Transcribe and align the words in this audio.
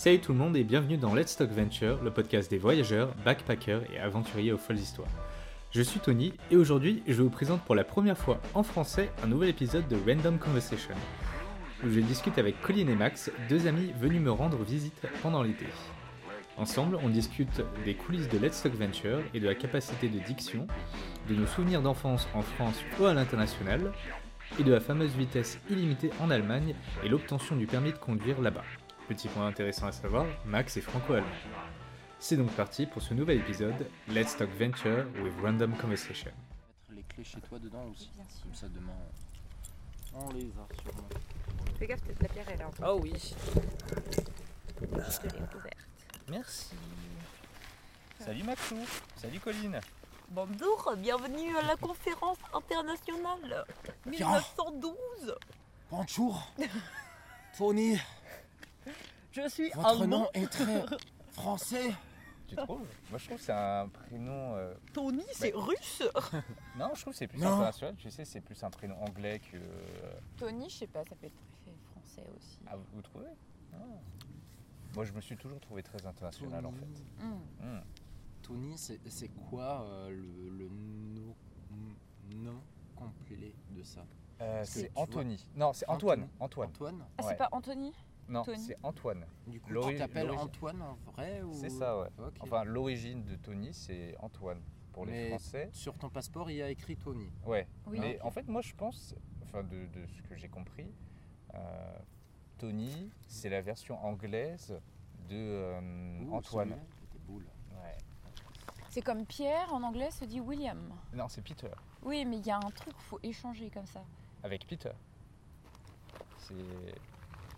Salut 0.00 0.20
tout 0.20 0.30
le 0.30 0.38
monde 0.38 0.56
et 0.56 0.62
bienvenue 0.62 0.96
dans 0.96 1.12
Let's 1.12 1.36
Talk 1.36 1.50
Venture, 1.50 2.00
le 2.04 2.12
podcast 2.12 2.48
des 2.48 2.58
voyageurs, 2.58 3.12
backpackers 3.24 3.82
et 3.92 3.98
aventuriers 3.98 4.52
aux 4.52 4.56
folles 4.56 4.78
histoires. 4.78 5.08
Je 5.72 5.82
suis 5.82 5.98
Tony 5.98 6.34
et 6.52 6.56
aujourd'hui 6.56 7.02
je 7.08 7.20
vous 7.20 7.30
présente 7.30 7.62
pour 7.62 7.74
la 7.74 7.82
première 7.82 8.16
fois 8.16 8.40
en 8.54 8.62
français 8.62 9.10
un 9.24 9.26
nouvel 9.26 9.48
épisode 9.48 9.88
de 9.88 9.96
Random 10.06 10.38
Conversation, 10.38 10.94
où 11.84 11.90
je 11.90 11.98
discute 11.98 12.38
avec 12.38 12.62
Colin 12.62 12.86
et 12.86 12.94
Max, 12.94 13.32
deux 13.48 13.66
amis 13.66 13.92
venus 13.98 14.20
me 14.20 14.30
rendre 14.30 14.58
visite 14.58 15.04
pendant 15.20 15.42
l'été. 15.42 15.66
Ensemble, 16.56 16.96
on 17.02 17.08
discute 17.08 17.60
des 17.84 17.94
coulisses 17.94 18.28
de 18.28 18.38
Let's 18.38 18.62
Talk 18.62 18.74
Venture 18.74 19.18
et 19.34 19.40
de 19.40 19.48
la 19.48 19.56
capacité 19.56 20.08
de 20.08 20.20
diction, 20.20 20.68
de 21.28 21.34
nos 21.34 21.46
souvenirs 21.48 21.82
d'enfance 21.82 22.28
en 22.34 22.42
France 22.42 22.84
ou 23.00 23.06
à 23.06 23.14
l'international, 23.14 23.92
et 24.60 24.62
de 24.62 24.70
la 24.70 24.78
fameuse 24.78 25.16
vitesse 25.16 25.58
illimitée 25.68 26.12
en 26.20 26.30
Allemagne 26.30 26.76
et 27.02 27.08
l'obtention 27.08 27.56
du 27.56 27.66
permis 27.66 27.90
de 27.90 27.98
conduire 27.98 28.40
là-bas. 28.40 28.62
Petit 29.08 29.28
point 29.28 29.46
intéressant 29.46 29.86
à 29.86 29.92
savoir, 29.92 30.26
Max 30.44 30.76
est 30.76 30.80
franco-allemand. 30.82 31.26
C'est 32.18 32.36
donc 32.36 32.50
parti 32.52 32.84
pour 32.86 33.00
ce 33.02 33.14
nouvel 33.14 33.38
épisode 33.38 33.74
Let's 34.08 34.36
Talk 34.36 34.50
Venture 34.58 35.06
with 35.22 35.32
Random 35.42 35.74
Conversation. 35.76 36.30
mettre 36.88 36.96
les 36.96 37.02
clés 37.04 37.24
chez 37.24 37.40
toi 37.40 37.58
dedans 37.58 37.84
aussi. 37.90 38.10
Comme 38.42 38.54
ça 38.54 38.66
demain, 38.68 38.92
on 40.14 40.32
les 40.32 40.46
a 40.48 40.82
sûrement. 40.82 41.08
Fais 41.78 41.86
gaffe, 41.86 42.02
peut-être 42.02 42.22
la 42.22 42.28
pierre 42.28 42.46
elle 42.52 42.60
est 42.60 42.64
en 42.64 42.70
Oh 42.86 43.00
oui, 43.02 43.12
Je 44.76 44.84
l'ai 44.84 44.88
ouverte. 44.90 45.76
merci. 46.28 46.74
Salut 48.20 48.42
Maxou, 48.42 48.76
salut 49.16 49.38
Colline. 49.40 49.80
Bonjour, 50.30 50.92
bienvenue 50.98 51.56
à 51.56 51.62
la 51.62 51.76
conférence 51.76 52.36
internationale 52.52 53.64
1912. 54.04 55.34
Bonjour 55.90 56.52
Tony, 57.56 57.96
Je 59.32 59.48
suis 59.48 59.70
votre 59.70 59.86
allemand. 60.02 60.06
nom 60.06 60.28
est 60.34 60.46
très 60.46 60.84
français. 61.32 61.92
Tu 62.46 62.56
trouves? 62.56 62.86
Moi 63.10 63.18
je 63.18 63.24
trouve 63.26 63.36
que 63.38 63.44
c'est 63.44 63.52
un 63.52 63.88
prénom. 63.88 64.54
euh, 64.56 64.74
Tony, 64.94 65.22
c'est 65.32 65.52
russe. 65.54 66.02
Non, 66.78 66.90
je 66.94 67.00
trouve 67.02 67.12
que 67.12 67.18
c'est 67.18 67.26
plus 67.26 67.38
Non. 67.38 67.48
international. 67.48 67.94
Tu 67.96 68.10
sais, 68.10 68.24
c'est 68.24 68.40
plus 68.40 68.62
un 68.64 68.70
prénom 68.70 68.96
anglais 69.02 69.38
que. 69.40 69.56
euh, 69.58 70.20
Tony, 70.38 70.68
je 70.70 70.76
sais 70.78 70.86
pas, 70.86 71.04
ça 71.04 71.14
peut 71.16 71.26
être 71.26 71.36
très 71.62 71.72
français 71.92 72.26
aussi. 72.36 72.58
Ah, 72.66 72.76
vous 72.94 73.02
trouvez? 73.02 73.26
Ah. 73.74 73.76
Moi 74.94 75.04
je 75.04 75.12
me 75.12 75.20
suis 75.20 75.36
toujours 75.36 75.60
trouvé 75.60 75.82
très 75.82 76.04
international 76.06 76.64
en 76.64 76.72
fait. 76.72 77.22
Hmm. 77.24 77.66
Hmm. 77.66 77.80
Tony, 78.42 78.78
c'est 78.78 78.98
c'est 79.10 79.28
quoi 79.28 79.82
euh, 79.82 80.08
le, 80.08 80.48
le 80.48 80.68
nom, 80.70 81.34
nom 82.34 82.60
complet 82.96 83.52
de 83.70 83.82
ça? 83.82 84.00
Euh, 84.40 84.58
Parce 84.58 84.70
que 84.70 84.74
c'est 84.80 84.86
tu 84.86 84.92
vois- 84.94 85.02
Anthony. 85.02 85.46
Non, 85.54 85.72
c'est 85.74 85.86
Antoine. 85.88 86.28
Antoine. 86.40 86.68
Antoine? 86.70 87.04
Ah, 87.18 87.22
Ouais. 87.22 87.28
c'est 87.32 87.36
pas 87.36 87.48
Anthony? 87.52 87.92
Non, 88.28 88.42
Tony. 88.44 88.58
c'est 88.58 88.76
Antoine. 88.82 89.24
Du 89.46 89.60
coup, 89.60 89.70
L'ori- 89.72 89.92
tu 89.94 89.98
t'appelles 89.98 90.26
l'origine. 90.26 90.46
Antoine 90.48 90.82
en 90.82 90.94
vrai 91.12 91.42
ou... 91.42 91.52
C'est 91.54 91.70
ça, 91.70 91.98
ouais. 91.98 92.08
Ok. 92.18 92.34
Enfin, 92.40 92.64
l'origine 92.64 93.24
de 93.24 93.36
Tony, 93.36 93.72
c'est 93.72 94.14
Antoine. 94.20 94.60
Pour 94.92 95.06
les 95.06 95.12
Mais- 95.12 95.28
Français. 95.30 95.70
Sur 95.72 95.96
ton 95.96 96.10
passeport, 96.10 96.50
il 96.50 96.56
y 96.56 96.62
a 96.62 96.68
écrit 96.70 96.96
Tony. 96.96 97.30
Ouais. 97.46 97.66
Oui. 97.86 97.98
Mais 98.00 98.20
en 98.20 98.30
fait, 98.30 98.46
moi 98.48 98.60
je 98.62 98.74
pense, 98.74 99.14
enfin 99.44 99.62
de, 99.62 99.86
de 99.86 100.06
ce 100.06 100.22
que 100.22 100.36
j'ai 100.36 100.48
compris, 100.48 100.90
euh, 101.54 101.98
Tony, 102.58 103.10
c'est 103.28 103.48
la 103.48 103.62
version 103.62 104.04
anglaise 104.04 104.78
de 105.28 105.36
euh, 105.36 106.20
Ouh, 106.24 106.34
Antoine. 106.34 106.70
celui-là, 106.70 106.86
il 107.00 107.04
était 107.04 107.24
beau, 107.26 107.38
là. 107.40 107.80
Ouais. 107.82 107.96
C'est 108.90 109.02
comme 109.02 109.24
Pierre 109.24 109.72
en 109.72 109.82
anglais 109.84 110.10
se 110.10 110.24
dit 110.24 110.40
William. 110.40 110.92
Non, 111.14 111.28
c'est 111.28 111.42
Peter. 111.42 111.70
Oui, 112.02 112.24
mais 112.24 112.38
il 112.38 112.46
y 112.46 112.50
a 112.50 112.56
un 112.56 112.70
truc, 112.72 112.94
faut 112.98 113.20
échanger 113.22 113.70
comme 113.70 113.86
ça. 113.86 114.02
Avec 114.42 114.66
Peter. 114.66 114.92
C'est. 116.38 116.54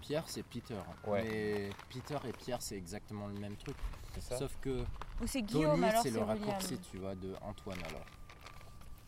Pierre, 0.01 0.25
c'est 0.27 0.43
Peter. 0.43 0.77
Ouais. 1.07 1.23
Mais 1.25 1.71
Peter 1.89 2.17
et 2.29 2.33
Pierre, 2.33 2.61
c'est 2.63 2.77
exactement 2.77 3.27
le 3.29 3.35
même 3.35 3.57
truc. 3.57 3.77
Ça 4.19 4.39
Sauf 4.39 4.57
que 4.61 4.81
Ou 5.23 5.27
c'est 5.27 5.43
Guillaume 5.43 5.73
Tony, 5.77 5.85
alors 5.85 6.03
c'est 6.03 6.11
le 6.11 6.21
William. 6.21 6.39
raccourci, 6.49 6.79
tu 6.91 6.99
vois, 6.99 7.15
de 7.15 7.35
Antoine 7.43 7.79
alors. 7.89 8.05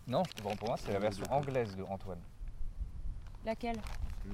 Non, 0.07 0.23
bon, 0.43 0.57
pour 0.57 0.69
moi, 0.69 0.77
c'est 0.77 0.93
la 0.93 0.99
version 1.01 1.25
anglaise 1.31 1.75
de 1.77 1.83
Antoine. 1.85 2.21
Laquelle? 3.45 3.81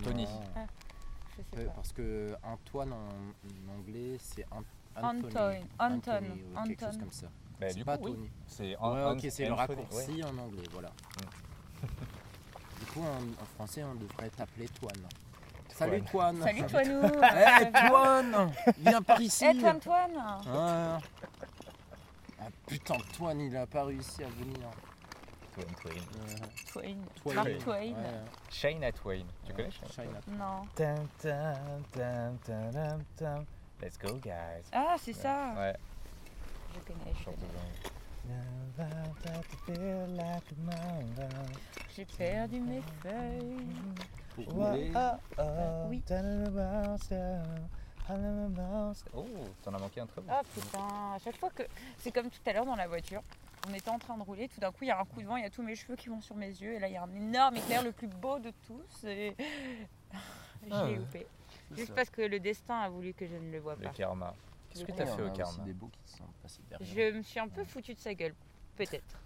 Tony. 0.05 0.27
Je 0.27 1.43
sais 1.43 1.61
Euh, 1.63 1.67
pas. 1.67 1.73
Parce 1.73 1.93
que 1.93 2.35
Antoine 2.43 2.93
en, 2.93 2.97
en 3.09 3.79
anglais, 3.79 4.17
c'est 4.21 4.45
An- 4.51 4.63
Anton, 4.97 5.29
Anthony. 5.29 5.65
Anton, 5.79 5.95
Anthony, 6.13 6.43
ou 6.55 6.63
quelque 6.67 6.85
chose 6.87 6.99
comme 6.99 7.13
ça. 7.13 7.27
Bah, 7.61 7.67
c'est 7.71 7.77
du 7.77 7.85
pas 7.85 7.97
coup, 7.97 8.05
oui. 8.09 8.13
Tony. 8.15 8.31
C'est 8.47 8.77
Ouais, 8.77 8.77
An- 8.81 9.13
ok, 9.13 9.27
c'est 9.31 9.47
le 9.47 9.53
raccourci 9.55 10.11
ouais. 10.13 10.25
en 10.25 10.39
anglais, 10.39 10.65
voilà. 10.73 10.91
du 12.81 12.87
coup, 12.87 13.01
en, 13.03 13.43
en 13.43 13.47
français, 13.57 13.85
on 13.85 13.95
devrait 13.95 14.31
t'appeler 14.31 14.69
Toine. 14.69 15.09
Salut 15.79 16.03
Toine 16.03 16.43
Salut 16.43 16.67
Toinou 16.67 17.03
Hey 17.23 17.73
Toine 17.73 18.53
Viens 18.79 19.03
par 19.03 19.21
ici 19.21 19.45
Eh 19.49 19.57
Toine 19.59 19.79
Toine 19.79 20.19
Ah. 20.19 20.99
Ah, 22.41 22.45
putain, 22.67 22.97
Toine, 23.17 23.41
il 23.41 23.57
a 23.57 23.67
pas 23.67 23.85
réussi 23.85 24.23
à 24.25 24.29
venir. 24.29 24.69
Twain, 25.53 25.67
Twain. 25.81 25.95
Euh, 25.95 26.47
Twain. 26.73 26.97
Twain. 27.21 27.35
Mark 27.35 27.59
Twain. 27.59 27.93
Ouais, 27.93 28.25
Shayna 28.51 28.93
Twain. 28.93 29.25
Tu 29.45 29.53
connais 29.53 29.71
Shayna 29.71 29.91
Shayna. 29.93 30.21
Non. 30.39 30.67
Let's 33.81 33.99
go, 33.99 34.15
guys. 34.15 34.65
Ah, 34.73 34.97
c'est 34.99 35.13
ça 35.13 35.55
Ouais, 35.57 35.75
Je 36.75 36.81
connais, 36.81 37.15
je 37.19 37.25
connais. 37.25 37.39
J'ai 41.97 42.05
perdu 42.05 42.61
mes 42.61 42.83
feuilles. 43.03 43.67
Pour 44.45 44.55
rouler. 44.55 44.91
Oui. 45.89 46.03
Oh, 49.15 49.25
t'en 49.63 49.75
as 49.75 49.79
manqué 49.79 50.01
un 50.01 50.07
très 50.07 50.21
bon. 50.21 50.29
Ah 50.31 50.41
putain, 50.55 50.79
à 51.15 51.19
chaque 51.23 51.37
fois 51.37 51.51
que. 51.51 51.63
C'est 51.99 52.11
comme 52.13 52.31
tout 52.31 52.41
à 52.47 52.53
l'heure 52.53 52.65
dans 52.65 52.77
la 52.77 52.87
voiture. 52.89 53.23
On 53.69 53.75
était 53.75 53.91
en 53.91 53.99
train 53.99 54.17
de 54.17 54.23
rouler, 54.23 54.49
tout 54.49 54.61
d'un 54.61 54.71
coup 54.71 54.85
il 54.85 54.87
y 54.89 54.91
a 54.91 54.99
un 54.99 55.05
coup 55.05 55.21
de 55.21 55.27
vent, 55.27 55.37
il 55.37 55.43
y 55.43 55.47
a 55.47 55.51
tous 55.51 55.63
mes 55.63 55.75
cheveux 55.75 55.97
qui 55.97 56.09
vont 56.09 56.21
sur 56.23 56.37
mes 56.37 56.47
yeux, 56.49 56.75
et 56.75 56.79
là 56.79 56.89
il 56.89 56.95
y 56.95 56.97
a 56.97 57.03
un 57.03 57.15
énorme 57.15 57.57
éclair, 57.57 57.83
le 57.83 57.93
plus 57.93 58.07
beau 58.07 58.39
de 58.39 58.53
tous, 58.67 59.05
et. 59.05 59.37
Je 60.63 60.69
Ah 60.71 60.85
l'ai 60.87 60.93
ouais. 60.93 60.97
loupé. 60.99 61.27
Juste 61.73 61.89
ça. 61.89 61.95
parce 61.95 62.09
que 62.11 62.23
le 62.23 62.41
destin 62.41 62.79
a 62.79 62.89
voulu 62.89 63.13
que 63.13 63.27
je 63.27 63.35
ne 63.35 63.51
le 63.53 63.59
vois 63.59 63.75
Le 63.77 63.83
pas. 63.85 63.91
karma. 63.91 64.35
Qu'est-ce 64.71 64.85
que 64.85 64.93
t'as 64.93 65.07
fait 65.07 65.23
au 65.23 65.31
karma 65.31 65.65
des 65.65 65.73
beaux 65.75 65.91
qui 66.05 66.13
sont 66.17 66.25
passés 66.43 66.63
derrière. 66.71 66.89
Je 67.13 67.17
me 67.19 67.23
suis 67.23 67.41
un 67.41 67.49
peu 67.49 67.65
foutu 67.65 67.93
de 67.95 67.99
sa 67.99 68.15
gueule, 68.15 68.35
peut-être. 68.77 69.21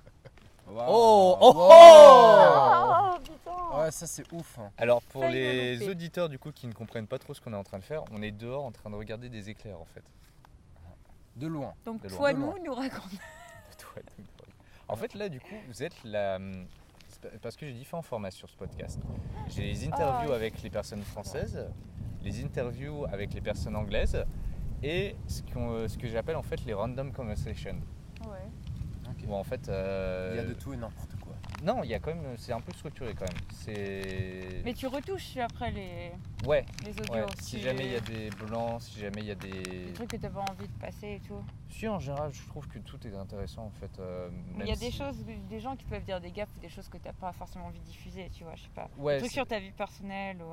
Waouh. 0.68 0.86
Oh, 0.88 1.36
oh, 1.40 1.52
Wow. 1.54 3.14
Oh 3.14 3.18
putain 3.22 3.78
Ouais, 3.80 3.90
ça 3.90 4.06
c'est 4.06 4.30
ouf. 4.32 4.58
hein. 4.58 4.70
Alors 4.78 5.02
pour 5.02 5.24
les 5.24 5.88
auditeurs 5.88 6.28
du 6.28 6.38
coup 6.38 6.52
qui 6.52 6.66
ne 6.66 6.72
comprennent 6.72 7.06
pas 7.06 7.18
trop 7.18 7.34
ce 7.34 7.40
qu'on 7.40 7.52
est 7.52 7.56
en 7.56 7.64
train 7.64 7.78
de 7.78 7.84
faire, 7.84 8.02
on 8.12 8.22
est 8.22 8.30
dehors 8.32 8.64
en 8.64 8.70
train 8.72 8.90
de 8.90 8.94
regarder 8.96 9.28
des 9.28 9.48
éclairs 9.50 9.80
en 9.80 9.84
fait. 9.86 10.02
De 11.36 11.46
loin. 11.46 11.72
Donc 11.86 12.02
De 12.02 12.08
loin. 12.08 12.32
Nous 12.64 12.74
raconte. 12.74 13.10
En 14.88 14.96
fait 14.96 15.14
là 15.14 15.28
du 15.28 15.40
coup 15.40 15.54
vous 15.68 15.82
êtes 15.82 15.94
la 16.04 16.38
c'est 17.08 17.40
parce 17.40 17.56
que 17.56 17.66
j'ai 17.66 17.72
différents 17.72 18.02
formats 18.02 18.30
sur 18.30 18.48
ce 18.48 18.56
podcast. 18.56 19.00
J'ai 19.48 19.62
les 19.64 19.86
interviews 19.86 20.32
Ah. 20.32 20.36
avec 20.36 20.62
les 20.62 20.70
personnes 20.70 21.02
françaises, 21.02 21.66
les 22.22 22.42
interviews 22.44 23.04
avec 23.12 23.32
les 23.34 23.40
personnes 23.40 23.76
anglaises 23.76 24.24
et 24.82 25.14
ce, 25.28 25.42
qu'on- 25.42 25.86
ce 25.88 25.96
que 25.96 26.08
j'appelle 26.08 26.36
en 26.36 26.42
fait 26.42 26.64
les 26.64 26.74
random 26.74 27.12
conversations. 27.12 27.78
Ouais. 28.28 28.48
Où 29.26 29.34
en 29.34 29.44
fait 29.44 29.68
euh, 29.68 30.30
Il 30.34 30.36
y 30.36 30.40
a 30.40 30.48
de 30.48 30.54
tout 30.54 30.72
et 30.72 30.76
n'importe 30.76 31.14
quoi. 31.20 31.34
Non, 31.62 31.82
il 31.84 31.90
y 31.90 31.94
a 31.94 32.00
quand 32.00 32.14
même 32.14 32.34
c'est 32.38 32.52
un 32.52 32.60
peu 32.60 32.72
structuré 32.72 33.14
quand 33.14 33.26
même. 33.32 33.42
C'est 33.52 34.62
Mais 34.64 34.74
tu 34.74 34.86
retouches 34.86 35.36
après 35.36 35.70
les, 35.70 36.10
ouais, 36.46 36.64
les 36.84 36.90
audios. 37.00 37.14
ouais. 37.14 37.26
Si 37.40 37.56
tu- 37.56 37.62
jamais 37.62 37.84
il 37.86 37.92
y 37.92 37.96
a 37.96 38.00
des 38.00 38.30
blancs, 38.30 38.80
si 38.82 38.98
jamais 39.00 39.20
il 39.20 39.26
y 39.26 39.30
a 39.30 39.34
Des 39.36 39.62
des 39.62 39.92
trucs 39.94 40.10
que 40.10 40.16
t'as 40.16 40.30
pas 40.30 40.40
envie 40.40 40.66
de 40.66 40.78
passer 40.80 41.14
et 41.14 41.20
tout. 41.26 41.42
Si 41.70 41.86
en 41.88 41.98
général 42.00 42.32
je 42.32 42.42
trouve 42.48 42.66
que 42.68 42.78
tout 42.80 42.98
est 43.06 43.14
intéressant 43.14 43.64
en 43.66 43.70
fait. 43.70 43.98
euh, 44.00 44.28
Mais 44.56 44.64
il 44.64 44.68
y 44.68 44.72
a 44.72 44.76
des 44.76 44.90
choses, 44.90 45.16
des 45.48 45.60
gens 45.60 45.76
qui 45.76 45.84
peuvent 45.86 46.04
dire 46.04 46.20
des 46.20 46.30
gaffes 46.32 46.50
ou 46.56 46.60
des 46.60 46.68
choses 46.68 46.88
que 46.88 46.98
t'as 46.98 47.12
pas 47.12 47.32
forcément 47.32 47.66
envie 47.66 47.78
de 47.80 47.84
diffuser, 47.84 48.28
tu 48.34 48.44
vois, 48.44 48.54
je 48.56 48.62
sais 48.62 48.68
pas. 48.74 48.88
Ouais, 48.98 49.14
des 49.14 49.20
trucs 49.20 49.32
sur 49.32 49.46
ta 49.46 49.58
vie 49.60 49.70
personnelle 49.72 50.38
ou... 50.42 50.52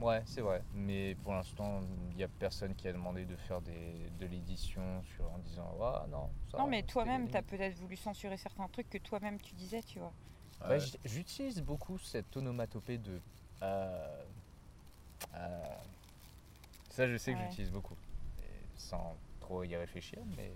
Ouais, 0.00 0.22
c'est 0.26 0.42
vrai. 0.42 0.62
Mais 0.74 1.14
pour 1.22 1.32
l'instant, 1.32 1.80
il 2.10 2.16
n'y 2.16 2.22
a 2.22 2.28
personne 2.28 2.74
qui 2.74 2.86
a 2.86 2.92
demandé 2.92 3.24
de 3.24 3.36
faire 3.36 3.62
des, 3.62 4.10
de 4.10 4.26
l'édition 4.26 5.02
sur, 5.04 5.30
en 5.32 5.38
disant 5.38 5.76
Ah 5.80 6.06
non, 6.08 6.28
ça. 6.50 6.58
Non 6.58 6.66
mais 6.66 6.82
toi-même, 6.82 7.22
limite. 7.22 7.32
t'as 7.32 7.42
peut-être 7.42 7.76
voulu 7.78 7.96
censurer 7.96 8.36
certains 8.36 8.68
trucs 8.68 8.88
que 8.90 8.98
toi-même 8.98 9.40
tu 9.40 9.54
disais, 9.54 9.82
tu 9.82 9.98
vois. 9.98 10.12
Bah, 10.60 10.78
J'utilise 11.04 11.60
beaucoup 11.62 11.98
cette 11.98 12.36
onomatopée 12.36 12.98
de. 12.98 13.20
euh, 13.62 14.24
euh, 15.34 15.64
ça, 16.90 17.06
je 17.06 17.16
sais 17.16 17.32
que 17.32 17.38
Ouais. 17.38 17.48
j'utilise 17.48 17.70
beaucoup. 17.70 17.96
Et 18.38 18.66
sans 18.76 19.16
trop 19.40 19.62
y 19.64 19.76
réfléchir, 19.76 20.22
mais 20.36 20.52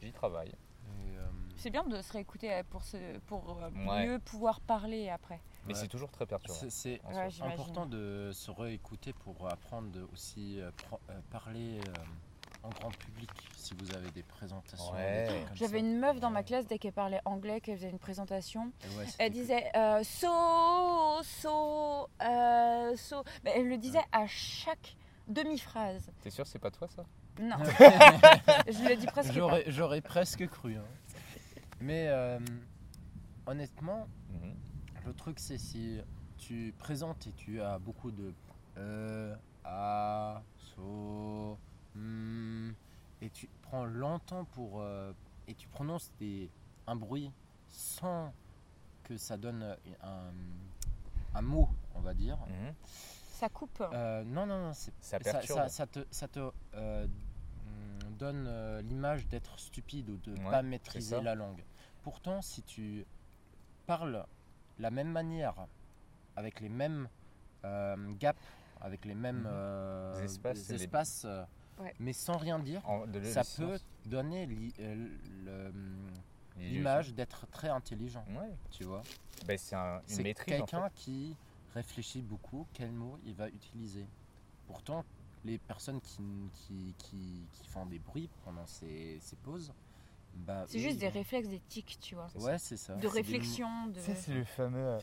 j'y 0.00 0.12
travaille. 0.12 0.52
Euh, 0.88 1.26
C'est 1.56 1.70
bien 1.70 1.84
de 1.84 2.00
se 2.02 2.12
réécouter 2.12 2.52
euh, 2.52 2.62
pour, 2.68 2.82
se, 2.84 3.18
pour 3.26 3.58
euh, 3.62 3.70
Ouais. 3.86 4.06
mieux 4.06 4.18
pouvoir 4.18 4.60
parler 4.60 5.08
après. 5.08 5.40
Mais 5.66 5.74
Ouais. 5.74 5.80
c'est 5.80 5.88
toujours 5.88 6.10
très 6.10 6.26
perturbant. 6.26 6.60
c'est- 6.68 7.00
Ouais, 7.04 7.28
important 7.42 7.86
de 7.86 8.30
se 8.32 8.50
réécouter 8.50 9.12
pour 9.12 9.48
apprendre 9.48 9.90
de 9.90 10.02
aussi 10.12 10.60
euh, 10.60 10.70
pro- 10.76 11.00
euh, 11.10 11.18
parler 11.30 11.80
euh, 11.88 11.92
en 12.62 12.68
grand 12.70 12.90
public 12.96 13.30
si 13.56 13.74
vous 13.74 13.92
avez 13.94 14.10
des 14.10 14.22
présentations. 14.22 14.92
J'avais 15.54 15.80
une 15.80 15.98
meuf 15.98 16.20
dans 16.20 16.30
ma 16.30 16.42
classe, 16.44 16.66
dès 16.66 16.78
qu'elle 16.78 16.92
parlait 16.92 17.20
anglais, 17.24 17.60
qu'elle 17.60 17.76
faisait 17.78 17.90
une 17.90 17.98
présentation, 17.98 18.70
elle 19.18 19.32
disait 19.32 19.70
euh, 19.76 20.02
so, 20.04 21.22
so, 21.22 22.08
euh, 22.22 22.96
so. 22.96 23.22
Mais 23.44 23.52
elle 23.56 23.68
le 23.68 23.76
disait 23.78 24.04
à 24.12 24.26
chaque 24.26 24.96
demi-phrase. 25.28 26.10
T'es 26.22 26.30
sûr, 26.30 26.46
c'est 26.46 26.58
pas 26.60 26.70
toi 26.70 26.86
ça? 26.88 27.04
Non. 27.40 27.56
je 28.66 28.88
le 28.88 28.96
dis 28.96 29.06
presque 29.06 29.38
pas. 29.38 29.58
J'aurais, 29.68 30.00
presque 30.00 30.46
cru. 30.48 30.76
hein. 30.76 30.84
Mais 31.80 32.08
euh, 32.08 32.38
honnêtement, 33.46 34.08
Mhm. 34.30 34.54
le 35.06 35.12
truc 35.14 35.38
c'est 35.38 35.58
si 35.58 36.00
tu 36.38 36.74
présentes 36.78 37.26
et 37.26 37.32
tu 37.32 37.60
as 37.60 37.78
beaucoup 37.78 38.10
de 38.10 38.32
euh, 38.78 39.34
a, 39.64 40.42
so, 40.74 41.58
hmm, 41.94 42.70
et 43.22 43.30
tu 43.30 43.48
prends 43.62 43.84
longtemps 43.84 44.44
pour 44.44 44.80
euh, 44.80 45.12
et 45.48 45.54
tu 45.54 45.68
prononces 45.68 46.10
des, 46.18 46.50
un 46.86 46.96
bruit 46.96 47.30
sans 47.68 48.32
que 49.04 49.16
ça 49.16 49.36
donne 49.36 49.76
un, 50.02 50.32
un 51.34 51.42
mot, 51.42 51.68
on 51.94 52.00
va 52.00 52.14
dire. 52.14 52.38
Mhm. 52.48 52.74
Ça 53.30 53.48
coupe. 53.50 53.82
Euh, 53.92 54.24
non, 54.24 54.46
non, 54.46 54.62
non, 54.68 54.72
c'est 54.72 54.92
Ça 55.00 55.18
ça, 55.18 55.32
perturbe. 55.32 55.58
ça- 55.58 55.68
ça 55.68 55.86
te, 55.86 56.00
ça 56.10 56.26
te 56.28 56.40
euh, 56.74 57.06
mm, 57.06 57.10
donne 58.16 58.46
euh, 58.48 58.82
l'image 58.82 59.26
d'être 59.28 59.58
stupide 59.58 60.08
ou 60.10 60.16
de 60.18 60.32
ne 60.32 60.44
Ouais, 60.44 60.50
pas 60.50 60.62
maîtriser 60.62 61.20
la 61.20 61.34
langue. 61.34 61.62
Pourtant, 62.02 62.42
si 62.42 62.62
tu 62.62 63.04
parles 63.86 64.24
la 64.78 64.90
même 64.90 65.10
manière, 65.10 65.54
avec 66.36 66.60
les 66.60 66.68
mêmes 66.68 67.08
euh, 67.64 67.96
gaps, 68.20 68.38
avec 68.80 69.04
les 69.04 69.14
mêmes 69.14 69.40
Mhm. 69.40 69.46
euh, 69.48 70.18
Les 70.20 70.24
espaces 70.24 70.70
et 70.70 70.72
les- 70.74 70.82
espaces, 70.84 71.24
euh, 71.24 71.42
Ouais. 71.80 71.94
mais 71.98 72.12
sans 72.12 72.36
rien 72.36 72.58
dire, 72.58 72.80
En- 72.88 73.06
de 73.06 73.22
ça 73.24 73.42
peut 73.56 73.78
donner 74.06 74.48
euh, 74.80 75.70
l'image 76.58 77.12
d'être 77.14 77.46
très 77.48 77.68
intelligent. 77.68 78.24
Ouais. 78.30 78.54
Tu 78.70 78.84
vois, 78.84 79.02
Ben, 79.46 79.58
c'est 79.58 79.74
un- 79.76 79.98
une 80.00 80.02
c'est 80.06 80.22
maîtrise 80.22 80.60
en 80.60 80.66
fait. 80.66 80.70
quelqu'un 80.72 80.88
qui 80.94 81.36
réfléchit 81.74 82.22
beaucoup 82.22 82.66
quel 82.72 82.92
mot 82.92 83.18
il 83.24 83.34
va 83.34 83.48
utiliser. 83.48 84.06
Pourtant, 84.66 85.04
les 85.46 85.58
personnes 85.58 86.00
qui, 86.00 86.22
qui, 86.54 86.94
qui, 86.98 87.46
qui 87.52 87.66
font 87.68 87.86
des 87.86 87.98
bruits 87.98 88.28
pendant 88.44 88.66
ces, 88.66 89.18
ces 89.20 89.36
pauses, 89.36 89.72
bah, 90.34 90.64
C'est 90.68 90.78
juste 90.80 90.98
des 90.98 91.08
réflexes, 91.08 91.48
des 91.48 91.60
tics, 91.68 91.98
tu 92.00 92.14
vois. 92.14 92.28
Ouais, 92.36 92.58
c'est 92.58 92.76
ça. 92.76 92.94
De 92.94 93.00
C'est 93.02 93.08
des 93.08 93.12
réflexion, 93.14 93.86
de. 93.86 93.94
Tu 93.94 94.00
sais, 94.00 94.14
c'est 94.14 94.34
le 94.34 94.44
fameux 94.44 94.78
euh, 94.86 94.98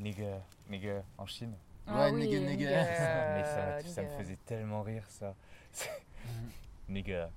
nigga, 0.00 0.40
nigga 0.70 1.02
en 1.18 1.26
Chine. 1.26 1.54
Ah 1.86 2.04
Ouais, 2.06 2.12
oui, 2.12 2.20
nigga, 2.26 2.38
nigga. 2.40 2.50
nigga, 2.50 3.34
Mais 3.36 3.44
ça, 3.44 3.80
ça 3.94 4.02
me 4.02 4.08
faisait 4.18 4.38
tellement 4.46 4.82
rire 4.82 5.04
ça. 5.08 5.34
Nigga. 6.88 7.28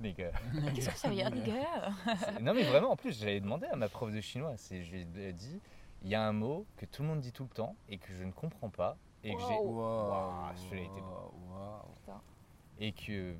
mots. 0.00 0.70
Qu'est-ce 0.74 0.90
que 0.90 0.96
ça 0.98 1.08
veut 1.08 1.14
dire, 1.16 1.30
nigga 1.30 1.54
C'est- 2.20 2.40
Non 2.40 2.54
mais 2.54 2.62
vraiment, 2.62 2.92
en 2.92 2.96
plus, 2.96 3.18
j'avais 3.18 3.40
demandé 3.40 3.66
à 3.66 3.74
ma 3.76 3.88
prof 3.88 4.12
de 4.12 4.20
chinois. 4.20 4.54
C'est, 4.56 4.84
je 4.84 4.92
lui 4.92 5.22
ai 5.22 5.32
dit, 5.32 5.60
il 6.02 6.08
y 6.08 6.14
a 6.14 6.22
un 6.22 6.32
mot 6.32 6.66
que 6.76 6.86
tout 6.86 7.02
le 7.02 7.08
monde 7.08 7.20
dit 7.20 7.32
tout 7.32 7.42
le 7.42 7.48
temps 7.48 7.74
et 7.88 7.98
que 7.98 8.12
je 8.12 8.22
ne 8.22 8.30
comprends 8.30 8.70
pas 8.70 8.96
et 9.24 9.34
que 9.34 9.40
j'ai 9.40 9.54
Wow. 9.58 10.08
Waouh, 10.08 10.56
celui-là 10.56 10.82
était 10.82 11.00
bon. 11.00 11.30
Waouh. 11.50 12.20
et 12.78 12.92
que 12.92 13.34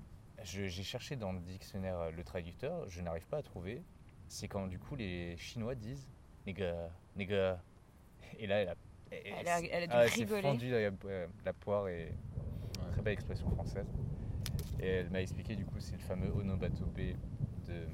je- 0.44 0.66
j'ai 0.68 0.82
cherché 0.82 1.16
dans 1.16 1.32
le 1.32 1.40
dictionnaire 1.40 1.98
euh, 1.98 2.10
le 2.10 2.22
traducteur, 2.22 2.88
je 2.88 3.00
n'arrive 3.00 3.26
pas 3.26 3.38
à 3.38 3.42
trouver. 3.42 3.82
C'est 4.28 4.46
quand 4.48 4.66
du 4.66 4.78
coup 4.78 4.94
les 4.96 5.36
Chinois 5.36 5.74
disent 5.74 6.08
nigga, 6.46 6.90
nigga. 7.16 7.60
Et 8.38 8.46
là, 8.46 8.60
elle 8.60 8.68
a, 8.68 8.74
Elle 9.10 9.48
a- 9.48 9.60
elle 9.60 9.82
a 9.82 9.86
dû 9.86 9.92
ah, 9.94 10.08
c'est 10.08 10.20
rigoler. 10.20 10.42
fendu 10.42 10.70
la, 10.70 10.76
euh, 10.76 11.26
la 11.44 11.52
poire 11.52 11.88
et 11.88 12.12
très 12.92 13.02
belle 13.02 13.12
expression 13.14 13.50
française. 13.50 13.86
Et 14.80 14.86
elle 14.86 15.10
m'a 15.10 15.20
expliqué 15.20 15.54
du 15.56 15.64
coup 15.66 15.78
c'est 15.80 15.92
le 15.96 16.02
fameux 16.02 16.30
onomatopée 16.30 17.16
de, 17.68 17.86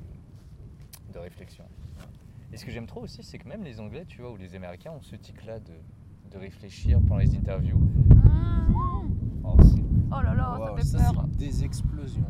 de 1.13 1.19
réflexion. 1.19 1.65
Et 2.53 2.57
ce 2.57 2.65
que 2.65 2.71
j'aime 2.71 2.87
trop 2.87 3.01
aussi, 3.03 3.23
c'est 3.23 3.39
que 3.39 3.49
même 3.49 3.65
les 3.65 3.81
Anglais, 3.81 4.05
tu 4.07 4.21
vois, 4.23 4.31
ou 4.31 4.37
les 4.37 4.55
Américains 4.55 4.93
ont 4.93 5.03
ce 5.03 5.17
tic-là 5.17 5.59
de, 5.61 5.75
de 6.31 6.39
réfléchir 6.39 7.01
pendant 7.01 7.19
les 7.19 7.35
interviews. 7.37 7.79
Mmh. 7.79 8.75
Oh, 9.45 9.57
Oh 10.11 10.21
là 10.23 10.35
là, 10.35 10.57
ça 10.67 10.75
fait 10.77 10.85
ça, 10.85 11.13
peur. 11.13 11.25
c'est 11.31 11.37
des 11.39 11.65
explosions. 11.65 12.25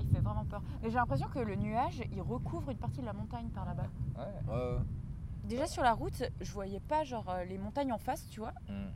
Il 0.00 0.06
fait 0.08 0.20
vraiment 0.20 0.44
peur. 0.44 0.62
Mais 0.82 0.90
j'ai 0.90 0.96
l'impression 0.96 1.28
que 1.28 1.38
le 1.40 1.56
nuage, 1.56 2.02
il 2.12 2.20
recouvre 2.22 2.70
une 2.70 2.78
partie 2.78 3.00
de 3.00 3.06
la 3.06 3.12
montagne 3.12 3.48
par 3.48 3.64
là-bas. 3.66 3.86
ouais. 4.18 4.54
Ouais, 4.54 4.78
Déjà 5.44 5.66
sur 5.66 5.82
la 5.82 5.92
route, 5.92 6.22
je 6.40 6.52
voyais 6.52 6.80
pas 6.80 7.04
genre 7.04 7.28
euh, 7.28 7.44
les 7.44 7.58
montagnes 7.58 7.92
en 7.92 7.98
face, 7.98 8.26
tu 8.30 8.40
vois. 8.40 8.52
Mm. 8.68 8.86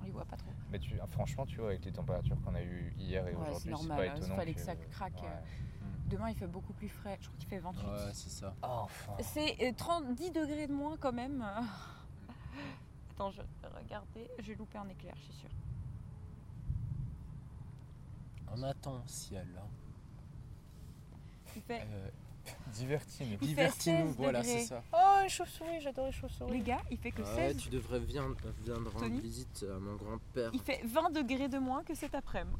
On 0.00 0.04
les 0.04 0.10
voit 0.12 0.24
pas 0.24 0.36
trop. 0.36 0.50
Mais 0.70 0.78
tu, 0.78 0.94
franchement, 1.10 1.44
tu 1.44 1.58
vois, 1.58 1.68
avec 1.70 1.84
les 1.84 1.90
températures 1.92 2.40
qu'on 2.42 2.54
a 2.54 2.62
eues 2.62 2.92
hier 2.98 3.26
et 3.26 3.34
Ouais, 3.34 3.40
aujourd'hui, 3.40 3.60
c'est 3.64 3.70
normal, 3.70 3.96
pas 3.98 4.04
hein, 4.04 4.14
il 4.14 4.18
étonnant. 4.22 4.36
fallait 4.36 4.54
que 4.54 4.60
ça 4.60 4.76
craque. 4.76 5.22
Ouais. 5.22 5.28
Demain, 6.08 6.28
il 6.30 6.36
fait 6.36 6.46
beaucoup 6.46 6.72
plus 6.72 6.88
frais. 6.88 7.18
Je 7.20 7.26
crois 7.26 7.38
qu'il 7.38 7.48
fait 7.48 7.58
28. 7.58 7.84
ouais, 7.86 7.92
c'est 8.12 8.30
ça. 8.30 8.54
Enfin. 8.62 9.12
C'est 9.20 9.56
euh, 9.62 9.72
30, 9.76 10.14
10 10.14 10.30
degrés 10.30 10.66
de 10.68 10.72
moins 10.72 10.96
quand 11.00 11.12
même. 11.12 11.44
Attends, 13.14 13.30
je 13.30 13.42
vais 13.42 13.68
regarder. 13.82 14.30
J'ai 14.38 14.54
loupé 14.54 14.78
un 14.78 14.88
éclair, 14.88 15.14
je 15.16 15.22
suis 15.24 15.32
sûre. 15.34 15.50
On 18.54 18.62
attend 18.62 19.02
ciel. 19.06 19.46
hein. 19.58 19.66
Il 21.56 21.62
fait... 21.62 21.82
Euh, 21.82 22.08
Divertis-nous. 22.74 23.32
Il 23.32 23.38
fait 23.38 23.46
Divertis-nous, 23.46 24.06
16 24.08 24.16
voilà, 24.16 24.40
degrés. 24.42 24.58
c'est 24.60 24.66
ça. 24.66 24.82
Oh, 24.92 25.20
une 25.22 25.28
chauve-souris, 25.28 25.80
j'adore 25.80 26.06
les 26.06 26.12
chauves-souris. 26.12 26.52
Les 26.52 26.60
gars, 26.60 26.80
il 26.90 26.98
fait 26.98 27.12
que 27.12 27.22
Ouais, 27.22 27.52
16. 27.52 27.56
tu 27.58 27.68
devrais 27.70 28.00
viendre, 28.00 28.36
viendre 28.64 28.90
rendre 28.90 29.04
Tony 29.04 29.20
visite 29.20 29.64
à 29.70 29.78
mon 29.78 29.94
grand-père. 29.96 30.50
Il 30.52 30.60
fait 30.60 30.80
20 30.84 31.10
degrés 31.10 31.48
de 31.48 31.58
moins 31.58 31.84
que 31.84 31.94
cet 31.94 32.14
après-midi. 32.14 32.56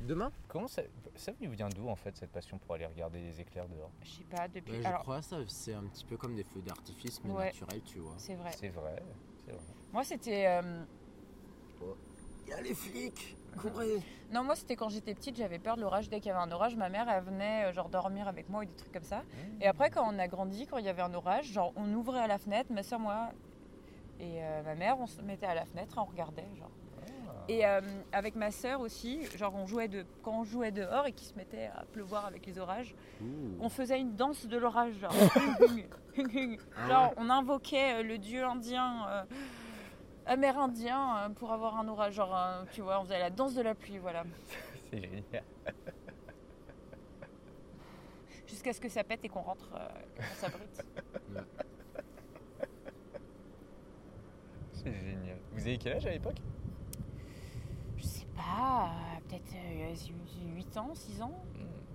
Demain 0.00 0.30
Comment 0.48 0.68
ça, 0.68 0.82
ça 1.16 1.32
vous 1.40 1.50
vient 1.50 1.68
d'où 1.70 1.88
en 1.88 1.96
fait 1.96 2.16
cette 2.16 2.30
passion 2.30 2.58
pour 2.58 2.74
aller 2.74 2.86
regarder 2.86 3.18
les 3.20 3.40
éclairs 3.40 3.68
dehors? 3.68 3.90
Je 4.04 4.10
sais 4.10 4.24
pas, 4.24 4.46
depuis. 4.48 4.72
Ouais, 4.72 4.82
Je 4.82 4.86
Alors, 4.88 5.00
crois 5.02 5.22
ça, 5.22 5.38
c'est 5.48 5.74
un 5.74 5.84
petit 5.84 6.04
peu 6.04 6.16
comme 6.16 6.34
des 6.34 6.44
feux 6.44 6.60
d'artifice, 6.62 7.20
mais 7.24 7.32
Ouais. 7.32 7.46
naturels, 7.46 7.82
tu 7.82 7.98
vois. 7.98 8.14
c'est 8.18 8.34
vrai. 8.36 8.52
C'est 8.56 8.68
vrai, 8.68 9.02
c'est 9.44 9.52
vrai. 9.52 9.60
Moi, 9.96 10.04
c'était. 10.04 10.44
euh, 10.46 10.82
Il 12.46 12.50
y 12.50 12.52
a 12.52 12.60
les 12.60 12.74
flics 12.74 13.34
Courez 13.56 14.02
Non, 14.30 14.44
moi, 14.44 14.54
c'était 14.54 14.76
quand 14.76 14.90
j'étais 14.90 15.14
petite, 15.14 15.36
j'avais 15.38 15.58
peur 15.58 15.76
de 15.76 15.80
l'orage. 15.80 16.10
Dès 16.10 16.20
qu'il 16.20 16.28
y 16.28 16.32
avait 16.32 16.42
un 16.42 16.52
orage, 16.52 16.76
ma 16.76 16.90
mère, 16.90 17.08
elle 17.08 17.24
venait 17.24 17.64
euh, 17.64 17.72
genre 17.72 17.88
dormir 17.88 18.28
avec 18.28 18.50
moi 18.50 18.60
ou 18.60 18.64
des 18.66 18.74
trucs 18.74 18.92
comme 18.92 19.04
ça. 19.04 19.22
Et 19.58 19.66
après, 19.66 19.88
quand 19.88 20.06
on 20.06 20.18
a 20.18 20.28
grandi, 20.28 20.66
quand 20.66 20.76
il 20.76 20.84
y 20.84 20.90
avait 20.90 21.00
un 21.00 21.14
orage, 21.14 21.46
genre 21.46 21.72
on 21.76 21.90
ouvrait 21.94 22.20
à 22.20 22.26
la 22.26 22.36
fenêtre, 22.36 22.70
ma 22.74 22.82
soeur, 22.82 22.98
moi 22.98 23.30
et 24.20 24.42
euh, 24.42 24.62
ma 24.64 24.74
mère, 24.74 25.00
on 25.00 25.06
se 25.06 25.22
mettait 25.22 25.46
à 25.46 25.54
la 25.54 25.64
fenêtre 25.64 25.94
et 25.96 26.00
on 26.00 26.04
regardait. 26.04 26.44
Genre. 26.58 26.70
Et 27.48 27.64
euh, 27.64 27.80
avec 28.12 28.34
ma 28.36 28.50
soeur 28.50 28.80
aussi, 28.82 29.24
genre 29.34 29.54
on 29.54 29.66
jouait 29.66 29.88
de, 29.88 30.04
quand 30.22 30.40
on 30.40 30.44
jouait 30.44 30.72
dehors 30.72 31.06
et 31.06 31.12
qu'il 31.12 31.26
se 31.28 31.34
mettait 31.36 31.70
à 31.74 31.86
pleuvoir 31.86 32.26
avec 32.26 32.44
les 32.44 32.58
orages, 32.58 32.94
on 33.60 33.70
faisait 33.70 33.98
une 33.98 34.14
danse 34.14 34.44
de 34.46 34.58
l'orage. 34.58 34.92
Genre, 34.98 35.14
Ah 36.76 36.88
Genre, 36.88 37.14
on 37.16 37.30
invoquait 37.30 38.02
le 38.02 38.18
dieu 38.18 38.44
indien, 38.44 39.06
euh, 39.08 39.24
amérindien, 40.26 41.16
euh, 41.18 41.28
pour 41.30 41.52
avoir 41.52 41.78
un 41.78 41.88
orage. 41.88 42.14
Genre, 42.14 42.36
euh, 42.36 42.64
tu 42.72 42.80
vois, 42.82 43.00
on 43.00 43.04
faisait 43.04 43.18
la 43.18 43.30
danse 43.30 43.54
de 43.54 43.62
la 43.62 43.74
pluie, 43.74 43.98
voilà. 43.98 44.24
C'est 44.90 45.00
génial. 45.02 45.44
Jusqu'à 48.46 48.72
ce 48.72 48.80
que 48.80 48.88
ça 48.88 49.02
pète 49.04 49.24
et 49.24 49.28
qu'on 49.28 49.40
rentre, 49.42 49.68
euh, 49.74 49.88
qu'on 50.16 50.34
s'abrite. 50.34 50.84
C'est 54.72 54.92
génial. 54.92 55.38
Vous 55.52 55.60
avez 55.62 55.78
quel 55.78 55.94
âge 55.96 56.06
à 56.06 56.10
l'époque? 56.10 56.36
Je 57.96 58.04
sais 58.04 58.26
pas, 58.36 58.90
euh, 58.90 59.20
peut-être 59.28 59.52
8 60.54 60.76
ans, 60.76 60.94
6 60.94 61.22
ans 61.22 61.32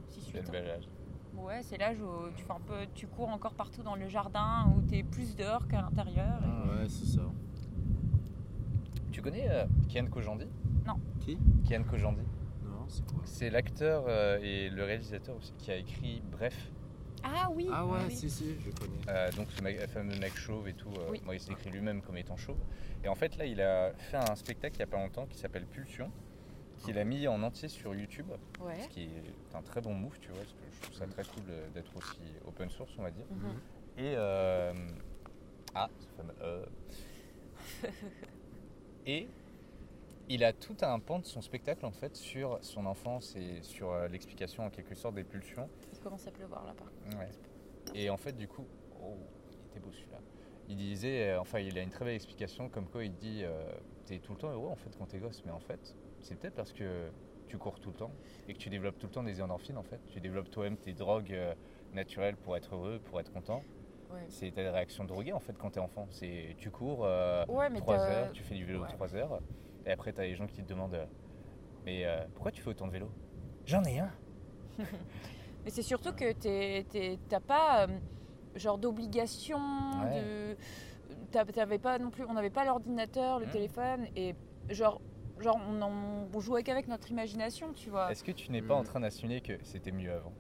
6, 0.10 0.30
Quel 0.34 0.42
8 0.42 0.50
ans. 0.50 0.52
bel 0.52 0.70
âge. 0.70 0.90
Ouais, 1.36 1.62
c'est 1.64 1.78
l'âge 1.78 1.98
où 2.02 2.30
tu 2.36 2.44
fais 2.44 2.52
un 2.52 2.60
peu, 2.60 2.86
tu 2.94 3.08
cours 3.08 3.30
encore 3.30 3.54
partout 3.54 3.82
dans 3.84 3.96
le 3.96 4.08
jardin, 4.10 4.66
où 4.76 4.82
tu 4.82 4.98
es 4.98 5.04
plus 5.04 5.36
dehors 5.36 5.66
qu'à 5.68 5.82
l'intérieur. 5.82 6.40
Ouais, 6.66 6.88
c'est 6.90 7.06
ça. 7.06 7.22
Tu 9.22 9.30
connais 9.30 9.48
euh, 9.52 9.66
Kian 9.88 10.08
Kojandi? 10.08 10.48
Qui? 11.20 11.38
Kian 11.68 11.84
Kojandi 11.84 12.24
Non, 12.66 12.86
c'est 12.88 13.06
quoi? 13.06 13.22
C'est 13.24 13.52
l'acteur 13.52 14.06
euh, 14.08 14.40
et 14.42 14.68
le 14.72 14.84
réalisateur 14.84 15.36
aussi 15.36 15.54
qui 15.60 15.70
a 15.70 15.76
écrit 15.76 16.24
Bref. 16.32 16.72
Ah 17.24 17.48
oui 17.54 17.68
Ah 17.72 17.86
ouais, 17.86 18.00
oui. 18.08 18.16
si, 18.16 18.32
si, 18.32 18.56
je 18.66 18.72
connais. 18.72 18.98
Euh, 19.10 19.32
donc 19.34 19.52
ce 19.52 19.62
mec- 19.62 19.80
fameux 19.90 20.18
mec 20.18 20.36
chauve 20.36 20.68
et 20.68 20.74
tout, 20.74 20.90
euh, 20.98 21.10
Oui. 21.12 21.22
moi 21.24 21.36
il 21.36 21.40
s'écrit 21.40 21.70
lui-même 21.70 22.02
comme 22.02 22.18
étant 22.18 22.36
chauve. 22.36 22.58
Et 23.04 23.10
en 23.10 23.14
fait 23.14 23.38
là 23.38 23.46
il 23.46 23.62
a 23.62 23.94
fait 23.94 24.18
un 24.18 24.34
spectacle 24.36 24.74
il 24.78 24.80
n'y 24.80 24.84
a 24.86 24.88
pas 24.88 24.98
longtemps 24.98 25.28
qui 25.28 25.38
s'appelle 25.38 25.68
Pulsion, 25.68 26.10
qu'il 26.80 26.98
a 26.98 27.04
mis 27.04 27.28
en 27.28 27.44
entier 27.44 27.68
sur 27.68 27.94
YouTube, 27.94 28.26
Ouais. 28.60 28.80
ce 28.82 28.88
qui 28.88 29.04
est 29.04 29.56
un 29.56 29.62
très 29.62 29.82
bon 29.82 29.94
move 29.94 30.18
tu 30.20 30.30
vois, 30.30 30.40
parce 30.40 30.54
que 30.54 30.64
je 30.74 30.82
trouve 30.82 30.96
ça 30.96 31.06
très 31.06 31.24
cool 31.26 31.44
euh, 31.52 31.70
d'être 31.76 31.96
aussi 31.96 32.22
open 32.48 32.72
source 32.72 32.94
on 32.98 33.04
va 33.04 33.12
dire. 33.12 33.26
Mhm. 33.30 33.52
Et 34.00 34.16
euh, 34.18 34.74
ah, 35.76 35.92
ce 36.00 36.08
fameux 36.18 36.34
euh. 36.42 36.66
et 39.06 39.28
il 40.30 40.44
a 40.44 40.54
tout 40.54 40.78
un 40.82 41.00
pan 41.00 41.20
de 41.20 41.26
son 41.26 41.42
spectacle 41.42 41.86
en 41.86 41.92
fait 41.92 42.16
sur 42.16 42.58
son 42.62 42.86
enfance 42.86 43.36
et 43.36 43.62
sur 43.64 43.92
euh, 43.92 44.08
l'explication 44.08 44.66
en 44.66 44.70
quelque 44.70 44.96
sorte 44.96 45.16
des 45.16 45.24
pulsions. 45.24 45.70
Il 45.94 46.00
commence 46.00 46.28
à 46.28 46.32
pleuvoir 46.32 46.66
là 46.66 46.74
par 46.74 46.88
contre. 46.88 47.18
Ouais. 47.18 47.30
Et 47.96 48.10
en 48.10 48.18
fait, 48.18 48.34
du 48.34 48.48
coup, 48.48 48.66
oh, 49.02 49.18
il 49.52 49.66
était 49.68 49.80
beau 49.80 49.92
celui-là. 49.92 50.20
Il 50.70 50.78
disait, 50.78 51.32
euh, 51.32 51.42
enfin, 51.42 51.60
il 51.60 51.78
a 51.78 51.82
une 51.82 51.90
très 51.90 52.06
belle 52.06 52.16
explication 52.16 52.70
comme 52.70 52.88
quoi 52.88 53.04
il 53.04 53.14
dit 53.14 53.42
euh, 53.44 53.72
T'es 54.06 54.20
tout 54.20 54.34
le 54.34 54.38
temps 54.38 54.52
heureux 54.52 54.70
en 54.70 54.76
fait 54.76 54.96
quand 54.98 55.06
t'es 55.06 55.20
gosse, 55.20 55.44
mais 55.46 55.52
en 55.52 55.60
fait, 55.60 55.96
c'est 56.22 56.36
peut-être 56.36 56.56
parce 56.56 56.72
que 56.72 57.10
tu 57.48 57.58
cours 57.58 57.80
tout 57.80 57.90
le 57.90 57.96
temps 57.96 58.12
et 58.48 58.54
que 58.54 58.58
tu 58.58 58.70
développes 58.70 58.98
tout 58.98 59.08
le 59.08 59.12
temps 59.12 59.24
des 59.24 59.42
endorphines 59.42 59.78
en 59.78 59.84
fait. 59.84 60.00
Tu 60.08 60.22
développes 60.22 60.50
toi-même 60.50 60.78
tes 60.78 60.94
drogues 60.94 61.34
euh, 61.34 61.54
naturelles 61.94 62.38
pour 62.38 62.56
être 62.56 62.76
heureux, 62.76 63.00
pour 63.04 63.20
être 63.20 63.32
content. 63.32 63.64
Ouais. 64.14 64.26
C'est 64.28 64.52
ta 64.52 64.62
réaction 64.72 65.04
droguée 65.06 65.34
en 65.34 65.40
fait 65.40 65.58
quand 65.58 65.72
t'es 65.72 65.80
enfant. 65.80 66.08
C'est 66.10 66.56
tu 66.58 66.70
cours 66.72 67.06
euh, 67.06 67.46
Ouais, 67.48 67.70
mais 67.70 67.80
3 67.80 67.96
t'as- 67.98 68.10
heures, 68.12 68.32
tu 68.32 68.44
fais 68.44 68.56
du 68.56 68.66
vélo 68.66 68.82
ouais. 68.82 68.88
3 68.90 69.16
heures, 69.16 69.40
et 69.86 69.92
après 69.92 70.12
t'as 70.14 70.24
les 70.24 70.36
gens 70.36 70.48
qui 70.48 70.62
te 70.64 70.68
demandent 70.68 70.94
euh, 70.96 71.06
Mais 71.86 72.06
euh, 72.06 72.26
pourquoi 72.34 72.52
tu 72.52 72.62
fais 72.62 72.70
autant 72.70 72.88
de 72.88 72.92
vélo? 72.92 73.10
J'en 73.66 73.84
ai 73.84 74.00
un. 74.00 74.12
Mais 75.64 75.70
c'est 75.70 75.82
surtout 75.84 76.12
que 76.14 76.34
t'as 77.30 77.40
pas 77.40 77.84
euh, 77.88 78.00
genre 78.56 78.78
d'obligation 78.78 79.60
de. 79.60 80.56
t'avais 81.54 81.78
pas 81.80 82.00
non 82.00 82.10
plus, 82.10 82.26
on 82.26 82.34
n'avait 82.34 82.50
pas 82.50 82.66
l'ordinateur, 82.66 83.40
le 83.40 83.46
Mm. 83.46 83.52
téléphone 83.52 84.08
et 84.16 84.36
genre, 84.70 85.02
genre 85.40 85.60
on, 85.70 85.82
en- 85.82 86.28
on 86.34 86.40
jouait 86.40 86.64
qu'avec 86.64 86.88
notre 86.88 87.12
imagination, 87.12 87.74
tu 87.74 87.90
vois. 87.90 88.12
Est-ce 88.12 88.24
que 88.24 88.32
tu 88.32 88.52
n'es 88.52 88.62
pas 88.62 88.76
en 88.76 88.84
train 88.84 89.00
d'assumer 89.00 89.42
que 89.42 89.54
c'était 89.64 89.92
mieux 89.92 90.12
avant? 90.12 90.34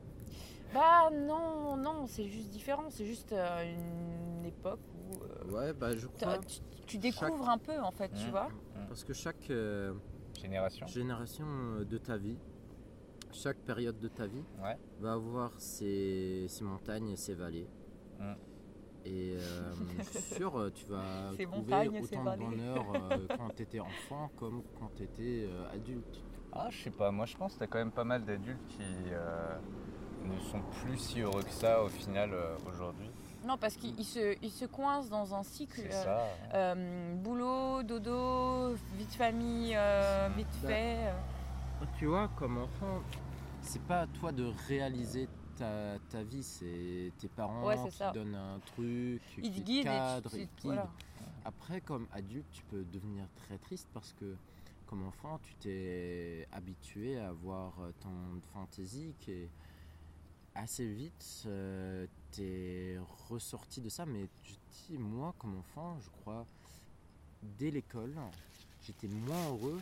Bah 0.74 1.10
non, 1.12 1.76
non, 1.76 2.08
c'est 2.08 2.28
juste 2.28 2.50
différent, 2.50 2.90
c'est 2.90 3.06
juste 3.06 3.32
euh, 3.34 3.64
une 3.64 4.46
époque 4.46 4.80
où 4.94 5.16
euh, 5.24 5.52
Ouais, 5.52 5.74
bah 5.74 5.96
je 5.96 6.08
crois. 6.08 6.38
tu, 6.40 6.60
tu 6.88 6.98
découvres 6.98 7.50
un 7.50 7.58
peu 7.58 7.78
en 7.82 7.92
fait, 7.92 8.10
tu 8.10 8.28
Mm. 8.28 8.32
vois. 8.32 8.50
Parce 8.88 9.04
que 9.04 9.14
chaque 9.14 9.50
euh, 9.50 9.94
Génération 10.42 10.88
génération 10.88 11.46
de 11.82 11.98
ta 11.98 12.18
vie, 12.18 12.38
chaque 13.34 13.58
période 13.60 14.00
de 14.00 14.08
ta 14.08 14.28
vie, 14.28 14.44
Ouais. 14.62 14.78
va 15.00 15.14
avoir 15.14 15.52
ses, 15.60 16.46
ses 16.50 16.64
montagnes 16.64 17.10
et 17.10 17.18
ses 17.18 17.34
vallées. 17.34 17.68
Et 19.04 19.34
euh, 19.36 19.74
je 19.74 20.04
suis 20.04 20.22
sûr, 20.36 20.72
tu 20.76 20.86
vas 20.86 21.32
Ses 21.36 21.46
trouver 21.46 21.90
autant 21.90 22.24
de 22.24 22.38
bonheur 22.38 22.86
euh, 22.96 23.28
quand 23.38 23.50
tu 23.56 23.64
étais 23.64 23.80
enfant 23.80 24.30
comme 24.38 24.62
quand 24.80 24.90
tu 24.96 25.04
étais 25.04 25.50
adulte. 25.74 26.22
Ah, 26.54 26.68
je 26.70 26.84
sais 26.84 26.92
pas, 26.92 27.10
moi 27.12 27.26
je 27.26 27.36
pense 27.36 27.54
que 27.56 27.60
t'as 27.60 27.68
quand 27.68 27.80
même 27.80 27.92
pas 27.92 28.04
mal 28.04 28.24
d'adultes 28.24 28.60
qui 28.68 28.84
euh, 28.84 29.58
ne 30.26 30.40
sont 30.40 30.62
plus 30.84 30.98
si 30.98 31.22
heureux 31.22 31.44
que 31.44 31.52
ça 31.52 31.84
au 31.84 31.90
final 31.90 32.32
euh, 32.34 32.56
aujourd'hui. 32.68 33.10
Non, 33.46 33.58
parce 33.58 33.76
qu'ils 33.76 34.00
ils 34.00 34.06
se, 34.06 34.36
ils 34.44 34.52
se 34.52 34.66
coincent 34.66 35.10
dans 35.10 35.34
un 35.34 35.44
cycle. 35.44 35.82
C'est 35.82 35.94
euh, 35.96 36.04
ça. 36.04 36.18
ouais. 36.18 36.50
euh, 36.54 37.16
boulot, 37.16 37.82
dodo, 37.84 38.76
vie 38.96 39.06
de 39.06 39.12
famille, 39.14 39.74
euh, 39.76 40.30
vite 40.36 40.48
Bah, 40.62 40.68
fait. 40.70 40.98
euh. 41.08 41.14
Tu 41.98 42.06
vois, 42.06 42.30
comme 42.36 42.58
enfant, 42.60 43.02
c'est 43.62 43.82
pas 43.84 44.02
à 44.02 44.08
toi 44.08 44.32
de 44.32 44.52
réaliser 44.68 45.28
ta, 45.58 45.98
ta 46.10 46.22
vie, 46.24 46.44
c'est 46.44 47.12
tes 47.18 47.28
parents 47.30 47.66
Ouais, 47.66 47.78
qui 47.84 47.92
ça. 47.92 48.10
te 48.12 48.20
donnent 48.20 48.36
un 48.36 48.60
truc, 48.60 49.22
Ils 49.40 49.52
qui 49.52 49.62
te 49.62 49.66
guident 49.66 49.80
et 49.80 49.82
tu- 49.82 49.86
cadrent 49.90 50.30
tu- 50.30 50.42
et 50.42 50.48
te 50.48 50.62
voilà. 50.64 50.82
guident. 50.84 50.92
Après, 51.44 51.82
comme 51.82 52.08
adulte, 52.14 52.46
tu 52.52 52.62
peux 52.66 52.84
devenir 52.84 53.26
très 53.36 53.58
triste 53.58 53.88
parce 53.96 54.14
que, 54.14 54.36
comme 54.86 55.04
enfant, 55.08 55.40
tu 55.42 55.56
t'es 55.56 56.48
habitué 56.52 57.18
à 57.20 57.30
avoir 57.30 57.74
ton 58.00 58.10
fantaisie 58.54 59.16
qui 59.20 59.32
est 59.32 59.50
assez 60.56 60.86
vite, 60.88 61.44
euh, 61.46 62.06
t'es 62.32 62.98
ressorti 63.30 63.82
de 63.82 63.90
ça. 63.90 64.06
Mais 64.06 64.28
je 64.44 64.54
dis, 64.88 64.98
moi, 64.98 65.34
comme 65.38 65.58
enfant, 65.58 65.98
je 66.00 66.10
crois, 66.10 66.46
dès 67.58 67.72
l'école, 67.72 68.16
j'étais 68.82 69.08
moins 69.08 69.48
heureux. 69.50 69.80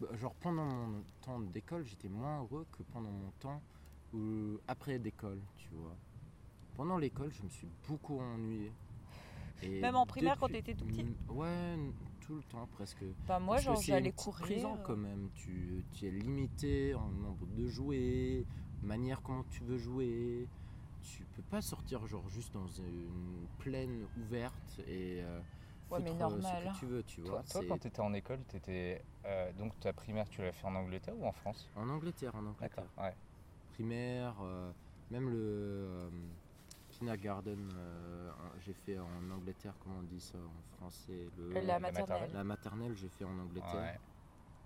Bah, 0.00 0.08
Genre 0.20 0.34
pendant 0.36 0.64
mon 0.66 1.02
temps 1.22 1.40
d'école, 1.40 1.84
j'étais 1.86 2.08
moins 2.08 2.40
heureux 2.40 2.66
que 2.72 2.82
pendant 2.84 3.10
mon 3.10 3.30
temps 3.40 3.62
où- 4.14 4.58
après 4.68 4.98
l'école, 4.98 5.40
tu 5.56 5.68
vois. 5.72 5.96
Pendant 6.76 6.98
l'école, 6.98 7.32
je 7.32 7.42
me 7.42 7.48
suis 7.48 7.68
beaucoup 7.88 8.18
ennuyé. 8.20 8.70
Et 9.62 9.80
Même 9.80 9.96
en 9.96 10.04
primaire, 10.04 10.36
quand 10.38 10.48
depuis- 10.48 10.62
t'étais 10.62 10.74
tout 10.74 10.84
petit 10.84 11.02
Mm, 11.02 11.14
Ouais, 11.30 11.76
tout 12.20 12.34
le 12.34 12.42
temps 12.42 12.66
presque. 12.74 13.02
Enfin, 13.22 13.38
moi, 13.40 13.54
Parce 13.56 13.64
genre, 13.64 13.80
j'allais 13.80 14.12
courir. 14.12 14.42
prison 14.44 14.74
euh, 14.74 14.82
quand 14.84 14.96
même. 14.96 15.30
Tu, 15.34 15.82
tu 15.94 16.06
es 16.06 16.10
limité 16.10 16.94
en 16.94 17.08
nombre 17.08 17.46
de 17.46 17.66
jouets, 17.66 18.44
manière 18.82 19.20
comment 19.22 19.44
tu 19.50 19.62
veux 19.64 19.78
jouer. 19.78 20.46
Tu 21.02 21.22
peux 21.36 21.42
pas 21.42 21.62
sortir 21.62 22.04
genre 22.06 22.28
juste 22.28 22.52
dans 22.52 22.66
une 22.66 23.46
plaine 23.58 24.06
ouverte 24.16 24.80
et 24.88 25.22
euh, 25.22 25.40
Ouais, 25.90 26.00
mais 26.00 26.10
foutre, 26.10 26.22
euh, 26.22 26.28
normal. 26.30 26.62
ce 26.64 26.74
que 26.74 26.78
tu 26.80 26.86
veux, 26.86 27.02
tu 27.04 27.20
Toi, 27.22 27.30
vois. 27.30 27.42
toi, 27.44 27.62
quand 27.68 27.78
tu 27.78 27.86
étais 27.88 28.00
en 28.00 28.12
école, 28.12 28.40
t'étais, 28.48 29.02
euh, 29.24 29.52
donc 29.52 29.78
ta 29.78 29.92
primaire, 29.92 30.28
tu 30.28 30.42
l'as 30.42 30.50
fait 30.52 30.66
en 30.66 30.74
Angleterre 30.74 31.16
ou 31.16 31.24
en 31.26 31.32
France? 31.32 31.68
En 31.76 31.88
Angleterre, 31.88 32.34
en 32.34 32.44
Angleterre. 32.46 32.68
D'accord, 32.68 33.04
ouais. 33.04 33.14
Primaire, 33.74 34.34
euh, 34.42 34.72
même 35.12 35.30
le 35.30 35.36
euh, 35.38 36.10
kindergarten, 36.90 37.68
euh, 37.76 38.30
en- 38.32 38.58
j'ai 38.64 38.72
fait 38.72 38.98
en 38.98 39.30
Angleterre, 39.30 39.74
comment 39.78 39.98
on 40.00 40.02
dit 40.02 40.20
ça 40.20 40.38
en 40.38 40.76
français 40.76 41.28
le, 41.38 41.52
La 41.52 41.60
la 41.62 41.78
maternelle. 41.78 42.30
la 42.32 42.42
maternelle, 42.44 42.94
j'ai 42.96 43.08
fait 43.08 43.24
en 43.24 43.38
Angleterre. 43.38 43.74
Ouais. 43.74 44.00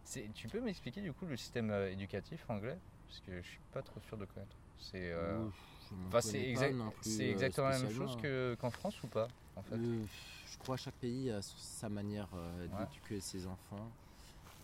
C'est- 0.05 0.33
Tu 0.33 0.49
peux 0.49 0.61
m'expliquer 0.63 1.03
du 1.03 1.13
coup 1.13 1.27
le 1.27 1.37
système 1.37 1.71
euh, 1.71 1.91
éducatif 1.93 2.49
anglais? 2.49 2.79
Parce 3.11 3.21
que 3.27 3.43
je 3.43 3.49
suis 3.49 3.61
pas 3.73 3.83
trop 3.83 4.01
sûr 4.07 4.17
de 4.17 4.25
connaître. 4.25 4.55
C'est 4.79 5.11
euh, 5.11 5.45
enfin, 6.07 6.21
c'est 6.21 6.39
euh, 6.39 7.31
exactement 7.33 7.69
la 7.69 7.79
même 7.81 7.93
chose 7.93 8.17
que- 8.23 8.57
qu'en 8.61 8.71
France 8.71 9.03
ou 9.03 9.09
pas 9.09 9.27
en 9.57 9.63
fait? 9.63 9.75
Euh, 9.75 10.05
je 10.49 10.59
crois 10.59 10.77
que 10.77 10.83
chaque 10.83 10.95
pays 10.95 11.29
a 11.29 11.43
sa 11.43 11.89
manière 11.89 12.29
euh, 12.35 12.69
Ouais. 12.69 12.85
d'éduquer 12.87 13.21
ses 13.21 13.47
enfants. 13.49 13.91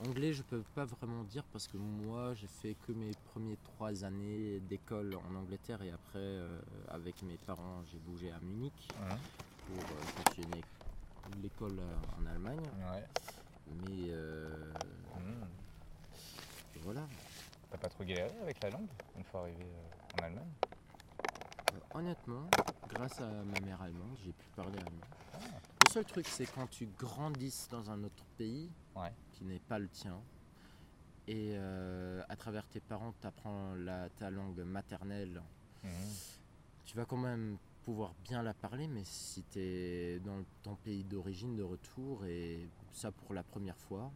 Anglais, 0.07 0.33
je 0.33 0.43
peux 0.43 0.63
pas 0.77 0.85
vraiment 0.85 1.25
dire 1.25 1.43
parce 1.53 1.67
que 1.67 1.77
moi, 1.77 2.35
j'ai 2.35 2.47
fait 2.47 2.77
que 2.87 2.93
mes 2.93 3.11
premiers 3.33 3.57
trois 3.65 4.05
années 4.05 4.61
d'école 4.61 5.17
en 5.29 5.35
Angleterre 5.35 5.83
et 5.83 5.91
après, 5.91 6.39
avec 6.89 7.21
mes 7.23 7.39
parents, 7.39 7.83
j'ai 7.91 7.99
bougé 7.99 8.31
à 8.31 8.39
Munich 8.41 8.89
pour 9.67 10.25
continuer 10.25 10.63
l'école 11.43 11.79
en 12.21 12.27
Allemagne. 12.27 12.61
Ouais. 12.93 13.05
Mais 13.83 14.11
euh, 14.11 14.73
Hmm. 15.17 15.47
voilà. 16.83 17.09
T'as 17.71 17.79
pas 17.79 17.89
trop 17.89 18.05
galéré 18.05 18.31
avec 18.43 18.63
la 18.63 18.71
langue 18.71 18.89
une 19.17 19.25
fois 19.25 19.41
arrivé 19.43 19.65
euh, 19.65 20.21
en 20.21 20.25
Allemagne 20.25 20.51
honnêtement, 21.95 22.47
grâce 22.89 23.21
à 23.21 23.27
ma 23.31 23.59
mère 23.61 23.81
allemande, 23.81 24.17
j'ai 24.23 24.33
pu 24.33 24.47
parler 24.55 24.79
allemand. 24.79 25.01
Ah. 25.35 25.39
Le 25.87 25.91
seul 25.91 26.05
truc, 26.05 26.27
c'est 26.29 26.45
quand 26.47 26.67
tu 26.69 26.87
grandisses 26.99 27.69
dans 27.71 27.91
un 27.91 28.03
autre 28.05 28.25
pays 28.37 28.71
Ouais. 28.95 29.13
qui 29.33 29.45
n'est 29.45 29.61
pas 29.61 29.79
le 29.79 29.89
tien, 29.89 30.21
et 31.27 31.53
euh, 31.55 32.23
à 32.29 32.37
travers 32.37 32.67
tes 32.67 32.81
parents, 32.81 33.15
tu 33.21 33.27
apprends 33.27 33.75
la, 33.77 34.09
ta 34.11 34.31
langue 34.31 34.61
maternelle, 34.61 35.43
Mhm. 35.85 35.91
tu 36.85 36.97
vas 36.97 37.05
quand 37.07 37.17
même 37.17 37.57
pouvoir 37.85 38.13
bien 38.25 38.43
la 38.43 38.53
parler, 38.53 38.89
mais 38.89 39.05
si 39.05 39.43
tu 39.45 39.59
es 39.59 40.19
dans 40.21 40.43
ton 40.63 40.75
pays 40.77 41.05
d'origine 41.05 41.57
de 41.57 41.63
retour, 41.63 42.25
et 42.27 42.69
ça 42.93 43.11
pour 43.11 43.33
la 43.33 43.43
première 43.43 43.77
fois, 43.79 44.11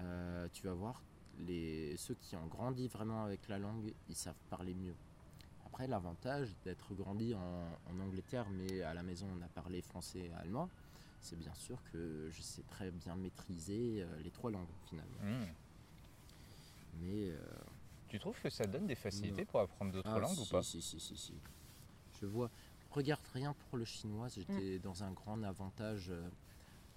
euh, 0.00 0.48
tu 0.52 0.64
vas 0.66 0.74
voir, 0.74 1.00
les, 1.46 1.96
ceux 1.96 2.14
qui 2.14 2.36
ont 2.36 2.46
grandi 2.46 2.88
vraiment 2.88 3.24
avec 3.24 3.48
la 3.48 3.58
langue, 3.58 3.92
ils 4.08 4.16
savent 4.16 4.42
parler 4.50 4.74
mieux. 4.74 4.94
Après, 5.66 5.86
l'avantage 5.86 6.54
d'être 6.64 6.94
grandi 6.94 7.34
en, 7.34 7.68
en 7.90 8.00
Angleterre, 8.00 8.46
mais 8.50 8.82
à 8.82 8.94
la 8.94 9.02
maison 9.02 9.26
on 9.38 9.42
a 9.42 9.48
parlé 9.48 9.82
français 9.82 10.20
et 10.20 10.32
allemand, 10.34 10.68
c'est 11.20 11.36
bien 11.38 11.54
sûr 11.54 11.78
que 11.92 12.28
je 12.30 12.42
sais 12.42 12.62
très 12.62 12.90
bien 12.90 13.14
maîtriser 13.16 14.02
euh, 14.02 14.22
les 14.22 14.30
trois 14.30 14.50
langues 14.50 14.66
finalement. 14.88 15.20
Hmm. 15.22 15.46
Mais 17.00 17.30
euh, 17.30 17.38
Tu 18.08 18.18
trouves 18.18 18.40
que 18.40 18.50
ça 18.50 18.64
donne 18.66 18.86
des 18.86 18.94
facilités 18.94 19.42
Non. 19.42 19.46
pour 19.50 19.60
apprendre 19.60 19.92
d'autres 19.92 20.10
ah, 20.12 20.18
langues 20.18 20.34
si, 20.34 20.40
ou 20.40 20.46
pas 20.46 20.62
si, 20.62 20.82
si, 20.82 20.98
si, 21.00 21.16
si. 21.16 21.34
Je 22.20 22.26
vois. 22.26 22.50
Regarde 22.90 23.26
rien 23.32 23.54
pour 23.54 23.78
le 23.78 23.84
chinois. 23.84 24.28
J'étais 24.28 24.78
dans 24.78 25.04
un 25.04 25.12
grand 25.12 25.42
avantage 25.42 26.10
euh, 26.10 26.28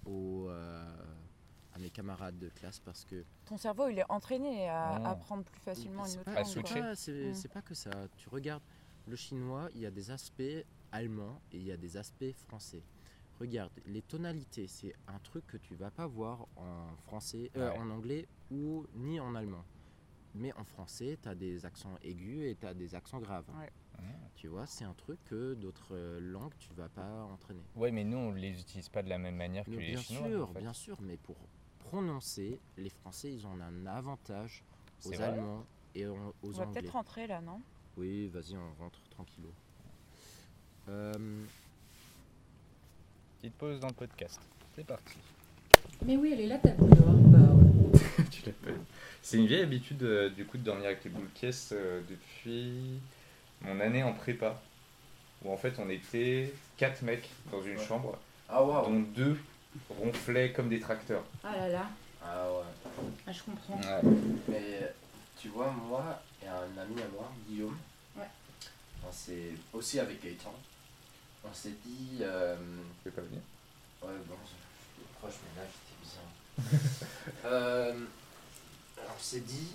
au, 0.06 0.48
euh, 0.48 0.84
à 1.74 1.78
mes 1.78 1.90
camarades 1.90 2.38
de 2.38 2.48
classe 2.48 2.78
parce 2.80 3.04
que 3.04 3.24
Ton 3.46 3.56
cerveau, 3.56 3.88
il 3.88 3.98
est 3.98 4.10
entraîné 4.10 4.68
à 4.68 4.98
Oh. 5.00 5.06
apprendre 5.06 5.44
plus 5.44 5.60
facilement 5.60 6.04
une 6.04 6.08
c'est 6.10 6.18
autre 6.20 6.30
langue. 6.78 6.94
c'est 6.94 7.12
pas- 7.12 7.28
Mm. 7.30 7.34
c'est 7.34 7.48
pas 7.52 7.62
que 7.62 7.74
ça. 7.74 7.90
Tu 8.16 8.28
regardes 8.28 8.62
le 9.06 9.16
chinois, 9.16 9.68
il 9.74 9.80
y 9.80 9.86
a 9.86 9.90
des 9.90 10.10
aspects 10.10 10.42
allemands 10.92 11.40
et 11.50 11.56
il 11.58 11.64
y 11.64 11.72
a 11.72 11.76
des 11.76 11.96
aspects 11.96 12.32
français. 12.46 12.82
Regarde, 13.40 13.72
les 13.86 14.02
tonalités, 14.02 14.66
c'est 14.68 14.94
un 15.08 15.18
truc 15.18 15.46
que 15.46 15.56
tu 15.56 15.74
vas 15.74 15.90
pas 15.90 16.06
voir 16.06 16.46
en 16.56 16.94
français, 16.98 17.50
euh, 17.56 17.70
Ouais. 17.72 17.78
en 17.78 17.90
anglais 17.90 18.28
ou 18.50 18.86
ni 18.94 19.18
en 19.18 19.34
allemand. 19.34 19.64
Mais 20.34 20.52
en 20.54 20.64
français, 20.64 21.18
tu 21.22 21.28
as 21.28 21.34
des 21.34 21.66
accents 21.66 21.96
aigus 22.02 22.46
et 22.50 22.56
tu 22.56 22.66
as 22.66 22.72
des 22.74 22.94
accents 22.94 23.18
graves. 23.20 23.44
Ouais. 23.58 23.70
Hmm. 23.98 24.04
Tu 24.34 24.48
vois, 24.48 24.66
c'est 24.66 24.84
un 24.84 24.94
truc 24.94 25.22
que 25.24 25.52
d'autres 25.54 25.94
euh, 25.94 26.20
langues, 26.20 26.54
tu 26.58 26.72
vas 26.74 26.88
pas 26.88 27.24
entraîner. 27.24 27.60
Ouais, 27.76 27.90
mais 27.90 28.04
nous, 28.04 28.16
on 28.16 28.30
les 28.30 28.58
utilise 28.60 28.88
pas 28.88 29.02
de 29.02 29.08
la 29.10 29.18
même 29.18 29.36
manière 29.36 29.64
que 29.64 29.70
Mais 29.70 29.76
les 29.88 29.92
bien 29.92 30.00
Chinois. 30.00 30.28
sûr, 30.28 30.42
en 30.48 30.52
fait. 30.52 30.60
bien 30.60 30.72
sûr, 30.72 30.98
mais 31.02 31.16
pour 31.18 31.36
prononcer, 31.96 32.58
les 32.78 32.88
Français, 32.88 33.30
ils 33.34 33.46
ont 33.46 33.50
un 33.60 33.86
avantage 33.86 34.62
aux 35.04 35.20
Allemands 35.20 35.66
et 35.94 36.06
en- 36.06 36.32
On 36.42 36.48
aux 36.48 36.50
va 36.52 36.64
Anglais. 36.64 36.80
peut-être 36.80 36.92
rentrer 36.94 37.26
là, 37.26 37.42
non? 37.42 37.60
Oui, 37.98 38.28
vas-y, 38.28 38.56
on 38.56 38.82
rentre 38.82 38.98
tranquillo. 39.10 39.52
Euh, 40.88 41.12
Petite 43.38 43.54
pause 43.56 43.78
dans 43.80 43.88
le 43.88 43.92
podcast. 43.94 44.40
C'est 44.74 44.86
parti. 44.86 45.18
Mais 46.06 46.16
oui, 46.16 46.30
elle 46.32 46.40
est 46.40 46.46
là, 46.46 46.58
ta 46.58 46.70
boule 46.70 46.88
noire. 46.98 47.12
Bah 47.14 47.98
tu 48.30 48.46
l'appelles. 48.46 48.80
C'est 49.20 49.36
une 49.36 49.46
vieille 49.46 49.62
habitude 49.62 50.02
euh, 50.02 50.30
du 50.30 50.46
coup 50.46 50.56
de 50.56 50.62
dormir 50.62 50.86
avec 50.86 51.04
les 51.04 51.10
boules 51.10 51.28
caisses 51.34 51.72
euh, 51.76 52.00
depuis 52.08 53.00
mon 53.60 53.78
année 53.80 54.02
en 54.02 54.14
prépa. 54.14 54.58
Où 55.44 55.52
en 55.52 55.56
fait 55.58 55.74
on 55.78 55.90
était 55.90 56.54
quatre 56.78 57.02
mecs 57.02 57.28
dans 57.50 57.60
une 57.62 57.78
chambre, 57.78 58.16
Ah 58.48 58.60
dont 58.86 59.00
deux 59.14 59.36
ronflaient 59.90 60.52
comme 60.52 60.68
des 60.68 60.80
tracteurs. 60.80 61.24
Ah 61.44 61.56
là 61.56 61.68
là, 61.68 61.86
Ah 62.24 62.46
ouais. 62.50 63.02
ah, 63.26 63.32
je 63.32 63.42
comprends. 63.42 63.80
Mais 64.48 64.92
tu 65.38 65.48
vois, 65.48 65.70
moi 65.70 66.20
et 66.42 66.48
un 66.48 66.80
ami 66.80 67.00
à 67.02 67.08
moi, 67.14 67.30
Guillaume, 67.48 67.76
Ouais. 68.16 68.28
on 69.08 69.12
s'est 69.12 69.52
aussi 69.72 69.98
avec 70.00 70.22
Gaëtan, 70.22 70.54
on 71.44 71.52
s'est 71.54 71.74
dit. 71.84 72.18
euh, 72.20 72.56
Tu 73.04 73.10
peux 73.10 73.22
pas 73.22 73.22
venir 73.26 73.40
Ouais, 74.02 74.10
bon, 74.28 74.34
je 74.44 74.48
suis 74.48 75.08
proche, 75.20 75.34
mais 75.44 75.62
là 75.62 75.68
j'étais 75.68 76.78
bien. 76.80 77.50
euh, 77.50 77.94
on 78.98 79.20
s'est 79.22 79.40
dit, 79.40 79.72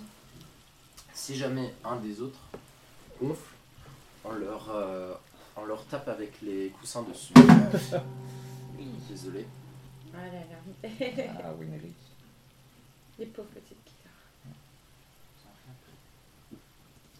si 1.14 1.36
jamais 1.36 1.74
un 1.84 1.96
des 1.96 2.20
autres 2.20 2.40
gonfle, 3.20 3.54
on 4.24 4.32
leur, 4.32 4.68
euh, 4.70 5.14
on 5.56 5.64
leur 5.64 5.84
tape 5.86 6.08
avec 6.08 6.40
les 6.42 6.68
coussins 6.70 7.02
dessus. 7.02 7.32
Désolé. 9.08 9.46
Ah 10.20 10.26
là 10.26 10.40
là. 10.40 11.38
Ah, 11.44 11.52
Winry. 11.54 11.92
Les 13.18 13.26
pauvres 13.26 13.48
petites 13.50 13.76
guitares. 13.84 14.10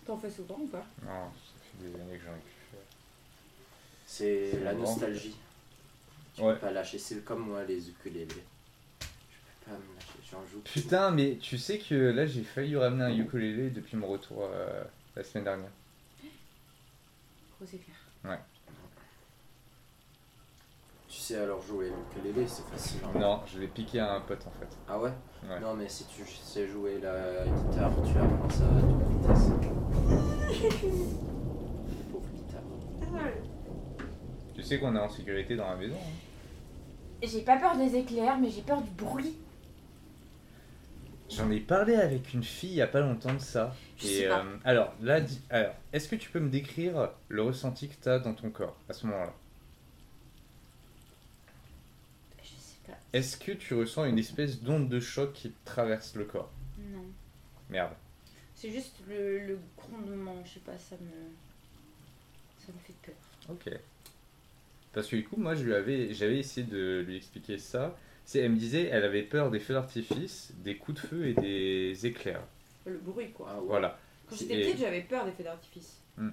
T'en 0.06 0.16
fais 0.18 0.30
souvent 0.30 0.56
ou 0.60 0.66
pas? 0.66 0.86
Non, 1.04 1.30
ça 1.30 1.60
fait 1.62 1.88
des 1.88 1.94
années 2.00 2.18
que 2.18 2.24
j'en 2.24 2.32
ai 2.34 2.40
pu 2.40 2.54
faire. 2.70 2.80
C'est 4.06 4.60
la 4.64 4.72
nostalgie. 4.72 5.36
Tu 6.34 6.42
Ouais. 6.42 6.54
peux 6.54 6.60
pas 6.60 6.70
lâcher. 6.72 6.98
C'est 6.98 7.24
comme 7.24 7.48
moi 7.48 7.64
les 7.64 7.88
ukulélés. 7.90 8.26
Je 8.28 9.06
peux 9.06 9.70
pas 9.70 9.76
me 9.76 9.94
lâcher. 9.94 10.18
J'en 10.30 10.44
joue. 10.46 10.60
Putain, 10.60 11.10
mais 11.10 11.36
tu 11.40 11.58
sais 11.58 11.78
que 11.78 11.94
là 11.94 12.26
j'ai 12.26 12.42
failli 12.44 12.76
ramener 12.76 13.04
un 13.04 13.16
ukulélé 13.18 13.70
depuis 13.70 13.96
mon 13.96 14.06
retour 14.08 14.48
euh, 14.52 14.84
la 15.16 15.24
semaine 15.24 15.44
dernière. 15.44 15.70
Gros 17.60 17.66
écart. 17.66 17.94
Tu 18.22 18.28
sais 21.34 21.38
alors 21.38 21.60
jouer 21.62 21.90
l'ukulélé, 22.14 22.46
c'est 22.46 22.64
facile. 22.66 23.00
hein. 23.04 23.18
Non, 23.18 23.40
je 23.46 23.58
l'ai 23.58 23.68
piqué 23.68 24.00
à 24.00 24.14
un 24.14 24.20
pote 24.20 24.44
en 24.46 24.50
fait. 24.58 24.68
Ah 24.88 24.98
ouais? 24.98 25.12
Ouais. 25.48 25.60
Non, 25.60 25.74
mais 25.74 25.88
si 25.88 26.04
tu 26.06 26.24
sais 26.26 26.66
jouer 26.66 26.98
la 27.00 27.44
guitare, 27.44 27.92
tu 28.04 28.18
apprends 28.18 28.50
ça 28.50 28.64
à 28.64 28.80
toute 28.80 29.08
vitesse. 29.08 29.48
Pauvre 32.12 32.26
guitare. 32.34 32.62
Tu 34.54 34.62
sais 34.62 34.78
qu'on 34.80 34.94
est 34.96 35.00
en 35.00 35.08
sécurité 35.08 35.56
dans 35.56 35.68
la 35.68 35.76
maison. 35.76 35.96
hein? 35.96 36.12
J'ai 37.22 37.42
pas 37.42 37.56
peur 37.58 37.76
des 37.76 37.94
éclairs, 37.96 38.38
mais 38.38 38.50
j'ai 38.50 38.62
peur 38.62 38.80
du 38.80 38.90
bruit. 38.90 39.36
J'en 41.30 41.50
ai 41.50 41.60
parlé 41.60 41.94
avec 41.94 42.32
une 42.32 42.42
fille 42.42 42.70
il 42.70 42.76
y 42.76 42.82
a 42.82 42.86
pas 42.86 43.00
longtemps 43.00 43.34
de 43.34 43.38
ça. 43.38 43.74
Je 43.98 44.06
Et 44.06 44.08
sais 44.22 44.28
pas. 44.28 44.40
euh, 44.40 44.56
alors 44.64 44.94
là, 45.02 45.20
dis- 45.20 45.42
alors, 45.50 45.74
est-ce 45.92 46.08
que 46.08 46.16
tu 46.16 46.30
peux 46.30 46.40
me 46.40 46.48
décrire 46.48 47.10
le 47.28 47.42
ressenti 47.42 47.88
que 47.88 47.94
tu 48.02 48.08
as 48.08 48.18
dans 48.18 48.32
ton 48.34 48.50
corps 48.50 48.76
à 48.88 48.92
ce 48.94 49.06
moment-là 49.06 49.34
Je 52.42 52.48
sais 52.48 52.78
pas. 52.86 52.97
Est-ce 53.12 53.36
que 53.38 53.52
tu 53.52 53.74
ressens 53.74 54.04
une 54.04 54.18
espèce 54.18 54.60
d'onde 54.60 54.88
de 54.88 55.00
choc 55.00 55.32
qui 55.32 55.50
te 55.50 55.64
traverse 55.64 56.14
le 56.14 56.24
corps? 56.24 56.52
Non. 56.78 57.04
Merde. 57.70 57.92
C'est 58.54 58.70
juste 58.70 58.96
le, 59.08 59.46
le 59.46 59.58
grondement, 59.76 60.42
je 60.44 60.54
sais 60.54 60.60
pas, 60.60 60.76
ça 60.76 60.96
me. 60.96 61.28
Ça 62.58 62.72
me 62.72 62.78
fait 62.80 62.94
peur. 63.02 63.14
Ok. 63.48 63.70
Parce 64.92 65.06
que 65.08 65.16
du 65.16 65.24
coup, 65.24 65.36
moi, 65.36 65.54
je 65.54 65.64
lui 65.64 65.74
avais, 65.74 66.12
j'avais 66.12 66.38
essayé 66.38 66.66
de 66.66 67.04
lui 67.06 67.16
expliquer 67.16 67.58
ça. 67.58 67.96
C'est, 68.24 68.40
elle 68.40 68.52
me 68.52 68.58
disait, 68.58 68.84
elle 68.86 69.04
avait 69.04 69.22
peur 69.22 69.50
des 69.50 69.58
feux 69.58 69.74
d'artifice, 69.74 70.52
des 70.58 70.76
coups 70.76 71.00
de 71.00 71.06
feu 71.06 71.26
et 71.28 71.34
des 71.34 72.04
éclairs. 72.04 72.42
Le 72.84 72.98
bruit 72.98 73.30
quoi. 73.30 73.48
Ah 73.50 73.60
ouais. 73.60 73.66
Voilà. 73.66 73.98
Quand 74.28 74.36
j'étais 74.36 74.60
petite, 74.60 74.78
j'avais 74.80 75.02
peur 75.02 75.24
des 75.24 75.32
feux 75.32 75.44
d'artifice. 75.44 76.00
Hmm. 76.16 76.30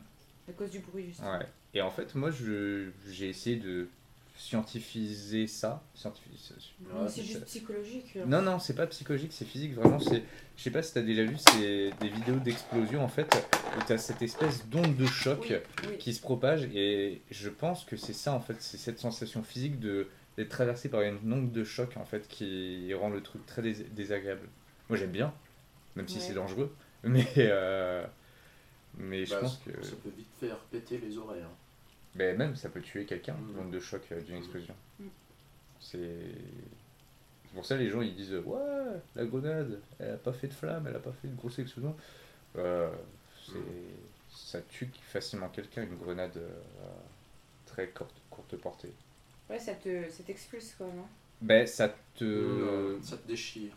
À 0.50 0.52
cause 0.52 0.72
du 0.72 0.80
bruit, 0.80 1.06
juste. 1.06 1.22
Ouais. 1.22 1.46
Et 1.74 1.82
en 1.82 1.92
fait, 1.92 2.16
moi, 2.16 2.32
je, 2.32 2.90
j'ai 3.10 3.30
essayé 3.30 3.56
de 3.58 3.88
scientifiser 4.38 5.48
ça. 5.48 5.84
Scientifiser. 5.94 6.54
Ouais, 6.82 7.08
c'est 7.10 7.24
juste 7.24 7.46
psychologique. 7.46 8.16
Non, 8.26 8.42
non, 8.42 8.60
c'est 8.60 8.76
pas 8.76 8.88
psychologique, 8.88 9.32
c'est 9.34 9.46
physique. 9.46 9.74
Vraiment, 9.74 10.00
c'est. 10.00 10.24
Je 10.58 10.64
sais 10.64 10.72
pas 10.72 10.82
si 10.82 10.94
t'as 10.94 11.02
déjà 11.02 11.24
vu 11.24 11.36
c'est 11.38 11.92
des 12.00 12.10
vidéos 12.10 12.38
d'explosion 12.40 13.04
en 13.04 13.08
fait, 13.10 13.28
où 13.78 13.82
t'as 13.88 13.98
cette 13.98 14.22
espèce 14.22 14.66
d'onde 14.68 14.96
de 14.96 15.06
choc 15.06 15.40
Oui, 15.50 15.56
oui. 15.90 15.98
qui 15.98 16.14
se 16.14 16.22
propage 16.22 16.64
et 16.74 17.22
je 17.30 17.50
pense 17.50 17.84
que 17.84 17.98
c'est 17.98 18.14
ça 18.14 18.32
en 18.34 18.40
fait, 18.40 18.56
c'est 18.62 18.78
cette 18.78 19.00
sensation 19.00 19.44
physique 19.44 19.80
de 19.80 20.08
d'être 20.38 20.50
traversé 20.50 20.90
par 20.90 21.02
une 21.02 21.18
onde 21.32 21.52
de 21.52 21.64
choc 21.64 21.96
en 21.98 22.06
fait 22.06 22.28
qui 22.28 22.94
rend 22.94 23.10
le 23.10 23.22
truc 23.22 23.46
très 23.46 23.62
dés- 23.62 23.86
désagréable. 23.92 24.48
Moi 24.90 24.98
j'aime 24.98 25.12
bien, 25.12 25.34
même 25.96 26.08
si 26.08 26.16
Ouais. 26.18 26.22
c'est 26.22 26.34
dangereux, 26.34 26.74
mais 27.04 27.28
euh, 27.38 28.06
mais 28.98 29.26
je 29.26 29.32
Bah, 29.32 29.42
pense 29.42 29.58
que 29.66 29.72
Ça 29.84 29.96
peut 30.04 30.12
vite 30.16 30.28
faire 30.40 30.58
péter 30.72 30.98
les 31.00 31.18
oreilles. 31.18 31.42
hein. 31.42 31.50
Ben, 32.16 32.38
même 32.38 32.56
ça 32.56 32.70
peut 32.70 32.82
tuer 32.82 33.06
quelqu'un, 33.06 33.34
Mm. 33.36 33.56
l'onde 33.58 33.72
de 33.72 33.80
choc 33.80 34.02
euh, 34.12 34.22
d'une 34.22 34.38
explosion. 34.38 34.76
Mm. 35.00 35.06
C'est 35.80 36.00
c'est 37.48 37.54
pour 37.54 37.66
ça 37.66 37.78
les 37.78 37.90
gens 37.90 38.02
ils 38.02 38.16
disent 38.16 38.34
ouais 38.46 38.60
la 39.16 39.26
grenade 39.26 39.80
elle 40.00 40.12
a 40.12 40.18
pas 40.18 40.34
fait 40.34 40.48
de 40.48 40.54
flamme, 40.54 40.88
elle 40.88 40.96
a 40.96 41.00
pas 41.00 41.12
fait 41.14 41.28
de 41.28 41.36
grosse 41.36 41.60
explosion. 41.60 41.96
Euh, 42.58 42.92
c'est 43.46 43.54
ça 44.30 44.62
tue 44.62 44.90
facilement 45.02 45.50
quelqu'un 45.50 45.84
une 45.84 45.98
grenade 45.98 46.36
euh, 46.38 46.50
à 46.84 47.70
très 47.70 47.90
courte, 47.90 48.16
courte 48.30 48.56
portée. 48.58 48.92
Ouais, 49.50 49.60
ça 49.60 49.76
te 49.76 50.10
ça 50.10 50.24
t'expulse 50.24 50.74
quoi, 50.78 50.88
non? 50.88 51.06
Ben 51.42 51.68
ça 51.68 51.94
te 52.16 52.98
ça 53.02 53.18
te 53.18 53.28
déchire 53.28 53.74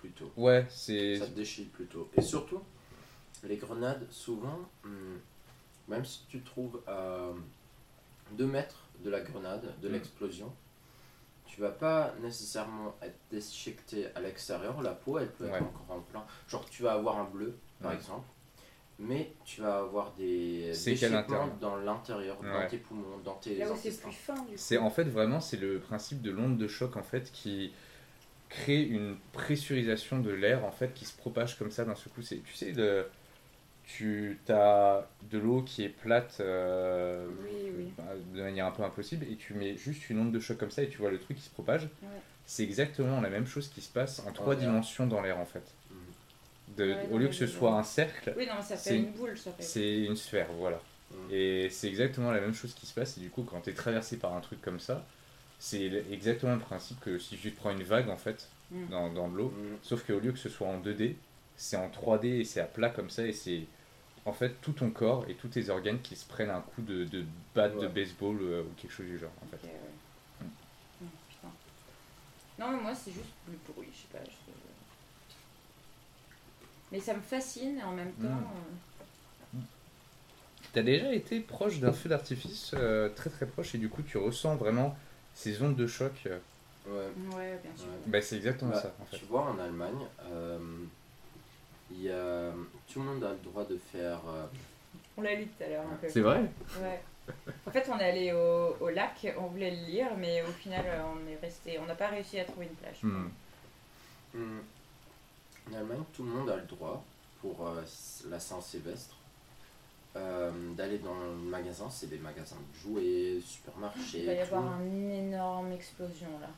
plutôt. 0.00 0.30
ouais 0.36 0.66
c'est 0.68 1.16
Ça 1.18 1.26
te 1.26 1.30
déchire 1.36 1.68
plutôt. 1.68 2.10
Et 2.16 2.22
surtout, 2.22 2.62
les 3.44 3.56
grenades, 3.56 4.06
souvent, 4.10 4.58
hum, 4.84 5.18
même 5.88 6.04
si 6.04 6.24
tu 6.28 6.40
trouves 6.40 6.80
à 6.86 7.28
2 8.36 8.46
mètres 8.46 8.88
de 9.04 9.10
la 9.10 9.20
grenade, 9.20 9.74
de 9.80 9.88
Mm. 9.88 9.92
l'explosion, 9.92 10.52
tu 11.46 11.60
vas 11.60 11.70
pas 11.70 12.14
nécessairement 12.22 12.94
être 13.02 13.18
déchiqueté 13.30 14.06
à 14.14 14.20
l'extérieur. 14.20 14.80
La 14.82 14.92
peau, 14.92 15.18
elle 15.18 15.30
peut 15.30 15.44
Ouais. 15.44 15.56
être 15.56 15.62
encore 15.62 15.96
en 15.96 16.00
plein. 16.00 16.24
Genre, 16.48 16.64
tu 16.70 16.82
vas 16.82 16.92
avoir 16.92 17.18
un 17.18 17.24
bleu, 17.24 17.54
par 17.80 17.90
Ouais. 17.90 17.96
exemple. 17.96 18.26
Mais 18.98 19.32
tu 19.44 19.60
vas 19.62 19.78
avoir 19.78 20.12
des 20.14 20.70
C'est 20.74 20.94
qu'à 20.94 21.08
déchiquements 21.08 21.16
l'intérieur. 21.18 21.56
dans 21.60 21.76
l'intérieur, 21.76 22.36
dans 22.42 22.58
Ouais. 22.58 22.68
tes 22.68 22.78
poumons, 22.78 23.18
dans 23.24 23.34
tes 23.34 23.56
Là 23.56 23.64
où 23.66 23.68
c'est 23.76 23.88
intestins. 23.88 24.08
plus 24.08 24.16
fin, 24.16 24.34
du 24.34 24.40
coup. 24.40 24.52
C'est 24.56 24.78
en 24.78 24.90
fait 24.90 25.04
vraiment 25.04 25.40
c'est 25.40 25.56
le 25.56 25.78
principe 25.80 26.22
de 26.22 26.30
l'onde 26.30 26.56
de 26.58 26.68
choc 26.68 26.96
en 26.96 27.02
fait 27.02 27.32
qui 27.32 27.72
crée 28.48 28.82
une 28.82 29.16
pressurisation 29.32 30.20
de 30.20 30.30
l'air 30.30 30.64
en 30.64 30.70
fait 30.70 30.92
qui 30.94 31.04
se 31.06 31.16
propage 31.16 31.58
comme 31.58 31.70
ça 31.70 31.84
d'un 31.84 31.94
seul 31.96 32.12
coup. 32.12 32.22
C'est 32.22 32.44
tu 32.44 32.54
sais 32.54 32.72
de 32.72 33.06
tu 33.84 34.38
as 34.48 35.06
de 35.30 35.38
l'eau 35.38 35.62
qui 35.62 35.84
est 35.84 35.88
plate 35.88 36.36
euh, 36.40 37.26
Oui, 37.42 37.70
oui. 37.76 37.92
bah, 37.98 38.04
de 38.34 38.42
manière 38.42 38.66
un 38.66 38.70
peu 38.70 38.82
impossible 38.82 39.26
et 39.30 39.36
tu 39.36 39.54
mets 39.54 39.76
juste 39.76 40.08
une 40.10 40.18
onde 40.20 40.32
de 40.32 40.40
choc 40.40 40.56
comme 40.58 40.70
ça 40.70 40.82
et 40.82 40.88
tu 40.88 40.98
vois 40.98 41.10
le 41.10 41.18
truc 41.18 41.36
qui 41.36 41.42
se 41.42 41.50
propage. 41.50 41.82
Ouais. 42.02 42.08
C'est 42.46 42.62
exactement 42.64 43.20
la 43.20 43.30
même 43.30 43.46
chose 43.46 43.68
qui 43.68 43.80
se 43.80 43.90
passe 43.92 44.20
en 44.26 44.32
trois 44.32 44.54
dimensions 44.56 45.06
dans 45.06 45.20
l'air 45.20 45.38
en 45.38 45.44
fait. 45.46 45.74
Mhm. 45.90 45.96
De- 46.76 46.84
Ouais, 46.92 47.06
au 47.10 47.12
non, 47.14 47.18
lieu 47.18 47.28
que 47.28 47.34
ce 47.34 47.46
soit 47.46 47.72
un 47.74 47.82
cercle, 47.82 48.34
Oui, 48.36 48.48
C'est- 48.76 48.96
une 48.98 49.12
boule, 49.12 49.36
ça 49.36 49.52
fait. 49.52 49.62
c'est 49.62 50.04
une 50.04 50.16
sphère, 50.16 50.48
voilà. 50.58 50.80
Mhm. 51.10 51.16
Et 51.30 51.68
c'est 51.70 51.88
exactement 51.88 52.30
la 52.32 52.40
même 52.40 52.54
chose 52.54 52.72
qui 52.74 52.86
se 52.86 52.94
passe. 52.94 53.18
Et 53.18 53.20
du 53.20 53.30
coup, 53.30 53.42
quand 53.42 53.60
tu 53.60 53.70
es 53.70 53.74
traversé 53.74 54.16
par 54.16 54.32
un 54.34 54.40
truc 54.40 54.62
comme 54.62 54.80
ça, 54.80 55.04
c'est 55.58 55.90
exactement 56.10 56.54
le 56.54 56.60
principe 56.60 56.98
que 57.00 57.18
si 57.18 57.36
tu 57.36 57.50
prends 57.50 57.70
une 57.70 57.82
vague 57.84 58.08
en 58.08 58.16
fait 58.16 58.48
Mm. 58.70 58.88
dans, 58.90 59.12
dans 59.12 59.28
de 59.28 59.36
l'eau, 59.36 59.52
sauf 59.82 60.02
qu'au 60.06 60.18
lieu 60.18 60.32
que 60.32 60.38
ce 60.38 60.48
soit 60.48 60.66
en 60.66 60.78
2D, 60.80 61.14
c'est 61.56 61.76
en 61.76 61.88
3D 61.88 62.24
et 62.40 62.44
c'est 62.44 62.60
à 62.60 62.64
plat 62.66 62.90
comme 62.90 63.10
ça. 63.10 63.26
Et 63.26 63.32
c'est 63.32 63.62
en 64.24 64.32
fait 64.32 64.60
tout 64.60 64.72
ton 64.72 64.90
corps 64.90 65.24
et 65.28 65.34
tous 65.34 65.48
tes 65.48 65.68
organes 65.70 66.00
qui 66.00 66.16
se 66.16 66.26
prennent 66.26 66.50
un 66.50 66.60
coup 66.60 66.82
de, 66.82 67.04
de 67.04 67.24
batte 67.54 67.78
de 67.78 67.88
baseball 67.88 68.38
euh, 68.40 68.62
ou 68.62 68.72
quelque 68.80 68.92
chose 68.92 69.06
du 69.06 69.18
genre 69.18 69.32
en 69.42 69.46
fait. 69.46 69.56
Ok, 69.66 69.70
ouais. 69.72 70.46
Mm. 70.46 71.48
Non, 72.58 72.70
mais 72.76 72.82
moi, 72.82 72.94
c'est 72.94 73.10
juste 73.12 73.26
le 73.48 73.58
bruit, 73.72 73.88
je 73.92 73.98
sais 73.98 74.08
pas. 74.12 74.24
je- 74.24 74.52
Mais 76.92 77.00
ça 77.00 77.14
me 77.14 77.20
fascine 77.22 77.78
et 77.78 77.82
en 77.82 77.92
même 77.92 78.12
temps. 78.12 78.28
Mm. 78.28 79.56
euh, 79.56 79.58
T'as 80.72 80.82
déjà 80.82 81.12
été 81.12 81.40
proche 81.40 81.80
d'un 81.80 81.92
feu 81.92 82.08
d'artifice 82.08 82.70
euh, 82.74 83.10
très 83.10 83.28
très 83.28 83.44
proche 83.46 83.74
et 83.74 83.78
du 83.78 83.90
coup 83.90 84.00
tu 84.02 84.16
ressens 84.16 84.56
vraiment 84.56 84.96
ces 85.34 85.60
ondes 85.62 85.76
de 85.76 85.86
choc. 85.86 86.12
euh, 86.26 86.38
Ouais. 86.86 87.36
Ouais, 87.36 87.60
bien 87.62 87.70
sûr. 87.76 87.86
Ouais. 87.86 87.98
bah, 88.06 88.20
c'est 88.22 88.36
exactement 88.36 88.70
Bah, 88.72 88.80
ça 88.80 88.94
en 89.00 89.04
fait. 89.04 89.18
Tu 89.18 89.24
vois, 89.26 89.42
en 89.50 89.58
Allemagne, 89.58 90.00
euh, 90.24 90.58
il 91.94 92.02
y 92.04 92.10
a, 92.10 92.50
tout 92.92 93.00
le 93.00 93.06
monde 93.06 93.24
a 93.24 93.30
le 93.30 93.38
droit 93.38 93.64
de 93.64 93.76
faire. 93.76 94.20
euh, 94.28 94.46
On 95.16 95.22
l'a 95.22 95.34
lu 95.34 95.46
tout 95.46 95.64
à 95.64 95.68
l'heure 95.68 95.84
un 95.90 95.96
peu. 95.96 96.08
C'est 96.08 96.20
vrai 96.20 96.40
Ouais. 96.80 97.00
En 97.66 97.70
fait, 97.70 97.88
on 97.88 97.98
est 97.98 98.04
allé 98.08 98.32
au, 98.32 98.76
au 98.84 98.88
lac, 98.90 99.26
on 99.38 99.46
voulait 99.46 99.70
le 99.70 99.86
lire, 99.86 100.08
mais 100.18 100.42
au 100.42 100.50
final, 100.52 100.84
euh, 100.86 101.02
on 101.14 101.30
est 101.30 101.36
resté, 101.36 101.78
on 101.78 101.86
n'a 101.86 101.94
pas 101.94 102.08
réussi 102.08 102.40
à 102.40 102.44
trouver 102.44 102.66
une 102.66 102.74
plage. 102.74 102.98
Hmm. 103.02 103.28
hum, 104.34 104.62
en 105.70 105.74
Allemagne, 105.76 106.02
tout 106.12 106.24
le 106.24 106.30
monde 106.30 106.50
a 106.50 106.56
le 106.56 106.62
droit, 106.62 107.02
pour 107.40 107.66
euh, 107.66 107.80
la 108.28 108.40
Saint-Sylvestre, 108.40 109.14
euh, 110.16 110.50
d'aller 110.74 110.98
dans 110.98 111.14
le 111.14 111.30
magasin. 111.48 111.88
C'est 111.88 112.08
des 112.08 112.18
magasins 112.18 112.56
de 112.56 112.78
jouets, 112.80 113.40
supermarchés. 113.40 114.18
Il 114.20 114.26
va 114.26 114.32
y 114.32 114.36
tout. 114.38 114.54
avoir 114.56 114.80
une 114.80 115.10
énorme 115.10 115.72
explosion 115.72 116.28
là. 116.40 116.48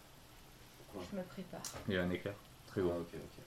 Quoi 0.92 1.02
Je 1.12 1.16
me 1.18 1.22
prépare. 1.24 1.60
Il 1.88 1.94
y 1.94 1.98
a 1.98 2.02
un 2.04 2.10
éclair 2.10 2.34
très 2.66 2.80
Ah, 2.80 2.84
gros. 2.84 2.92
ok, 3.00 3.08
ok. 3.14 3.44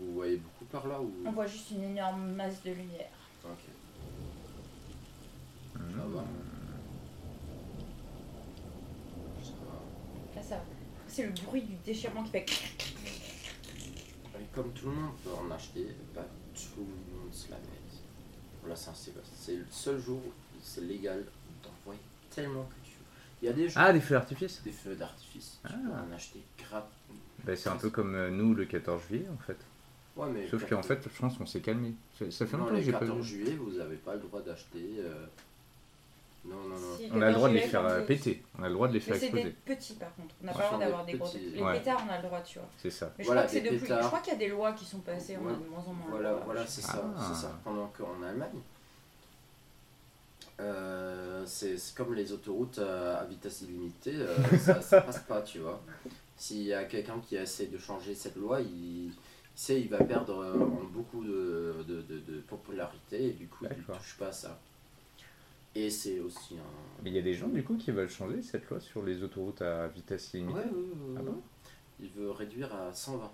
Tu, 0.00 0.06
vous 0.06 0.14
voyez 0.14 0.36
beaucoup 0.38 0.64
par 0.66 0.86
là 0.86 1.00
ou? 1.00 1.12
On 1.26 1.32
voit 1.32 1.46
juste 1.46 1.70
une 1.72 1.84
énorme 1.84 2.32
masse 2.32 2.62
de 2.62 2.70
lumière. 2.70 3.10
Ok. 3.44 3.50
Hmm. 5.74 5.90
Ça 5.92 6.06
va. 6.06 6.24
Ça 9.42 9.52
va. 9.66 10.36
Là, 10.36 10.42
ça. 10.42 10.62
C'est 11.06 11.24
le 11.26 11.32
bruit 11.44 11.62
du 11.62 11.74
déchirement 11.84 12.22
qui 12.24 12.30
fait. 12.30 12.46
Et 14.40 14.44
comme 14.54 14.72
tout 14.72 14.86
le 14.88 14.94
monde 14.94 15.12
peut 15.22 15.30
en 15.34 15.50
acheter, 15.50 15.88
bah, 16.14 16.24
tout 16.54 16.80
le 16.80 16.84
monde 17.20 17.32
se 17.32 17.50
la 17.50 17.56
met 17.56 17.62
pour 18.60 18.68
la 18.68 18.76
Saint-Sylvestre. 18.76 19.30
C'est 19.34 19.56
le 19.56 19.66
seul 19.70 20.00
jour 20.00 20.18
où 20.18 20.32
c'est 20.62 20.82
légal 20.82 21.24
d'envoyer 21.62 22.00
tellement 22.30 22.64
que 22.64 22.74
tu 22.86 22.92
veux. 22.92 23.04
Il 23.42 23.46
y 23.46 23.48
a 23.48 23.52
des 23.52 23.68
jours, 23.68 23.82
Ah, 23.84 23.92
des 23.92 24.00
feux 24.00 24.14
d'artifice 24.14 24.62
des 24.62 24.72
feux 24.72 24.94
d'artifice, 24.94 25.58
tu 25.66 25.72
Ah. 25.72 25.76
peux 25.76 25.92
en 25.92 26.14
acheter 26.14 26.40
gratuitement. 26.58 27.16
Bah, 27.44 27.56
c'est 27.56 27.68
un 27.70 27.76
peu 27.76 27.90
comme 27.90 28.14
euh, 28.14 28.30
nous 28.30 28.54
le 28.54 28.64
14 28.66 29.02
juillet 29.08 29.26
en 29.32 29.38
fait. 29.44 29.56
Ouais, 30.20 30.28
mais 30.32 30.48
Sauf 30.48 30.68
qu'en 30.68 30.82
fait, 30.82 31.00
je 31.02 31.20
pense 31.20 31.36
qu'on 31.38 31.46
s'est 31.46 31.60
calmé. 31.60 31.94
Ça 32.18 32.30
ça 32.30 32.46
fait 32.46 32.56
longtemps 32.56 32.70
que 32.70 32.76
les 32.76 32.82
j'ai 32.82 32.92
pas 32.92 33.00
14 33.00 33.18
vu. 33.18 33.24
juillet, 33.24 33.52
vous 33.56 33.72
n'avez 33.78 33.96
pas 33.96 34.14
le 34.14 34.20
droit 34.20 34.40
d'acheter. 34.42 34.96
euh, 34.98 35.24
Non, 36.44 36.56
non, 36.56 36.68
non. 36.78 36.96
Si, 36.96 37.08
On 37.12 37.20
a 37.22 37.28
le 37.28 37.34
droit 37.34 37.48
de 37.48 37.54
les 37.54 37.60
14 37.60 37.70
faire 37.70 37.86
euh, 37.86 38.06
péter. 38.06 38.42
On 38.58 38.62
a 38.62 38.68
le 38.68 38.74
droit 38.74 38.88
de 38.88 38.92
les 38.94 38.98
Mais 38.98 39.04
faire 39.04 39.14
c'est 39.16 39.30
des 39.30 39.38
exploser. 39.38 39.56
petits 39.66 39.92
par 39.94 40.14
contre. 40.14 40.34
On 40.42 40.46
n'a 40.46 40.52
pas 40.52 40.58
le 40.62 40.66
droit 40.66 40.78
d'avoir 40.78 41.04
des 41.06 41.12
des 41.12 41.18
gros 41.18 41.28
petits. 41.28 41.50
Les 41.50 41.62
Ouais. 41.62 41.78
pétards, 41.78 42.02
on 42.06 42.12
a 42.12 42.16
le 42.16 42.22
droit, 42.22 42.40
tu 42.42 42.58
vois. 42.58 42.68
C'est 42.78 42.90
ça. 42.90 43.12
Mais 43.18 43.24
je 43.24 43.28
Voilà, 43.28 43.42
crois 43.42 43.50
que 43.50 43.56
c'est 43.56 43.60
des 43.70 43.70
de 43.76 43.78
plus. 43.84 43.86
Je 43.88 44.06
crois 44.06 44.18
qu'il 44.20 44.32
y 44.32 44.36
a 44.36 44.38
des 44.38 44.48
lois 44.48 44.72
qui 44.72 44.84
sont 44.84 44.98
passées, 45.00 45.36
on 45.42 45.46
a 45.48 45.52
Ouais. 45.52 45.56
de 45.58 45.68
moins 45.70 45.80
en 45.86 45.92
moins. 45.92 46.06
le 46.06 46.10
Voilà, 46.12 46.30
droit. 46.32 46.44
voilà 46.44 46.66
c'est 46.66 46.80
ça, 46.82 47.02
Ah. 47.16 47.32
c'est 47.34 47.40
ça. 47.42 47.58
Pendant 47.64 47.86
qu'en 47.88 48.22
Allemagne, 48.22 48.58
euh, 50.60 51.42
c'est 51.46 51.76
comme 51.94 52.14
les 52.14 52.32
autoroutes 52.32 52.78
euh, 52.78 53.18
à 53.20 53.24
vitesse 53.24 53.62
illimitée, 53.62 54.14
euh, 54.16 54.36
ça, 54.58 54.80
ça 54.82 55.00
passe 55.00 55.20
pas, 55.20 55.40
tu 55.42 55.58
vois. 55.60 55.80
S'il 56.36 56.62
y 56.62 56.74
a 56.74 56.84
quelqu'un 56.84 57.18
qui 57.26 57.36
essaie 57.36 57.66
de 57.66 57.78
changer 57.78 58.14
cette 58.14 58.36
loi, 58.36 58.60
il, 58.60 59.10
il 59.60 59.62
sait 59.62 59.80
il 59.82 59.88
va 59.88 60.02
perdre 60.02 60.38
euh, 60.38 60.56
beaucoup 60.90 61.22
de, 61.22 61.84
de, 61.86 62.00
de- 62.00 62.18
de 62.20 62.40
popularité 62.40 63.26
et 63.28 63.32
du 63.32 63.46
coup 63.46 63.66
il 63.70 63.76
ne 63.76 63.82
touche 63.98 64.16
pas 64.18 64.28
à 64.28 64.32
ça. 64.32 64.58
Et 65.74 65.90
c'est 65.90 66.18
aussi 66.20 66.54
un... 66.56 67.02
Mais 67.02 67.10
il 67.10 67.16
y 67.16 67.18
a 67.18 67.22
des 67.22 67.34
gens 67.34 67.46
du 67.48 67.62
coup 67.62 67.76
qui 67.76 67.90
veulent 67.90 68.08
changer 68.08 68.42
cette 68.42 68.68
loi 68.70 68.80
sur 68.80 69.02
les 69.04 69.22
autoroutes 69.22 69.60
à 69.62 69.86
vitesse 69.88 70.32
Ouais, 70.32 70.40
illimitée. 70.40 70.58
ouais, 70.60 70.64
ouais, 70.64 71.16
Ah 71.18 71.22
bon? 71.22 71.40
Il 72.00 72.08
veut 72.10 72.30
réduire 72.30 72.74
à 72.74 72.92
120. 72.92 73.30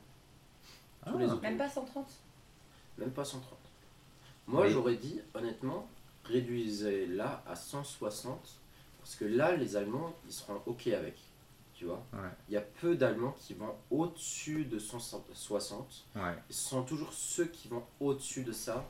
Ah. 1.05 1.13
Tous 1.13 1.19
les 1.19 1.25
autoroutes. 1.27 1.43
Même 1.43 1.57
pas 1.57 1.69
130 1.71 2.07
Même 2.99 3.11
pas 3.13 3.25
130. 3.25 3.57
Moi, 4.49 4.67
Oui. 4.67 4.71
j'aurais 4.73 4.97
dit, 4.97 5.21
honnêtement, 5.35 5.89
réduisez-la 6.25 7.43
à 7.47 7.55
160. 7.55 8.59
Parce 8.99 9.15
que 9.15 9.25
là, 9.25 9.55
les 9.57 9.77
Allemands, 9.77 10.15
ils 10.27 10.33
seront 10.33 10.61
OK 10.67 10.89
avec. 10.89 11.15
Tu 11.77 11.85
vois 11.85 12.03
Ouais. 12.15 12.29
Il 12.49 12.55
y 12.55 12.57
a 12.57 12.63
peu 12.63 12.97
d'Allemands 12.97 13.35
qui 13.39 13.53
vont 13.55 13.75
au-dessus 13.91 14.65
de 14.65 14.79
160. 14.79 16.07
Ouais. 16.17 16.23
Ce 16.51 16.69
sont 16.71 16.83
toujours 16.83 17.13
ceux 17.13 17.45
qui 17.47 17.69
vont 17.69 17.83
au-dessus 18.01 18.43
de 18.45 18.53
ça 18.53 18.85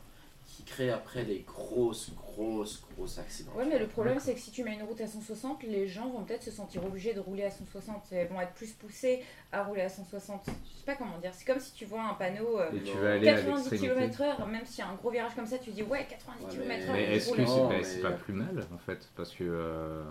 qui 0.46 0.62
créent 0.62 0.90
après 0.92 1.24
les 1.24 1.40
grosses, 1.40 2.12
grosses, 2.14 2.84
grosses 2.94 3.18
accidents. 3.18 3.50
Ouais, 3.56 3.66
mais 3.66 3.80
le 3.80 3.88
problème, 3.88 4.20
c'est 4.20 4.32
que 4.32 4.38
si 4.38 4.52
tu 4.52 4.62
mets 4.62 4.74
une 4.74 4.84
route 4.84 5.00
à 5.00 5.08
160, 5.08 5.64
les 5.64 5.88
gens 5.88 6.08
vont 6.08 6.22
peut-être 6.22 6.44
se 6.44 6.52
sentir 6.52 6.84
obligés 6.84 7.12
de 7.14 7.18
rouler 7.18 7.42
à 7.42 7.50
160. 7.50 8.04
Ils 8.12 8.28
vont 8.28 8.40
être 8.40 8.52
plus 8.52 8.70
poussés 8.74 9.24
à 9.50 9.64
rouler 9.64 9.82
à 9.82 9.88
160. 9.88 10.42
Je 10.46 10.50
sais 10.78 10.84
pas 10.86 10.94
comment 10.94 11.18
dire. 11.18 11.32
C'est 11.34 11.44
comme 11.44 11.58
si 11.58 11.72
tu 11.72 11.84
vois 11.84 12.04
un 12.04 12.14
panneau 12.14 12.60
euh, 12.60 12.70
Et 12.72 12.80
tu 12.84 12.94
Non. 12.94 13.00
vas 13.00 13.12
aller 13.14 13.28
à 13.28 13.34
90 13.34 13.70
l'extrémité. 13.72 13.88
km/h, 14.16 14.46
même 14.48 14.64
s'il 14.64 14.78
y 14.78 14.82
a 14.82 14.88
un 14.90 14.94
gros 14.94 15.10
virage 15.10 15.34
comme 15.34 15.46
ça, 15.46 15.58
tu 15.58 15.72
dis 15.72 15.82
ouais, 15.82 16.06
90 16.08 16.44
Ouais, 16.44 16.50
km/h. 16.52 16.92
Mais 16.92 17.16
est-ce 17.16 17.32
que 17.32 17.44
c'est 17.44 17.82
c'est 17.82 18.02
pas 18.02 18.12
plus 18.12 18.32
mal 18.34 18.64
en 18.72 18.78
fait? 18.78 19.10
Parce 19.16 19.32
que. 19.32 19.42
euh, 19.42 20.04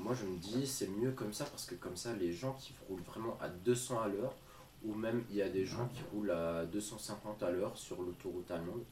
Moi, 0.00 0.14
je 0.14 0.24
me 0.24 0.38
dis, 0.38 0.66
c'est 0.66 0.88
mieux 0.88 1.12
comme 1.12 1.32
ça 1.32 1.44
parce 1.44 1.66
que 1.66 1.74
comme 1.74 1.96
ça, 1.96 2.14
les 2.14 2.32
gens 2.32 2.54
qui 2.54 2.74
roulent 2.88 3.02
vraiment 3.02 3.36
à 3.40 3.48
200 3.48 4.00
à 4.00 4.08
l'heure, 4.08 4.34
ou 4.82 4.94
même 4.94 5.24
il 5.30 5.36
y 5.36 5.42
a 5.42 5.48
des 5.48 5.66
gens 5.66 5.86
qui 5.88 6.02
roulent 6.12 6.30
à 6.30 6.64
250 6.64 7.42
à 7.42 7.50
l'heure 7.50 7.76
sur 7.76 8.00
l'autoroute 8.02 8.50
allemande, 8.50 8.82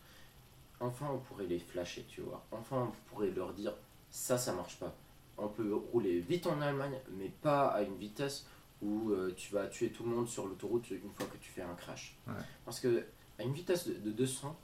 enfin, 0.81 1.09
on 1.12 1.18
pourrait 1.18 1.47
les 1.47 1.59
flasher, 1.59 2.05
tu 2.09 2.21
vois. 2.21 2.44
Enfin, 2.53 2.90
on 2.90 3.11
pourrait 3.11 3.31
leur 3.31 3.55
dire, 3.55 3.73
ça, 4.11 4.37
ça 4.37 4.53
marche 4.53 4.79
pas. 4.79 4.94
On 5.38 5.49
peut 5.49 5.75
rouler 5.75 6.21
vite 6.21 6.47
en 6.47 6.61
Allemagne, 6.61 6.99
mais 7.16 7.29
pas 7.29 7.68
à 7.68 7.83
une 7.83 7.97
vitesse 7.97 8.47
où 8.83 9.11
euh, 9.11 9.33
tu 9.37 9.53
vas 9.55 9.66
tuer 9.66 9.90
tout 9.90 10.05
le 10.05 10.11
monde 10.11 10.29
sur 10.29 10.47
l'autoroute 10.47 10.90
une 10.90 11.11
fois 11.12 11.27
que 11.27 11.37
tu 11.38 11.51
fais 11.51 11.62
un 11.62 11.75
crash. 11.75 12.16
Ouais. 12.27 12.35
Parce 12.64 12.81
que 12.81 13.05
à 13.38 13.44
une 13.44 13.53
vitesse 13.53 13.88
de, 13.88 13.94
de 13.94 14.11
200, 14.11 14.57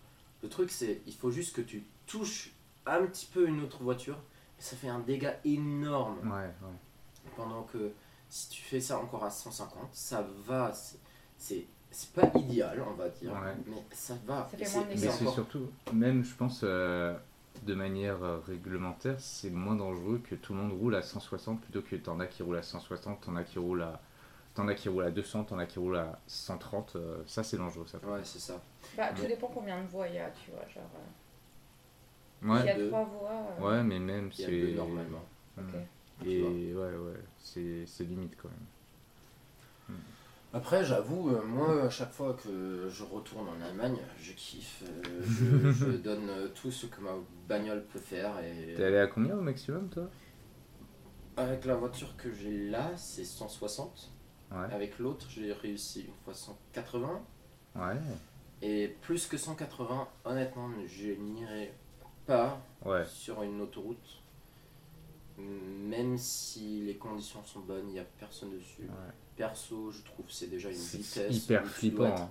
le 0.43 0.49
truc 0.49 0.71
c'est, 0.71 1.01
il 1.07 1.15
faut 1.15 1.31
juste 1.31 1.57
que 1.57 1.63
tu 1.63 1.85
touches 2.07 2.53
un 2.87 3.07
petit 3.07 3.27
peu 3.27 3.49
une 3.49 3.63
autre 3.63 3.83
voiture, 3.83 4.19
ça 4.65 4.77
fait 4.77 4.89
un 4.89 5.01
dégât 5.01 5.37
énorme. 5.45 6.19
Ouais, 6.25 6.47
ouais. 6.47 7.31
Pendant 7.37 7.63
que 7.65 7.93
si 8.31 8.49
tu 8.49 8.63
fais 8.63 8.81
ça 8.81 8.99
encore 8.99 9.25
à 9.25 9.31
150, 9.31 9.89
ça 9.93 10.27
va. 10.47 10.73
c'est- 10.73 11.67
pas 12.15 12.29
idéal, 12.39 12.83
on 12.89 12.95
va 12.95 13.09
dire, 13.09 13.33
Ouais. 13.33 13.55
mais 13.67 13.85
ça 13.93 14.15
va. 14.27 14.49
Ça 14.51 14.57
fait 14.57 14.77
moins 14.77 14.87
Mais 14.89 14.97
c'est 14.97 15.27
surtout, 15.29 15.71
même 15.93 16.25
je 16.25 16.35
pense, 16.35 16.63
euh, 16.65 17.17
de 17.63 17.75
manière 17.75 18.21
euh, 18.25 18.39
réglementaire, 18.41 19.15
c'est 19.21 19.51
moins 19.51 19.77
dangereux 19.77 20.21
que 20.29 20.35
tout 20.35 20.55
le 20.55 20.61
monde 20.61 20.73
roule 20.73 20.97
à 20.97 21.03
160 21.03 21.61
plutôt 21.61 21.83
que 21.83 21.95
t'en 21.97 22.19
as 22.19 22.27
qui 22.27 22.43
roulent 22.43 22.57
à 22.57 22.63
160, 22.63 23.21
t'en 23.21 23.37
as 23.37 23.45
qui 23.45 23.59
roulent 23.59 23.83
à. 23.83 24.01
T'en 24.55 24.67
as 24.69 24.75
qui 24.75 24.89
roulent 24.89 25.05
à 25.05 25.11
200, 25.11 25.45
t'en 25.45 25.59
as 25.59 25.67
qui 25.67 25.79
roulent 25.79 25.97
à 25.99 26.19
130, 26.27 26.97
euh, 26.97 27.23
ça 27.27 27.43
c'est 27.45 27.59
dangereux 27.59 27.87
ça. 27.87 27.99
Ouais, 27.99 28.21
c'est 28.25 28.39
ça. 28.41 28.61
Bah, 28.97 29.11
tout 29.15 29.27
dépend 29.27 29.49
combien 29.49 29.81
de 29.83 29.87
voies 29.89 30.09
il 30.09 30.15
y 30.15 30.19
a, 30.19 30.31
tu 30.31 30.51
vois. 30.53 30.67
Genre, 30.69 30.83
euh, 30.97 30.99
Ouais, 32.45 32.59
s'il 32.59 32.67
y 32.67 32.71
a 32.71 32.77
deux. 32.77 32.89
trois 32.89 33.05
voies. 33.05 33.47
euh, 33.59 33.63
ouais, 33.71 33.83
mais 33.83 33.99
même 33.99 34.31
Il 34.35 34.41
y 34.41 34.45
a 34.45 34.47
c'est. 34.47 34.61
deux 34.61 34.75
normalement. 34.75 35.25
Hmm. 35.57 35.61
Ok. 35.61 36.27
Et 36.27 36.75
ouais, 36.75 36.81
ouais, 36.97 37.21
c'est 37.39 37.85
c'est 37.87 38.05
limite 38.05 38.37
quand 38.41 38.49
même. 38.49 39.99
Après, 40.53 40.85
j'avoue, 40.85 41.31
euh, 41.31 41.43
moi, 41.45 41.83
à 41.83 41.91
chaque 41.91 42.13
fois 42.13 42.35
que 42.35 42.89
je 42.89 43.03
retourne 43.03 43.49
en 43.49 43.61
Allemagne, 43.61 43.99
je 44.21 44.33
kiffe. 44.35 44.85
euh, 44.87 45.21
je, 45.25 45.73
je 45.73 45.91
donne 45.97 46.31
tout 46.55 46.71
ce 46.71 46.87
que 46.87 47.01
ma 47.01 47.11
bagnole 47.49 47.85
peut 47.87 47.99
faire. 47.99 48.39
Et 48.39 48.75
T'es 48.77 48.85
allé 48.85 48.99
à 48.99 49.09
combien 49.09 49.37
au 49.37 49.41
maximum 49.41 49.89
toi? 49.89 50.09
Avec 51.37 51.65
la 51.65 51.75
voiture 51.75 52.17
que 52.17 52.33
j'ai 52.33 52.69
là, 52.71 52.93
c'est 52.97 53.25
160. 53.25 54.13
Ouais. 54.53 54.73
Avec 54.73 55.01
l'autre, 55.01 55.27
j'ai 55.29 55.53
réussi 55.53 56.03
une 56.03 56.15
fois 56.25 56.35
180. 56.35 57.21
Ouais. 57.75 57.83
Et 58.63 58.97
plus 59.03 59.27
que 59.27 59.37
180, 59.37 60.07
honnêtement, 60.25 60.71
je 60.87 61.09
n'irai 61.15 61.75
pas 62.27 62.61
Ouais. 62.85 63.05
sur 63.07 63.43
une 63.43 63.61
autoroute. 63.61 64.21
Même 65.39 66.17
si 66.17 66.83
les 66.83 66.97
conditions 66.97 67.43
sont 67.45 67.61
bonnes, 67.61 67.89
il 67.89 67.95
n'y 67.95 67.99
a 67.99 68.05
personne 68.19 68.51
dessus. 68.53 68.83
Ouais. 68.83 69.13
Perso, 69.37 69.91
je 69.91 70.03
trouve 70.03 70.27
c'est 70.31 70.47
déjà 70.47 70.71
une 70.71 70.77
vitesse 70.77 71.37
hyper 71.37 71.67
flippant. 71.67 72.05
hein. 72.17 72.31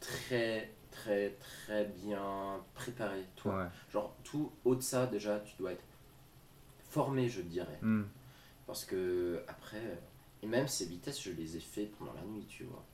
très, 0.00 0.70
très, 0.90 1.30
très 1.40 1.84
bien 1.86 2.60
préparé, 2.74 3.24
toi. 3.36 3.56
Ouais. 3.64 3.68
Genre, 3.92 4.14
tout 4.22 4.52
haut 4.64 4.76
de 4.76 4.80
ça, 4.82 5.06
déjà, 5.06 5.40
tu 5.40 5.56
dois 5.58 5.72
être 5.72 5.84
formé, 6.90 7.28
je 7.28 7.40
dirais. 7.42 7.78
Hmm. 7.82 8.04
Parce 8.68 8.84
que, 8.84 9.42
après, 9.48 9.98
et 10.42 10.46
même 10.46 10.68
ces 10.68 10.86
vitesses, 10.86 11.20
je 11.22 11.32
les 11.32 11.56
ai 11.56 11.60
fait 11.60 11.86
pendant 11.98 12.12
la 12.12 12.22
nuit, 12.22 12.46
tu 12.48 12.62
vois. 12.64 12.84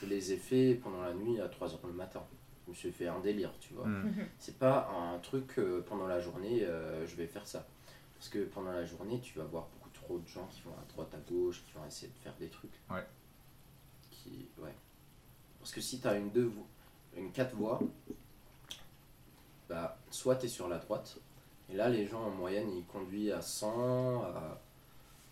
Je 0.00 0.06
les 0.06 0.32
ai 0.32 0.36
fait 0.36 0.74
pendant 0.74 1.02
la 1.02 1.14
nuit 1.14 1.40
à 1.40 1.46
3h 1.46 1.80
du 1.86 1.92
matin. 1.92 2.24
Je 2.66 2.70
me 2.70 2.74
suis 2.74 2.90
fait 2.92 3.06
un 3.08 3.20
délire, 3.20 3.52
tu 3.60 3.74
vois. 3.74 3.86
Hmm. 3.86 4.12
C'est 4.38 4.58
pas 4.58 4.88
un 4.90 5.18
truc 5.20 5.58
euh, 5.58 5.82
pendant 5.88 6.06
la 6.08 6.18
journée, 6.20 6.64
euh, 6.64 7.06
je 7.06 7.14
vais 7.16 7.26
faire 7.26 7.46
ça. 7.46 7.64
Parce 8.16 8.28
que 8.28 8.44
pendant 8.44 8.72
la 8.72 8.84
journée, 8.84 9.20
tu 9.20 9.38
vas 9.38 9.44
voir 9.44 9.68
beaucoup 9.74 9.90
trop 9.90 10.18
de 10.18 10.26
gens 10.26 10.46
qui 10.50 10.62
vont 10.62 10.72
à 10.72 10.84
droite, 10.92 11.14
à 11.14 11.30
gauche, 11.30 11.62
qui 11.66 11.72
vont 11.74 11.84
essayer 11.86 12.08
de 12.12 12.18
faire 12.18 12.34
des 12.40 12.48
trucs. 12.48 12.72
Ouais. 12.90 13.04
Qui, 14.10 14.48
ouais. 14.58 14.74
Parce 15.60 15.70
que 15.72 15.80
si 15.80 16.00
tu 16.00 16.08
as 16.08 16.14
une, 16.16 16.30
deux 16.30 16.46
vo- 16.46 16.66
une 17.16 17.30
quatre 17.30 17.54
voies, 17.54 17.80
bah, 19.68 19.98
soit 20.10 20.36
tu 20.36 20.46
es 20.46 20.48
sur 20.48 20.68
la 20.68 20.78
droite, 20.78 21.18
et 21.68 21.74
là, 21.74 21.88
les 21.88 22.06
gens 22.06 22.22
en 22.22 22.30
moyenne, 22.30 22.70
ils 22.76 22.84
conduisent 22.86 23.32
à 23.32 23.42
100, 23.42 24.22
à 24.22 24.60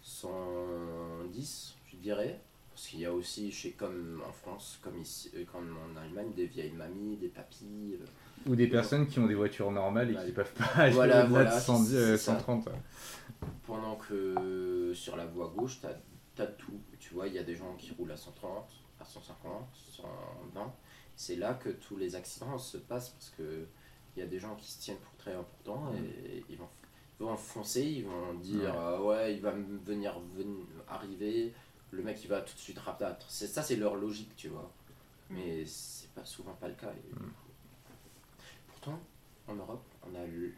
110, 0.03 1.75
je 1.87 1.97
dirais. 1.97 2.40
Parce 2.75 2.89
qu'il 2.89 3.01
y 3.01 3.07
a 3.07 3.13
aussi, 3.13 3.53
chez, 3.53 3.71
comme 3.73 4.21
en 4.29 4.33
France, 4.33 4.81
comme, 4.83 4.99
ici, 5.01 5.31
euh, 5.37 5.45
comme 5.53 5.77
en 5.79 5.97
Allemagne, 6.01 6.33
des 6.35 6.47
vieilles 6.47 6.73
mamies, 6.73 7.17
des 7.17 7.29
papis. 7.29 7.97
euh, 8.01 8.51
Ou 8.51 8.57
des 8.57 8.67
personnes 8.67 9.07
qui 9.07 9.21
ont 9.21 9.27
des 9.29 9.37
voitures 9.37 9.71
normales 9.71 10.11
et 10.11 10.17
Ouais. 10.17 10.25
qui 10.27 10.33
peuvent 10.33 10.53
pas 10.55 10.65
aller 10.83 10.93
Voilà, 10.93 11.21
au-delà 11.25 11.29
voilà, 11.29 11.55
de 11.57 11.61
110, 11.61 11.89
c'est 11.91 11.97
euh, 11.97 12.17
ça. 12.17 12.33
130. 12.39 12.69
Pendant 13.67 13.97
que 13.97 14.93
sur 14.95 15.17
la 15.17 15.27
voie 15.27 15.53
gauche, 15.57 15.81
tu 15.81 16.43
as, 16.43 16.47
tout. 16.47 16.81
Tu 16.99 17.15
vois, 17.15 17.29
il 17.29 17.35
y 17.35 17.39
a 17.39 17.43
des 17.45 17.55
gens 17.55 17.75
qui 17.79 17.93
roulent 17.93 18.11
à 18.11 18.17
130, 18.17 18.67
à 19.01 19.05
150, 19.05 19.69
120. 19.73 20.73
C'est 21.17 21.37
là 21.37 21.55
que 21.55 21.69
tous 21.69 21.97
les 21.97 22.17
accidents 22.17 22.59
se 22.59 22.77
passent 22.79 23.11
parce 23.11 23.31
que 23.37 23.67
il 24.17 24.21
y 24.21 24.23
a 24.23 24.27
des 24.27 24.39
gens 24.41 24.55
qui 24.57 24.69
se 24.71 24.81
tiennent 24.81 24.99
pour 24.99 25.15
très 25.17 25.33
importants 25.35 25.93
et 25.95 26.45
ils 26.49 26.57
vont, 26.57 26.69
ils 27.21 27.25
vont 27.27 27.37
foncer, 27.37 27.83
ils 27.83 28.05
vont 28.05 28.35
dire 28.35 28.71
Ouais. 28.75 28.81
euh, 28.81 28.99
ouais, 29.01 29.35
il 29.35 29.41
va 29.41 29.53
venir 29.53 30.19
ven- 30.37 30.67
arriver, 30.89 31.53
le 31.95 32.03
mec 32.03 32.23
il 32.23 32.29
va 32.29 32.41
tout 32.43 32.55
de 32.55 32.59
suite 32.59 32.79
rabattre. 32.79 33.31
Ça, 33.31 33.63
c'est 33.63 33.77
leur 33.77 33.95
logique, 33.97 34.35
tu 34.37 34.49
vois. 34.49 34.71
Mais 35.31 35.65
c'est 35.67 36.11
pas 36.11 36.25
souvent 36.25 36.53
pas 36.55 36.69
le 36.69 36.75
cas. 36.75 36.93
et- 36.93 37.15
Pourtant, 38.69 39.01
en 39.49 39.55
Europe, 39.55 39.85
on 40.03 40.15
a 40.15 40.27
le, 40.27 40.53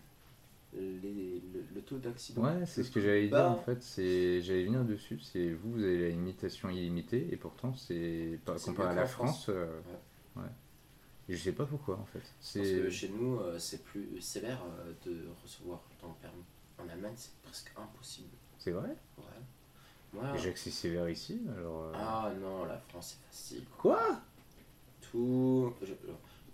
les- 0.74 1.40
le, 1.54 1.64
le 1.74 1.80
taux 1.82 1.98
d'accident. 1.98 2.42
Ouais, 2.42 2.66
c'est 2.66 2.82
ce 2.82 2.90
que 2.90 3.00
j'allais 3.00 3.22
dire 3.28 3.30
Bah. 3.30 3.50
en 3.50 3.62
fait. 3.62 3.82
C'est, 3.82 4.42
j'allais 4.42 4.64
venir 4.64 4.84
dessus. 4.84 5.18
C'est 5.20 5.50
vous, 5.52 5.72
vous 5.72 5.82
avez 5.84 6.00
la 6.02 6.08
limitation 6.08 6.68
illimitée 6.70 7.28
et 7.32 7.36
pourtant 7.36 7.74
c'est 7.74 8.38
pas 8.44 8.58
comparé 8.58 8.90
à 8.90 8.94
la 8.94 9.06
France. 9.06 9.44
France. 9.44 9.48
euh, 9.50 9.80
ouais. 10.36 10.42
Je 11.28 11.36
sais 11.36 11.52
pas 11.52 11.64
pourquoi 11.66 11.98
en 11.98 12.04
fait. 12.04 12.20
Parce 12.20 12.52
que 12.54 12.90
chez 12.90 13.08
nous, 13.08 13.40
euh, 13.40 13.58
c'est 13.58 13.82
plus 13.82 14.20
sévère 14.20 14.62
euh, 14.64 14.92
de 15.04 15.26
recevoir 15.42 15.82
ton 16.00 16.12
permis. 16.14 16.44
En 16.78 16.88
Allemagne, 16.88 17.14
c'est 17.16 17.32
presque 17.42 17.72
impossible. 17.76 18.36
c'est 18.58 18.70
vrai? 18.70 18.94
Ouais. 19.18 19.24
Déjà 20.32 20.50
que 20.52 20.58
c'est 20.58 20.70
sévère 20.70 21.08
ici, 21.10 21.40
alors. 21.56 21.82
euh, 21.84 21.92
ah 21.94 22.32
non, 22.40 22.64
la 22.64 22.78
France, 22.78 23.18
c'est 23.30 23.56
facile. 23.56 23.64
Quoi? 23.78 24.20
Tout, 25.00 25.72
je- 25.82 25.92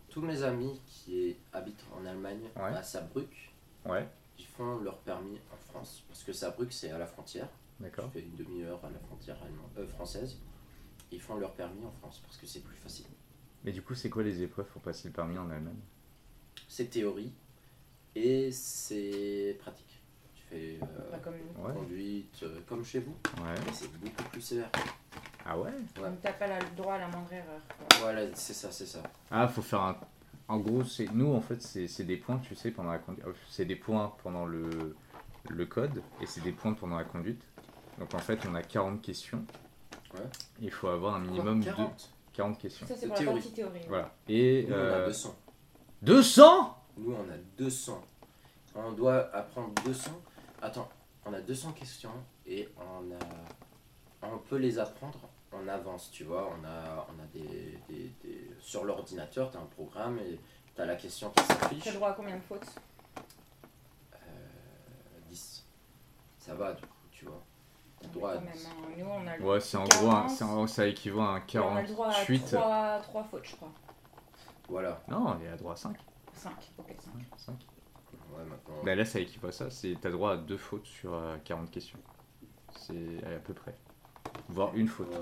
tous 0.09 0.21
mes 0.21 0.43
amis 0.43 0.81
qui 0.87 1.37
habitent 1.53 1.85
en 1.97 2.05
Allemagne, 2.05 2.49
Ouais. 2.57 2.63
à 2.77 2.83
Saarbrück, 2.83 3.51
Ouais, 3.87 4.09
ils 4.39 4.45
font 4.47 4.79
leur 4.79 4.99
permis 4.99 5.39
en 5.53 5.57
France. 5.57 6.03
Parce 6.09 6.23
que 6.25 6.33
Saarbrück, 6.33 6.73
c'est 6.73 6.91
à 6.91 6.99
la 6.99 7.07
frontière. 7.07 7.49
d'accord. 7.81 8.07
Tu 8.13 8.21
fais 8.21 8.27
une 8.27 8.35
demi-heure 8.37 8.85
à 8.85 8.91
la 8.91 8.99
frontière 9.01 9.37
allemande, 9.43 9.71
euh, 9.79 9.87
française. 9.87 10.39
ils 11.11 11.21
font 11.21 11.37
leur 11.37 11.53
permis 11.53 11.85
en 11.85 11.91
France 11.93 12.21
parce 12.25 12.37
que 12.39 12.47
c'est 12.47 12.61
plus 12.65 12.77
facile. 12.77 13.05
Mais 13.65 13.73
du 13.73 13.83
coup, 13.83 13.95
c'est 13.95 14.09
quoi 14.11 14.23
les 14.23 14.41
épreuves 14.43 14.67
pour 14.73 14.81
passer 14.83 15.09
le 15.09 15.13
permis 15.15 15.37
en 15.39 15.51
Allemagne? 15.51 15.79
C'est 16.69 16.87
théorie 16.91 17.33
et 18.15 18.51
c'est 18.51 19.57
pratique. 19.61 19.92
Tu 20.53 20.59
fais 20.59 20.79
euh, 20.83 21.19
comme 21.23 21.35
nous. 21.35 21.65
Ouais. 21.67 21.73
conduite 21.75 22.41
euh, 22.43 22.61
comme 22.69 22.85
chez 22.85 23.01
vous, 23.01 23.15
Ouais. 23.43 23.55
mais 23.65 23.73
c'est 23.73 23.91
beaucoup 23.93 24.23
plus 24.31 24.41
sévère. 24.41 24.71
Ah 25.47 25.59
ouais? 25.59 25.71
Ouais. 25.71 26.09
Donc 26.11 26.21
t'as 26.23 26.33
pas 26.33 26.47
la- 26.47 26.59
le 26.61 26.77
droit 26.77 26.95
à 26.95 26.99
la 26.99 27.09
moindre 27.09 27.33
erreur. 27.33 27.61
quoi. 27.79 27.99
Voilà, 28.01 28.23
c'est 28.35 28.53
ça, 28.53 28.71
c'est 28.71 28.87
ça. 28.87 29.03
Ah, 29.31 29.49
faut 29.49 29.63
faire 29.63 29.81
un. 29.81 29.97
En 30.49 30.59
gros, 30.59 30.85
c'est 30.85 31.07
nous 31.13 31.33
en 31.33 31.41
fait, 31.41 31.63
c'est 31.63 31.89
c'est 31.89 32.05
des 32.05 32.17
points, 32.17 32.39
tu 32.39 32.55
sais, 32.55 32.71
pendant 32.71 32.93
la 32.93 32.99
conduite. 32.99 33.25
C'est 33.49 33.65
des 33.65 33.77
points 33.77 34.15
pendant 34.23 34.45
le, 34.45 34.95
le 35.49 35.67
code 35.67 36.03
et 36.21 36.27
c'est 36.27 36.43
des 36.43 36.53
points 36.53 36.75
pendant 36.75 36.97
la 36.99 37.05
conduite. 37.05 37.43
Donc 37.99 38.13
en 38.15 38.19
fait, 38.19 38.39
on 38.49 38.55
a 38.55 38.63
40 38.63 39.01
questions. 39.01 39.45
Ouais. 40.15 40.21
Il 40.61 40.71
faut 40.71 40.89
avoir 40.89 41.15
un 41.17 41.21
Quoi, 41.23 41.31
minimum 41.31 41.61
de 41.61 41.65
40 41.67 42.11
40 42.35 42.59
questions. 42.59 42.87
Ça 42.87 42.95
c'est 42.97 43.07
pour 43.07 43.15
la 43.17 43.21
théorie. 43.23 43.41
partie 43.41 43.53
théorie. 43.55 43.81
Voilà. 43.89 44.15
Et 44.29 44.67
Nous, 44.69 44.75
on 44.75 44.79
a 44.79 44.81
euh, 44.81 45.07
200. 45.07 45.37
200 46.03 46.85
Nous, 46.99 47.13
on 47.15 47.33
a 47.33 47.37
200. 47.59 48.05
On 48.75 48.93
doit 48.93 49.35
apprendre 49.35 49.73
200. 49.85 50.11
Attends, 50.63 50.89
on 51.27 51.33
a 51.35 51.41
200 51.41 51.73
questions 51.73 52.13
et 52.47 52.69
on 52.79 53.13
a. 53.15 53.19
On 54.25 54.39
peut 54.39 54.57
les 54.57 54.79
apprendre 54.79 55.19
en 55.51 55.67
avance, 55.67 56.11
tu 56.13 56.23
vois. 56.25 56.49
On 56.57 56.65
a, 56.65 57.07
on 57.11 57.21
a 57.23 57.27
des, 57.35 57.79
des- 57.89 58.13
des- 58.23 58.49
Sur 58.61 58.85
l'ordinateur, 58.85 59.51
tu 59.51 59.57
as 59.57 59.61
un 59.61 59.67
programme 59.67 60.19
et 60.21 60.39
tu 60.75 60.81
as 60.81 60.87
la 60.87 60.95
question 60.95 61.31
qui 61.31 61.43
s'affiche. 61.45 61.83
T'as 61.85 61.91
le 61.91 61.97
droit 61.97 62.11
à 62.11 62.13
combien 62.13 62.37
de 62.37 62.41
fautes? 62.43 62.65
Euh, 64.15 64.19
10. 65.29 65.65
Ça 66.39 66.55
va, 66.55 66.73
du 66.75 66.83
coup, 66.83 66.97
tu 67.11 67.25
vois. 67.25 67.43
Le 68.03 68.09
droit 68.09 68.31
à 68.31 68.35
Quand 68.37 68.41
même, 68.43 68.53
10. 68.53 68.67
hein. 68.67 68.71
Nous 68.99 69.07
on 69.07 69.27
a 69.27 69.37
le 69.37 69.45
Ouais, 69.45 69.61
c'est 69.61 69.77
en 69.77 69.85
gros, 69.85 70.07
un- 70.11 70.13
40, 70.23 70.31
c'est 70.31 70.45
en- 70.45 70.67
ça 70.69 70.87
équivaut 70.87 71.21
à 71.21 71.35
un 71.35 71.37
et 71.47 71.59
on 71.59 71.77
a 71.77 71.83
le 71.83 71.89
droit 71.89 72.09
à 72.09 72.13
48. 72.13 72.47
3, 72.47 73.01
3 73.01 73.25
fautes 73.25 73.45
je 73.47 73.57
crois. 73.57 73.71
Voilà. 74.69 75.03
Non, 75.09 75.37
il 75.41 75.45
y 75.47 75.49
a 75.49 75.57
droit 75.57 75.73
à 75.73 75.77
5. 75.77 75.97
5, 76.35 76.53
ok 76.79 76.95
5. 77.01 77.13
5. 77.37 77.67
Ouais, 78.37 78.45
maintenant. 78.45 78.75
Bah 78.85 78.95
là, 78.95 79.05
ça 79.05 79.21
équivaut 79.21 79.49
à 79.49 79.53
ça. 79.53 79.71
C'est 79.71 79.97
t'as 80.01 80.11
droit 80.11 80.33
à 80.33 80.37
deux 80.37 80.57
fautes 80.57 80.87
sur 80.87 81.15
euh, 81.15 81.37
40 81.45 81.71
questions. 81.71 81.99
C'est 82.77 83.23
à 83.25 83.39
peu 83.39 83.55
près. 83.55 83.75
Voire 84.49 84.75
une 84.75 84.89
faute. 84.89 85.11
Ouais. 85.11 85.17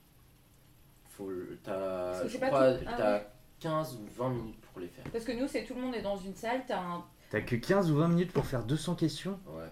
Faut 1.09 1.29
le- 1.29 1.57
t'as, 1.63 2.27
je 2.27 2.37
crois, 2.37 2.49
ah 2.51 2.73
t'as 2.97 3.13
ouais. 3.17 3.27
15 3.59 3.95
ou 3.97 4.05
20 4.17 4.29
minutes 4.29 4.61
pour 4.61 4.79
les 4.81 4.87
faire. 4.87 5.03
Parce 5.11 5.23
que 5.25 5.31
nous 5.31 5.47
c'est 5.47 5.63
tout 5.65 5.75
le 5.75 5.81
monde 5.81 5.95
est 5.95 6.01
dans 6.01 6.17
une 6.17 6.35
salle, 6.35 6.63
t'as 6.67 6.79
un. 6.81 7.05
T'as 7.29 7.41
que 7.41 7.55
15 7.55 7.91
ou 7.91 7.95
20 7.97 8.07
minutes 8.09 8.31
pour 8.33 8.45
faire 8.45 8.63
200 8.63 8.95
questions? 8.95 9.39
Ouais. 9.47 9.69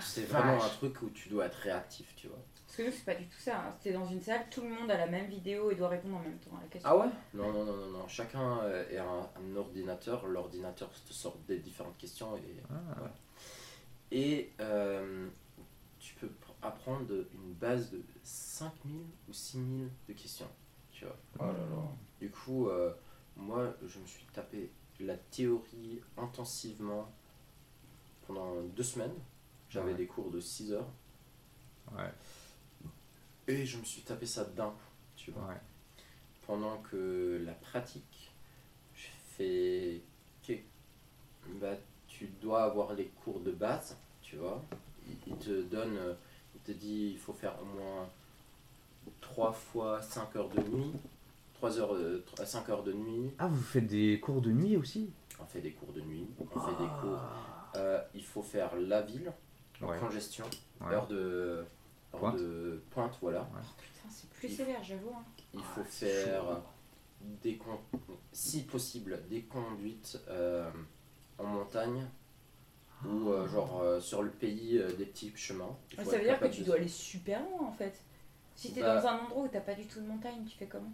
C'est 0.00 0.22
vache. 0.28 0.42
vraiment 0.42 0.62
un 0.62 0.68
truc 0.68 1.02
où 1.02 1.10
tu 1.10 1.28
dois 1.28 1.46
être 1.46 1.56
réactif, 1.56 2.14
tu 2.16 2.28
vois. 2.28 2.38
Parce 2.66 2.76
que 2.76 2.82
nous 2.84 2.92
c'est 2.92 3.04
pas 3.04 3.14
du 3.14 3.26
tout 3.26 3.38
ça. 3.40 3.56
Hein. 3.58 3.74
T'es 3.82 3.92
dans 3.92 4.06
une 4.06 4.20
salle, 4.20 4.44
tout 4.50 4.60
le 4.62 4.68
monde 4.68 4.90
a 4.90 4.96
la 4.96 5.06
même 5.06 5.26
vidéo 5.26 5.70
et 5.70 5.74
doit 5.74 5.88
répondre 5.88 6.16
en 6.16 6.20
même 6.20 6.38
temps 6.38 6.56
à 6.58 6.62
la 6.62 6.68
question. 6.68 6.88
Ah 6.92 6.96
ouais? 6.96 7.06
Non, 7.34 7.52
non, 7.52 7.64
non, 7.64 7.76
non, 7.76 7.90
non. 7.98 8.08
Chacun 8.08 8.58
euh, 8.62 8.88
est 8.90 8.98
un, 8.98 9.28
un 9.36 9.56
ordinateur. 9.56 10.26
L'ordinateur 10.26 10.88
te 10.90 11.12
sort 11.12 11.36
des 11.48 11.58
différentes 11.58 11.96
questions 11.98 12.36
et 12.36 12.42
Ah. 12.70 13.02
Ouais. 13.02 13.08
Et 14.10 14.52
euh, 14.60 15.28
tu 15.98 16.14
peux 16.14 16.26
pr- 16.28 16.54
apprendre 16.62 17.06
une 17.10 17.52
base 17.54 17.90
de 17.90 18.00
5000 18.22 18.94
ou 19.28 19.32
6000 19.32 19.88
de 20.08 20.12
questions. 20.12 20.48
Tu 20.92 21.04
vois. 21.04 21.16
Oh 21.40 21.44
là 21.44 21.52
là. 21.52 21.82
Du 22.20 22.30
coup, 22.30 22.68
euh, 22.68 22.92
moi, 23.38 23.74
je 23.86 23.98
me 23.98 24.06
suis 24.06 24.24
tapé 24.32 24.70
la 25.00 25.16
théorie 25.16 26.00
intensivement 26.16 27.10
pendant 28.26 28.60
deux 28.62 28.82
semaines. 28.82 29.14
J'avais 29.70 29.92
Ouais. 29.92 29.98
des 29.98 30.06
cours 30.06 30.30
de 30.30 30.40
6 30.40 30.72
heures. 30.72 30.88
Ouais, 31.92 32.12
Et 33.46 33.64
je 33.64 33.78
me 33.78 33.84
suis 33.84 34.02
tapé 34.02 34.26
ça 34.26 34.44
d'un 34.44 34.70
coup. 34.70 34.76
Tu 35.16 35.30
vois. 35.30 35.46
ouais. 35.48 35.60
Pendant 36.46 36.78
que 36.78 37.42
la 37.44 37.52
pratique, 37.54 38.30
je 38.94 39.06
fais. 39.36 40.02
Bah, 41.60 41.74
tu 42.06 42.26
dois 42.42 42.64
avoir 42.64 42.92
les 42.94 43.06
cours 43.06 43.40
de 43.40 43.52
base, 43.52 43.96
tu 44.22 44.36
vois. 44.36 44.62
Il, 45.08 45.16
il 45.32 45.36
te 45.38 45.62
donne. 45.62 45.96
euh, 45.96 46.14
Il 46.54 46.60
te 46.60 46.72
dit 46.72 47.10
il 47.12 47.18
faut 47.18 47.32
faire 47.32 47.54
au 47.62 47.64
moins 47.64 48.08
3 49.20 49.52
fois 49.52 50.02
5 50.02 50.36
heures 50.36 50.48
de 50.50 50.60
nuit. 50.68 50.92
3 51.58 51.78
heures, 51.80 51.94
euh, 51.94 52.24
5 52.44 52.68
heures 52.68 52.84
de 52.84 52.92
nuit. 52.92 53.32
Ah, 53.38 53.48
vous 53.48 53.60
faites 53.60 53.86
des 53.88 54.20
cours 54.20 54.40
de 54.40 54.52
nuit 54.52 54.76
aussi? 54.76 55.10
On 55.40 55.44
fait 55.44 55.60
des 55.60 55.72
cours 55.72 55.92
de 55.92 56.00
nuit. 56.00 56.28
On 56.40 56.60
fait 56.60 56.82
des 56.82 56.88
cours. 57.00 57.20
Euh, 57.76 58.00
il 58.14 58.24
faut 58.24 58.42
faire 58.42 58.76
la 58.76 59.02
ville, 59.02 59.32
donc 59.80 59.90
Ouais. 59.90 59.98
congestion, 59.98 60.44
Ouais. 60.80 60.92
heure 60.94 61.06
de. 61.08 61.64
heure 62.14 62.20
Pointe. 62.20 62.36
de 62.38 62.80
pointe, 62.90 63.18
voilà. 63.20 63.40
Putain, 63.76 64.08
c'est 64.08 64.30
plus 64.30 64.48
Il- 64.48 64.56
sévère, 64.56 64.82
j'avoue. 64.84 65.10
hein. 65.10 65.24
Il 65.52 65.60
faut 65.60 65.80
Ah, 65.82 65.90
faire 65.90 66.42
chaud. 66.44 66.62
des 67.42 67.56
con- 67.56 67.80
si 68.32 68.62
possible 68.62 69.20
des 69.28 69.42
conduites 69.42 70.18
euh, 70.28 70.70
en 71.38 71.44
montagne 71.44 72.06
ou 73.04 73.30
euh, 73.30 73.46
genre 73.48 73.80
euh, 73.82 74.00
sur 74.00 74.22
le 74.22 74.30
pays 74.30 74.78
euh, 74.78 74.92
des 74.96 75.04
petits 75.06 75.32
chemins. 75.36 75.76
Ça 75.96 76.02
veut 76.18 76.22
dire 76.24 76.38
que 76.40 76.46
tu 76.46 76.62
dois 76.62 76.76
aller 76.76 76.88
super 76.88 77.40
loin 77.42 77.66
en 77.68 77.72
fait. 77.72 78.00
Si 78.54 78.72
t'es 78.72 78.80
Bah- 78.80 79.00
dans 79.00 79.06
un 79.08 79.18
endroit 79.18 79.44
où 79.44 79.48
t'as 79.48 79.60
pas 79.60 79.74
du 79.74 79.86
tout 79.86 80.00
de 80.00 80.06
montagne, 80.06 80.44
tu 80.48 80.56
fais 80.56 80.66
comment? 80.66 80.92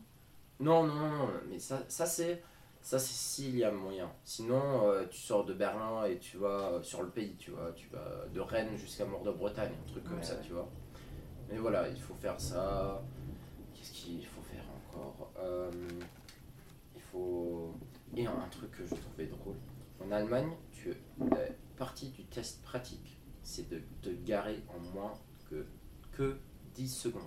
Non 0.60 0.86
non 0.86 1.08
non, 1.10 1.28
mais 1.48 1.58
ça, 1.58 1.82
ça 1.88 2.06
c'est 2.06 2.42
ça 2.80 2.98
c'est 2.98 3.12
s'il 3.14 3.56
y 3.56 3.64
a 3.64 3.70
moyen. 3.72 4.10
Sinon 4.24 4.88
euh, 4.88 5.06
tu 5.10 5.18
sors 5.20 5.44
de 5.44 5.54
Berlin 5.54 6.04
et 6.04 6.18
tu 6.18 6.36
vas 6.38 6.72
euh, 6.74 6.82
sur 6.82 7.02
le 7.02 7.10
pays, 7.10 7.34
tu 7.36 7.50
vois, 7.50 7.72
tu 7.72 7.88
vas 7.88 8.26
de 8.32 8.40
Rennes 8.40 8.76
jusqu'à 8.76 9.04
Mort-de-Bretagne, 9.04 9.72
un 9.72 9.90
truc 9.90 10.04
comme 10.04 10.18
Ouais, 10.18 10.22
ça, 10.22 10.34
ouais. 10.34 10.42
tu 10.42 10.52
vois. 10.52 10.68
Mais 11.50 11.58
voilà, 11.58 11.88
il 11.88 12.00
faut 12.00 12.14
faire 12.14 12.40
ça. 12.40 13.02
Qu'est-ce 13.74 13.92
qu'il 13.92 14.24
faut 14.26 14.42
faire 14.42 14.64
encore? 14.92 15.30
Euh, 15.38 15.70
Il 16.94 17.00
faut. 17.02 17.74
Et 18.16 18.26
un, 18.26 18.32
un 18.32 18.48
truc 18.48 18.70
que 18.72 18.86
je 18.86 18.94
trouvais 18.94 19.26
drôle. 19.26 19.56
En 20.04 20.10
Allemagne, 20.12 20.52
tu 20.72 20.94
partie 21.76 22.10
du 22.10 22.24
test 22.26 22.62
pratique, 22.62 23.18
c'est 23.42 23.68
de 23.68 23.82
te 24.02 24.10
garer 24.24 24.62
en 24.68 24.78
moins 24.94 25.12
que, 25.50 25.66
que 26.12 26.36
10 26.74 26.88
secondes. 26.88 27.22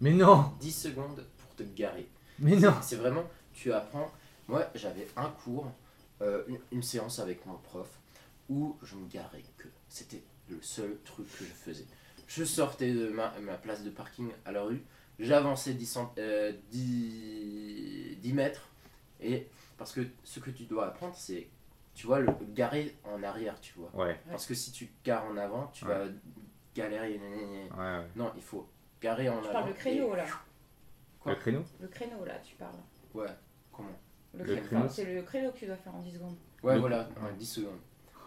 Mais 0.00 0.12
non 0.12 0.52
10 0.60 0.70
secondes 0.72 1.24
pour 1.36 1.54
te 1.56 1.62
garer. 1.74 2.08
Mais 2.40 2.56
non 2.56 2.74
C'est 2.82 2.96
vraiment, 2.96 3.24
tu 3.52 3.72
apprends. 3.72 4.10
Moi, 4.46 4.66
j'avais 4.74 5.06
un 5.16 5.28
cours, 5.30 5.70
euh, 6.22 6.42
une, 6.48 6.58
une 6.72 6.82
séance 6.82 7.18
avec 7.18 7.44
mon 7.46 7.54
prof, 7.58 7.88
où 8.48 8.76
je 8.82 8.94
me 8.96 9.06
garais 9.08 9.42
que. 9.56 9.68
C'était 9.88 10.22
le 10.50 10.58
seul 10.62 10.96
truc 11.04 11.26
que 11.38 11.44
je 11.44 11.50
faisais. 11.50 11.84
Je 12.26 12.44
sortais 12.44 12.92
de 12.92 13.08
ma, 13.08 13.32
ma 13.40 13.54
place 13.54 13.82
de 13.84 13.90
parking 13.90 14.30
à 14.44 14.52
la 14.52 14.62
rue, 14.62 14.82
j'avançais 15.18 15.74
10, 15.74 15.86
cent- 15.86 16.14
euh, 16.18 16.52
10, 16.70 18.16
10 18.20 18.32
mètres, 18.32 18.68
et 19.20 19.46
parce 19.76 19.92
que 19.92 20.00
ce 20.24 20.40
que 20.40 20.50
tu 20.50 20.64
dois 20.64 20.86
apprendre, 20.88 21.14
c'est, 21.16 21.48
tu 21.94 22.06
vois, 22.06 22.20
le 22.20 22.32
garer 22.54 22.94
en 23.04 23.22
arrière, 23.22 23.60
tu 23.60 23.74
vois. 23.78 23.90
Ouais, 23.94 24.18
Parce 24.30 24.46
que 24.46 24.54
si 24.54 24.72
tu 24.72 24.88
gares 25.04 25.24
en 25.26 25.36
avant, 25.36 25.68
tu 25.72 25.84
Ouais. 25.84 25.94
vas 25.94 26.04
galérer. 26.74 27.18
ouais, 27.18 27.68
ouais. 27.78 28.06
Non, 28.16 28.32
il 28.36 28.42
faut 28.42 28.68
garer 29.00 29.28
en 29.28 29.40
Tu 29.40 29.44
avant. 29.48 29.52
parles 29.60 29.68
de 29.72 29.76
créneau 29.78 30.14
là. 30.14 30.24
Quoi 31.28 31.34
Le 31.34 31.40
créneau 31.40 31.64
Le 31.80 31.88
créneau 31.88 32.24
là, 32.24 32.38
tu 32.40 32.54
parles. 32.56 32.78
Ouais, 33.14 33.26
comment 33.72 33.88
Le 34.34 34.44
Le 34.44 34.56
créneau, 34.56 34.88
c'est 34.88 35.04
le 35.14 35.22
créneau 35.22 35.50
que 35.52 35.58
tu 35.58 35.66
dois 35.66 35.76
faire 35.76 35.94
en 35.94 36.00
10 36.02 36.12
secondes. 36.14 36.36
Ouais, 36.62 36.74
Le- 36.74 36.80
voilà, 36.80 37.08
ouais. 37.22 37.30
en 37.30 37.36
10 37.36 37.46
secondes. 37.46 37.78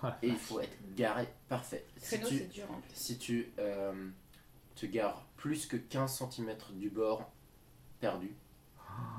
Ah, 0.04 0.18
Et 0.24 0.30
il 0.30 0.38
faut 0.38 0.60
être 0.60 0.76
garé 0.96 1.28
parfait. 1.48 1.86
Si 1.98 2.16
Créneau, 2.16 2.28
tu, 2.30 2.38
c'est 2.40 2.48
dur 2.48 2.72
en 2.72 2.82
plus. 2.82 2.92
si 2.96 3.18
tu 3.20 3.52
euh, 3.60 4.10
te 4.76 4.86
gares 4.88 5.28
plus 5.38 5.68
que 5.68 5.78
15 5.78 6.12
cm 6.32 6.56
du 6.74 6.90
bord, 6.90 7.32
perdu. 8.00 8.36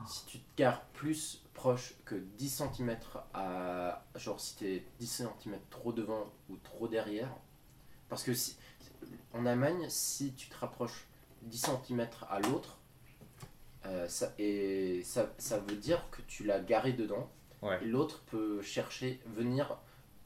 Si 0.06 0.26
tu 0.26 0.38
te 0.40 0.56
gares 0.56 0.84
plus 0.88 1.44
proche 1.54 1.94
que 2.04 2.14
10 2.16 2.48
cm 2.76 2.96
à. 3.32 4.04
Genre 4.16 4.38
si 4.40 4.56
t'es 4.56 4.84
10 4.98 5.06
cm 5.06 5.58
trop 5.70 5.92
devant 5.92 6.24
ou 6.48 6.56
trop 6.56 6.88
derrière. 6.88 7.30
Parce 8.08 8.22
que 8.24 8.34
si, 8.34 8.56
en 9.32 9.46
Allemagne, 9.46 9.86
si 9.88 10.34
tu 10.34 10.48
te 10.48 10.56
rapproches 10.58 11.06
10 11.42 11.70
cm 11.86 12.06
à 12.28 12.40
l'autre, 12.40 12.78
euh, 13.86 14.06
ça, 14.08 14.32
et 14.38 15.02
ça, 15.04 15.32
ça 15.38 15.58
veut 15.58 15.76
dire 15.76 16.08
que 16.10 16.22
tu 16.22 16.44
l'as 16.44 16.60
garé 16.60 16.92
dedans. 16.92 17.30
Ouais. 17.62 17.80
L'autre 17.84 18.22
peut 18.26 18.60
chercher, 18.62 19.20
venir 19.26 19.76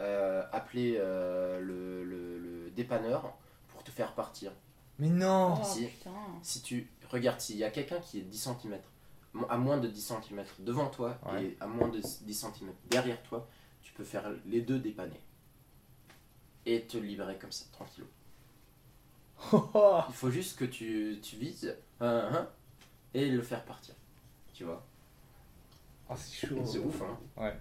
euh, 0.01 0.43
appeler 0.53 0.97
euh, 0.99 1.61
le, 1.61 2.05
le- 2.05 2.39
le 2.39 2.71
dépanneur 2.71 3.35
pour 3.69 3.83
te 3.85 3.91
faire 3.91 4.15
partir. 4.15 4.53
Mais 4.99 5.09
non 5.09 5.55
Oh 5.61 5.65
si. 6.43 6.63
tu 6.63 6.89
regardes, 7.11 7.41
s'il 7.41 7.57
y 7.59 7.65
a 7.65 7.71
quelqu'un 7.71 8.01
qui 8.01 8.19
est 8.19 8.23
10 8.23 8.39
cm, 8.63 8.79
à 9.51 9.59
moins 9.59 9.77
de 9.79 9.89
10 9.89 10.01
cm 10.01 10.45
devant 10.61 10.89
toi 10.89 11.19
Ouais. 11.31 11.45
et 11.45 11.57
à 11.61 11.67
moins 11.67 11.89
de 11.89 11.99
10 12.01 12.33
cm 12.35 12.73
derrière 12.91 13.23
toi, 13.23 13.47
tu 13.83 13.93
peux 13.93 14.05
faire 14.05 14.31
les 14.47 14.63
deux 14.63 14.79
dépanner. 14.79 15.21
Et 16.65 16.83
te 16.87 16.97
libérer 16.99 17.37
comme 17.39 17.53
ça, 17.53 17.67
tranquille. 17.73 18.05
Il 19.53 20.15
faut 20.15 20.31
juste 20.31 20.59
que 20.59 20.65
tu, 20.65 21.19
tu 21.23 21.37
vises. 21.37 21.77
hein, 22.01 22.29
hein. 22.33 22.49
Et 23.17 23.31
le 23.31 23.43
faire 23.43 23.65
partir. 23.65 23.95
Tu 24.53 24.65
vois 24.65 24.85
Oh, 26.09 26.15
c'est 26.17 26.47
chaud. 26.47 26.63
C'est 26.65 26.79
ouf, 26.79 27.03
hein 27.03 27.19
Ouais. 27.37 27.55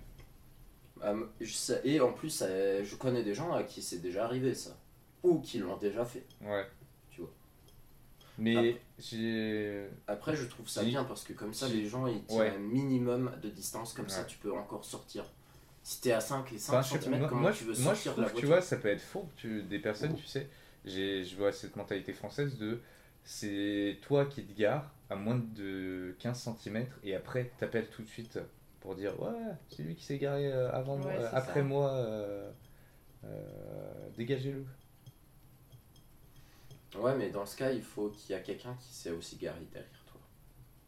Je 1.41 1.51
sais- 1.53 1.81
et 1.83 1.99
en 1.99 2.13
plus, 2.13 2.43
je 2.43 2.95
connais 2.95 3.23
des 3.23 3.33
gens 3.33 3.53
à 3.53 3.63
qui 3.63 3.81
c'est 3.81 3.99
déjà 3.99 4.25
arrivé 4.25 4.53
ça. 4.53 4.77
Ou 5.23 5.39
qui 5.39 5.57
l'ont 5.59 5.77
déjà 5.77 6.05
fait. 6.05 6.25
Ouais. 6.41 6.65
Tu 7.09 7.21
vois. 7.21 7.31
Mais 8.37 8.79
j'ai. 8.99 9.87
Après, 10.07 10.35
je 10.35 10.45
trouve 10.45 10.67
ça 10.67 10.83
bien 10.83 11.03
parce 11.03 11.23
que 11.23 11.33
comme 11.33 11.53
ça, 11.53 11.67
les 11.67 11.87
gens 11.87 12.05
ils 12.07 12.23
tiennent 12.25 12.39
Ouais. 12.39 12.49
un 12.55 12.59
minimum 12.59 13.31
de 13.41 13.49
distance. 13.49 13.93
Comme 13.93 14.09
ça, 14.09 14.23
tu 14.25 14.37
peux 14.37 14.53
encore 14.53 14.85
sortir. 14.85 15.25
Si 15.83 16.01
t'es 16.01 16.11
à 16.11 16.19
5 16.19 16.51
et 16.51 16.57
5 16.57 16.73
Enfin, 16.73 16.81
je 16.81 16.89
sais 16.93 16.97
pas, 16.97 17.15
cm, 17.17 17.27
comment 17.29 17.41
moi, 17.41 17.51
tu 17.53 17.63
veux 17.63 17.73
moi, 17.79 17.93
je 17.93 17.99
sortir 18.01 18.15
de 18.15 18.21
la 18.21 18.27
que 18.27 18.31
tu 18.31 18.33
voiture 18.41 18.49
vois, 18.49 18.61
ça 18.61 18.77
peut 18.77 18.87
être 18.87 19.01
faux. 19.01 19.29
Tu, 19.35 19.61
des 19.63 19.77
personnes, 19.77 20.15
tu 20.15 20.25
sais, 20.25 20.49
j'ai, 20.83 21.23
je 21.23 21.35
vois 21.35 21.51
cette 21.51 21.75
mentalité 21.75 22.11
française 22.11 22.57
de 22.57 22.81
c'est 23.23 23.99
toi 24.01 24.25
qui 24.25 24.43
te 24.43 24.59
gares 24.59 24.89
à 25.09 25.15
moins 25.15 25.37
de 25.37 26.15
15 26.19 26.39
cm 26.39 26.85
et 27.03 27.15
après 27.15 27.51
t'appelles 27.57 27.89
tout 27.89 28.01
de 28.03 28.07
suite 28.07 28.39
pour 28.81 28.95
dire 28.95 29.19
ouais, 29.21 29.31
c'est 29.69 29.83
lui 29.83 29.95
qui 29.95 30.03
s'est 30.03 30.17
garé 30.17 30.51
euh, 30.51 30.71
avant 30.71 30.97
moi, 30.97 31.07
Ouais, 31.07 31.19
euh, 31.19 31.29
après 31.33 31.61
ça. 31.61 31.63
moi, 31.63 31.91
euh, 31.93 32.51
euh, 33.25 34.09
dégagez-le. 34.17 34.65
Ouais, 36.97 37.15
mais 37.17 37.29
dans 37.29 37.45
ce 37.45 37.57
cas, 37.57 37.71
il 37.71 37.81
faut 37.83 38.09
qu'il 38.09 38.31
y 38.31 38.33
a 38.35 38.39
quelqu'un 38.39 38.73
qui 38.79 38.93
s'est 38.93 39.11
aussi 39.11 39.35
garé 39.37 39.59
derrière 39.71 40.03
toi. 40.05 40.21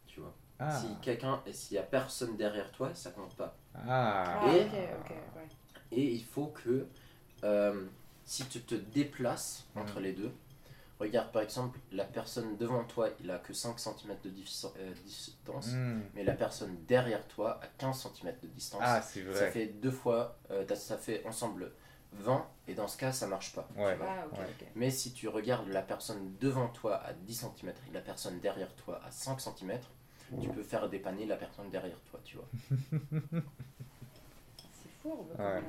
Tu 0.08 0.20
vois 0.22 0.34
Ah, 0.60 0.80
Si 0.80 0.88
quelqu'un 1.02 1.42
et 1.46 1.54
s'il 1.54 1.76
y 1.76 1.80
a 1.80 1.84
personne 1.84 2.38
derrière 2.38 2.72
toi, 2.72 2.94
ça 2.96 3.12
compte 3.12 3.36
pas. 3.36 3.56
ah, 3.76 4.40
Ah, 4.42 4.54
Et- 4.56 4.62
ok, 4.62 4.74
ok, 5.02 5.10
ouais. 5.36 5.48
Et 5.92 6.04
il 6.14 6.24
faut 6.24 6.48
que 6.48 6.88
euh, 7.44 7.86
si 8.26 8.46
tu 8.48 8.62
te 8.62 8.76
déplaces 8.76 9.66
entre 9.76 10.00
les 10.00 10.14
deux, 10.14 10.32
regarde 11.00 11.32
par 11.32 11.42
exemple, 11.42 11.80
la 11.92 12.06
personne 12.06 12.58
devant 12.58 12.84
toi, 12.84 13.10
il 13.20 13.30
a 13.32 13.38
que 13.40 13.54
5 13.54 13.80
cm 13.80 14.16
de 14.24 14.30
euh, 14.30 14.94
distance, 15.06 15.68
Hmm. 15.74 16.02
mais 16.16 16.24
la 16.24 16.34
personne 16.34 16.76
derrière 16.88 17.26
toi 17.28 17.60
a 17.64 17.68
15 17.78 18.10
cm 18.14 18.34
de 18.42 18.48
distance. 18.48 18.82
Ah, 18.84 19.02
c'est 19.02 19.24
ça 19.24 19.30
vrai. 19.30 19.52
fait 19.52 19.68
deux 19.68 19.92
fois, 19.92 20.38
euh, 20.52 20.66
ça 20.76 20.98
fait 20.98 21.26
ensemble 21.26 21.72
20, 22.14 22.46
et 22.68 22.74
dans 22.74 22.88
ce 22.88 22.98
cas, 22.98 23.12
ça 23.12 23.28
marche 23.28 23.54
pas. 23.54 23.68
Ouais. 23.76 23.98
Ah, 24.02 24.26
Ouais. 24.32 24.48
Mais 24.76 24.90
si 24.90 25.14
tu 25.14 25.28
regardes 25.28 25.68
la 25.70 25.82
personne 25.82 26.34
devant 26.40 26.68
toi 26.70 26.96
à 26.98 27.14
10 27.14 27.34
cm 27.36 27.70
et 27.90 27.94
la 27.94 28.02
personne 28.02 28.40
derrière 28.40 28.74
toi 28.76 29.02
à 29.06 29.12
5 29.12 29.40
cm, 29.42 29.78
tu 30.42 30.50
peux 30.50 30.64
faire 30.64 30.90
dépanner 30.90 31.26
la 31.26 31.36
personne 31.38 31.70
derrière 31.70 32.00
toi, 32.12 32.20
tu 32.24 32.38
vois. 32.38 32.48
C'est 34.60 34.90
fourbe 35.02 35.28
Ouais. 35.40 35.62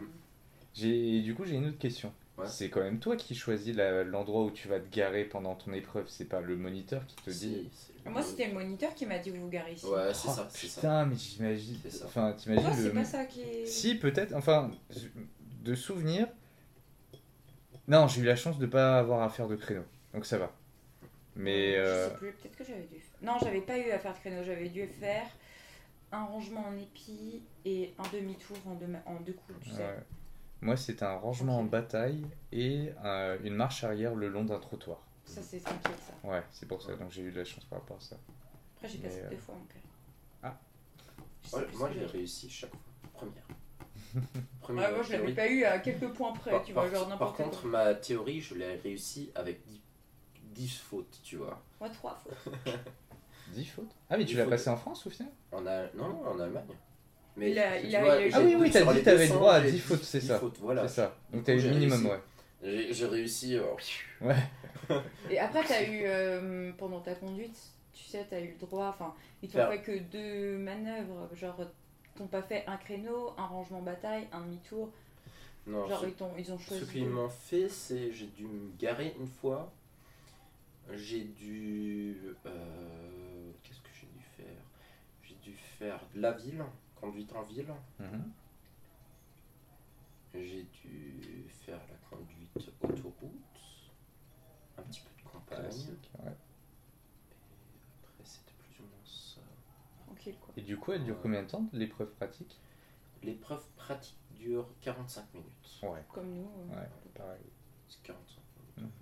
du 1.23 1.35
coup, 1.35 1.45
j'ai 1.45 1.57
une 1.57 1.67
autre 1.67 1.79
question. 1.79 2.12
Ouais. 2.38 2.46
C'est 2.46 2.70
quand 2.70 2.81
même 2.81 3.01
toi 3.01 3.16
qui 3.16 3.35
choisis 3.35 3.74
la- 3.74 4.05
l'endroit 4.05 4.44
où 4.44 4.51
tu 4.53 4.68
vas 4.68 4.79
te 4.79 4.88
garer 4.94 5.24
pendant 5.24 5.57
ton 5.57 5.72
épreuve. 5.72 6.07
C'est 6.09 6.27
pas 6.27 6.40
le 6.40 6.57
moniteur 6.57 7.05
qui 7.07 7.16
te 7.16 7.31
dit. 7.31 7.68
Moi, 8.07 8.22
c'était 8.22 8.46
le 8.46 8.55
moniteur 8.55 8.94
qui 8.94 9.07
m'a 9.07 9.18
dit 9.18 9.31
vous 9.31 9.40
vous 9.42 9.48
garez 9.48 9.72
ici. 9.72 9.85
Ouais, 9.87 10.14
c'est 10.14 10.29
Oh, 10.29 10.33
ça, 10.33 10.48
c'est 10.51 10.66
ça. 10.68 10.81
Putain, 10.81 11.07
mais 11.07 11.16
j'imagine. 11.16 11.79
C'est 11.83 11.90
ça. 11.90 12.05
Enfin, 12.07 12.33
t'imagines 12.33 12.62
Toi, 12.64 12.72
c'est 12.74 12.83
le. 12.85 12.92
pas 12.92 13.05
ça 13.05 13.24
qui 13.24 13.40
est. 13.42 13.66
Si, 13.66 13.96
peut-être. 13.96 14.35
Enfin, 14.35 14.70
de 15.64 15.74
souvenir. 15.74 16.29
Non, 17.88 18.07
j'ai 18.07 18.20
eu 18.20 18.24
la 18.24 18.37
chance 18.37 18.59
de 18.59 18.66
pas 18.66 18.98
avoir 18.98 19.22
à 19.22 19.31
faire 19.31 19.48
de 19.48 19.57
créneau. 19.57 19.85
Donc 20.14 20.24
ça 20.27 20.38
va. 20.38 20.53
Mais. 21.35 21.72
Je 21.74 21.79
euh, 21.81 22.09
sais 22.11 22.16
plus, 22.16 22.33
peut-être 22.33 22.57
que 22.57 22.64
j'avais 22.64 22.83
dû. 22.87 22.96
Non, 23.22 23.33
j'avais 23.42 23.61
pas 23.62 23.79
eu 23.79 23.90
à 23.90 23.98
faire 23.98 24.12
de 24.14 24.18
créneau, 24.18 24.42
j'avais 24.44 24.68
dû 24.68 24.87
faire 24.87 25.27
un 26.12 26.24
rangement 26.24 26.66
en 26.66 26.77
épi 26.77 27.42
et 27.64 27.92
un 27.98 28.09
demi-tour 28.16 28.57
en 28.66 28.74
deux, 28.74 28.87
ma- 28.87 29.03
en 29.07 29.16
deux 29.20 29.33
coups, 29.35 29.59
tu 29.64 29.70
sais. 29.70 29.83
Moi, 30.61 30.77
c'était 30.77 31.05
un 31.05 31.16
rangement 31.16 31.59
en 31.59 31.64
bataille 31.64 32.27
et 32.53 32.90
euh, 33.05 33.38
une 33.44 33.55
marche 33.55 33.85
arrière 33.85 34.14
le 34.14 34.29
long 34.29 34.44
d'un 34.44 34.59
trottoir. 34.59 34.99
Ça, 35.25 35.40
c'est 35.42 35.61
tranquille, 35.61 35.92
ça. 36.07 36.29
Ouais, 36.29 36.42
c'est 36.53 36.66
pour 36.66 36.83
ça. 36.83 36.97
Donc 36.97 37.11
j'ai 37.12 37.23
eu 37.23 37.31
de 37.31 37.38
la 37.38 37.44
chance 37.44 37.64
par 37.66 37.79
rapport 37.81 37.99
à 37.99 38.01
ça. 38.01 38.16
Après, 38.77 38.88
j'ai 38.88 38.99
Mais, 38.99 39.09
passé 39.09 39.21
euh, 39.25 39.31
deux 39.31 39.37
fois. 39.37 39.55
Ah. 40.42 40.59
Je 41.44 41.49
sais 41.49 41.57
Ouais, 41.57 41.64
plus 41.66 41.77
moi 41.77 41.88
ce 41.88 41.94
que 41.94 42.01
j'ai 42.01 42.07
réussi 42.07 42.51
chaque 42.51 42.71
fois. 42.71 42.81
Première. 43.12 43.35
Ouais, 44.14 44.21
Première 44.61 44.90
moi, 44.92 45.03
je 45.03 45.12
l'avais 45.12 45.33
théorie. 45.33 45.35
pas 45.35 45.49
eu 45.49 45.64
à 45.64 45.79
quelques 45.79 46.12
points 46.12 46.33
près, 46.33 46.51
Par, 46.51 46.64
tu 46.64 46.73
vois, 46.73 46.83
par- 46.83 46.90
genre 46.92 47.01
par 47.03 47.09
n'importe 47.11 47.37
quoi. 47.37 47.44
contre, 47.44 47.66
ma 47.66 47.94
théorie, 47.94 48.40
je 48.40 48.55
l'ai 48.55 48.77
réussi 48.77 49.31
avec 49.35 49.64
10, 49.66 49.81
10 50.55 50.79
fautes, 50.79 51.21
tu 51.23 51.37
vois. 51.37 51.62
Moi, 51.79 51.90
trois 51.90 52.14
fois. 52.16 52.33
10 53.55 53.64
fautes? 53.66 53.94
Ah, 54.11 54.16
mais 54.16 54.25
tu 54.25 54.29
Dix 54.33 54.35
l'as 54.37 54.44
fautes. 54.44 54.51
passé 54.53 54.71
en 54.71 54.77
France 54.77 55.07
au 55.07 55.11
final? 55.11 55.31
En 55.53 55.64
Al- 55.66 55.90
Non, 55.94 56.09
non, 56.09 56.27
en 56.27 56.40
Allemagne. 56.40 56.64
Mais 57.38 57.51
Il 57.53 57.59
a- 57.59 57.81
tu 57.81 57.87
il 57.87 57.96
a- 57.96 58.01
vois, 58.05 58.16
il 58.20 58.35
a 58.35 58.37
Ah 58.37 58.40
oui, 58.42 58.55
oui, 58.59 58.70
t'as 58.70 58.92
dit 58.92 59.03
t'avais 59.03 59.27
200, 59.27 59.35
droit 59.37 59.53
à 59.55 59.62
j'ai 59.62 59.70
10 59.72 59.79
fautes, 59.81 60.03
c'est 60.03 60.18
10 60.18 60.27
ça. 60.27 60.38
fautes, 60.38 60.59
voilà. 60.61 60.88
C'est 60.88 60.94
ça. 60.96 61.16
Donc 61.33 61.44
t'as 61.44 61.55
eu 61.55 61.61
le 61.61 61.70
minimum, 61.70 62.07
réussi. 62.07 62.09
ouais. 62.11 62.88
J'ai 62.92 63.07
réussi. 63.07 63.57
euh, 63.57 63.62
Ouais. 64.20 64.35
Et 65.31 65.38
après, 65.38 65.62
t'as 65.64 65.83
eu, 65.85 66.03
euh, 66.05 66.72
pendant 66.79 67.01
ta 67.01 67.14
conduite, 67.14 67.57
tu 67.92 68.05
sais, 68.05 68.27
t'as 68.29 68.40
eu 68.40 68.48
le 68.61 68.66
droit, 68.66 68.88
enfin, 68.88 69.14
ils 69.42 69.48
t'ont 69.48 69.66
fait 69.70 69.81
que 69.83 69.98
deux 69.98 70.59
manœuvres, 70.59 71.29
genre, 71.35 71.57
t'ont 72.16 72.27
pas 72.27 72.42
fait 72.42 72.64
un 72.66 72.77
créneau, 72.77 73.33
un 73.38 73.46
rangement 73.46 73.83
bataille, 73.83 74.27
un 74.33 74.40
demi-tour, 74.40 74.90
Non, 75.66 75.87
genre, 75.88 76.01
ce- 76.01 76.07
ils, 76.07 76.14
t'ont- 76.14 76.33
ils 76.38 76.51
ont 76.53 76.59
Ce 76.59 76.68
choisi. 76.68 76.87
qu'ils 76.87 77.05
deux. 77.05 77.11
m'ont 77.11 77.29
fait, 77.29 77.68
c'est 77.68 78.11
j'ai 78.12 78.27
dû 78.27 78.44
me 78.44 78.70
garer 78.79 79.14
une 79.20 79.27
fois. 79.29 79.70
J'ai 80.94 81.20
dû. 81.24 82.16
euh, 82.46 82.51
Qu'est-ce 83.62 83.81
que 83.81 83.88
j'ai 84.01 84.07
dû 84.07 84.24
faire? 84.37 84.62
J'ai 85.22 85.35
dû 85.51 85.55
faire 85.79 86.01
de 86.14 86.20
la 86.22 86.33
ville, 86.33 86.64
conduite 87.01 87.33
en 87.35 87.43
ville. 87.43 87.73
Mhm. 87.99 88.33
J'ai 90.35 90.63
dû 90.65 91.47
faire 91.49 91.81
la 91.89 92.17
conduite 92.17 92.57
autoroute. 92.83 93.33
Un 94.77 94.83
petit 94.83 95.01
peu 95.01 95.23
de 95.25 95.29
campagne. 95.29 95.61
Classique, 95.63 96.11
ouais. 96.21 96.29
Après, 98.05 98.25
c'était 98.25 98.53
plus 98.59 98.81
ou 98.81 98.83
moins 98.85 99.05
ça. 99.05 99.41
Tranquille, 100.07 100.37
quoi. 100.41 100.55
Et 100.57 100.63
du 100.63 100.77
coup, 100.77 100.93
elle 100.93 101.05
dure 101.05 101.21
combien 101.21 101.43
de 101.43 101.49
temps 101.49 101.67
l'épreuve 101.73 102.11
pratique? 102.13 102.61
L'épreuve 103.23 103.65
pratique 103.77 104.19
dure 104.37 104.69
45 104.83 105.35
minutes. 105.35 105.81
Ouais, 105.83 106.05
Comme 106.13 106.33
nous. 106.35 106.49
euh. 106.73 106.77
ouais, 106.81 106.89
pareil. 107.15 107.41
C'est 107.89 108.03
45 108.03 108.41
minutes. 108.77 108.95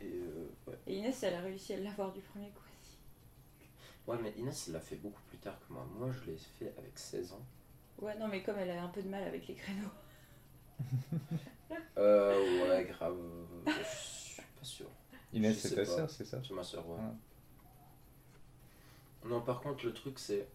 Mhm. 0.00 0.04
Et 0.06 0.14
euh, 0.16 0.50
ouais. 0.66 0.78
Et 0.88 0.96
Inès, 0.98 1.22
elle 1.22 1.34
a 1.34 1.40
réussi 1.40 1.72
à 1.74 1.78
l'avoir 1.80 2.12
du 2.12 2.20
premier 2.20 2.50
coup. 2.50 2.61
Ouais, 4.06 4.16
mais 4.22 4.32
Inès, 4.36 4.66
elle 4.68 4.74
l'a 4.74 4.80
fait 4.80 4.96
beaucoup 4.96 5.22
plus 5.28 5.38
tard 5.38 5.58
que 5.66 5.72
moi. 5.72 5.86
Moi, 5.98 6.10
je 6.12 6.30
l'ai 6.30 6.36
fait 6.36 6.72
avec 6.78 6.98
16 6.98 7.32
ans. 7.32 7.44
Ouais, 8.00 8.16
non, 8.18 8.28
mais 8.28 8.42
comme 8.42 8.58
elle 8.58 8.70
a 8.70 8.82
un 8.82 8.88
peu 8.88 9.02
de 9.02 9.08
mal 9.08 9.22
avec 9.24 9.46
les 9.46 9.54
créneaux. 9.54 9.88
Euh, 11.96 12.68
ouais, 12.68 12.84
grave. 12.84 13.16
Je 13.66 13.72
suis 13.84 14.42
pas 14.42 14.64
sûr. 14.64 14.86
Inès, 15.32 15.58
c'est 15.58 15.74
ta 15.74 15.84
sœur, 15.84 16.10
c'est 16.10 16.24
ça 16.24 16.40
C'est 16.46 16.52
ma 16.54 16.62
soeur, 16.64 16.88
ouais. 16.88 16.96
Ouais. 16.96 17.02
Non, 19.30 19.40
par 19.40 19.60
contre, 19.60 19.84
le 19.86 19.92
truc, 19.92 20.18
c'est. 20.18 20.48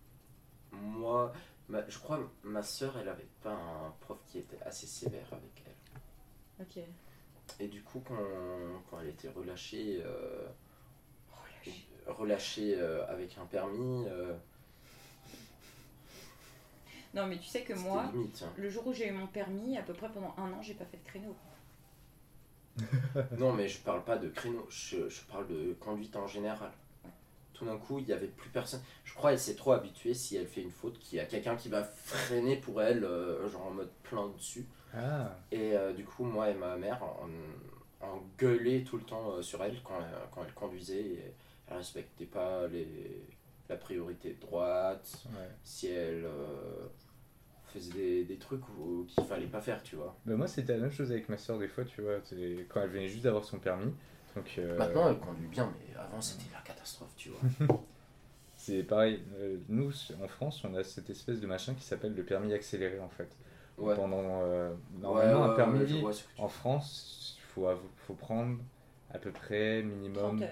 Moi, 0.71 1.31
ma- 1.69 1.87
je 1.89 1.97
crois 1.99 2.19
ma 2.43 2.61
soeur, 2.61 2.97
elle 2.97 3.07
avait 3.09 3.29
pas 3.41 3.53
un 3.53 3.91
prof 4.01 4.19
qui 4.27 4.39
était 4.39 4.61
assez 4.63 4.85
sévère 4.85 5.27
avec 5.31 5.63
elle. 5.65 6.63
Ok. 6.65 6.83
Et 7.59 7.67
du 7.67 7.81
coup, 7.81 8.01
quand, 8.05 8.17
quand 8.89 8.99
elle 8.99 9.07
était 9.09 9.29
relâchée, 9.29 10.01
euh, 10.03 10.47
Relâché. 12.07 12.75
euh, 12.77 13.05
avec 13.07 13.37
un 13.37 13.45
permis, 13.45 14.05
euh, 14.07 14.33
Non, 17.13 17.25
mais 17.27 17.37
tu 17.37 17.45
sais 17.47 17.61
que 17.61 17.73
moi, 17.73 18.09
limite. 18.13 18.43
hein. 18.45 18.53
le 18.57 18.69
jour 18.69 18.85
où 18.87 18.93
j'ai 18.93 19.07
eu 19.07 19.11
mon 19.11 19.27
permis, 19.27 19.77
à 19.77 19.81
peu 19.81 19.93
près 19.93 20.09
pendant 20.09 20.33
un 20.37 20.51
an, 20.53 20.61
j'ai 20.61 20.73
pas 20.73 20.85
fait 20.85 20.97
de 20.97 21.03
créneau. 21.07 21.35
Non, 23.39 23.53
mais 23.53 23.67
je 23.67 23.79
parle 23.79 24.03
pas 24.03 24.17
de 24.17 24.29
créneau, 24.29 24.67
je, 24.69 25.09
je 25.09 25.21
parle 25.23 25.47
de 25.47 25.73
conduite 25.79 26.15
en 26.15 26.27
général. 26.27 26.71
Tout 27.53 27.65
d'un 27.65 27.77
coup, 27.77 27.97
il 27.97 28.07
y 28.07 28.13
avait 28.13 28.27
plus 28.27 28.51
personne. 28.51 28.81
Je 29.03 29.15
crois 29.15 29.31
qu'elle 29.31 29.39
s'est 29.39 29.55
trop 29.55 29.71
habituée 29.71 30.13
si 30.13 30.35
elle 30.35 30.45
fait 30.47 30.61
une 30.61 30.69
faute, 30.69 30.99
qu'il 30.99 31.17
y 31.17 31.19
a 31.21 31.25
quelqu'un 31.25 31.55
qui 31.55 31.69
va 31.69 31.83
freiner 31.83 32.57
pour 32.57 32.79
elle, 32.83 33.03
euh, 33.03 33.49
genre 33.49 33.65
en 33.65 33.71
mode 33.71 33.89
plein 34.03 34.27
dessus. 34.27 34.67
Ah, 34.93 35.35
Et 35.51 35.75
euh, 35.75 35.91
du 35.93 36.05
coup, 36.05 36.23
moi 36.23 36.51
et 36.51 36.53
ma 36.53 36.77
mère, 36.77 37.01
on, 37.23 38.05
on 38.05 38.21
gueulait 38.37 38.83
tout 38.83 38.97
le 38.97 39.03
temps 39.03 39.31
euh, 39.31 39.41
sur 39.41 39.63
elle 39.63 39.81
quand, 39.83 39.97
elle- 39.99 40.29
quand 40.31 40.43
elle 40.45 40.53
conduisait. 40.53 41.01
Et 41.01 41.33
respectait 41.75 42.25
pas 42.25 42.67
les, 42.67 43.21
la 43.69 43.75
priorité 43.75 44.33
de 44.33 44.39
droite, 44.39 45.23
ouais. 45.31 45.49
si 45.63 45.87
elle 45.87 46.23
euh, 46.25 46.87
faisait 47.73 47.91
des, 47.93 48.23
des 48.25 48.37
trucs 48.37 48.61
qu'il 49.07 49.23
fallait 49.25 49.47
pas 49.47 49.61
faire, 49.61 49.83
tu 49.83 49.95
vois. 49.97 50.15
Bah, 50.25 50.35
moi, 50.35 50.47
c'était 50.47 50.73
la 50.73 50.79
même 50.83 50.91
chose 50.91 51.11
avec 51.11 51.27
ma 51.29 51.37
soeur, 51.37 51.59
des 51.59 51.67
fois, 51.67 51.83
tu 51.85 52.01
vois. 52.01 52.19
c'est- 52.23 52.65
Quand 52.69 52.81
elle 52.81 52.89
venait 52.89 53.07
juste 53.09 53.23
d'avoir 53.23 53.43
son 53.43 53.59
permis. 53.59 53.93
Donc, 54.35 54.53
euh, 54.59 54.77
Maintenant, 54.77 55.09
elle 55.09 55.19
conduit 55.19 55.47
bien, 55.47 55.71
mais 55.79 55.95
avant, 55.95 56.21
c'était 56.21 56.45
la 56.53 56.61
catastrophe, 56.61 57.13
tu 57.17 57.29
vois. 57.29 57.39
c'est 58.55 58.83
pareil. 58.83 59.21
euh, 59.39 59.57
nous, 59.67 59.91
en 60.23 60.27
France, 60.27 60.63
on 60.63 60.73
a 60.75 60.83
cette 60.83 61.09
espèce 61.09 61.39
de 61.41 61.47
machin 61.47 61.73
qui 61.73 61.83
s'appelle 61.83 62.13
le 62.15 62.23
permis 62.23 62.53
accéléré, 62.53 62.99
en 62.99 63.09
fait. 63.09 63.29
Ouais. 63.77 63.93
Pendant, 63.95 64.41
euh, 64.43 64.73
normalement, 64.99 65.43
ouais, 65.45 65.49
un 65.51 65.53
permis 65.53 66.03
en 66.39 66.47
France, 66.47 67.37
il 67.37 67.41
faut, 67.53 67.67
faut 67.97 68.13
prendre 68.15 68.57
à 69.11 69.19
peu 69.19 69.31
près 69.31 69.83
minimum. 69.83 70.39
30 70.39 70.41
heures. 70.41 70.49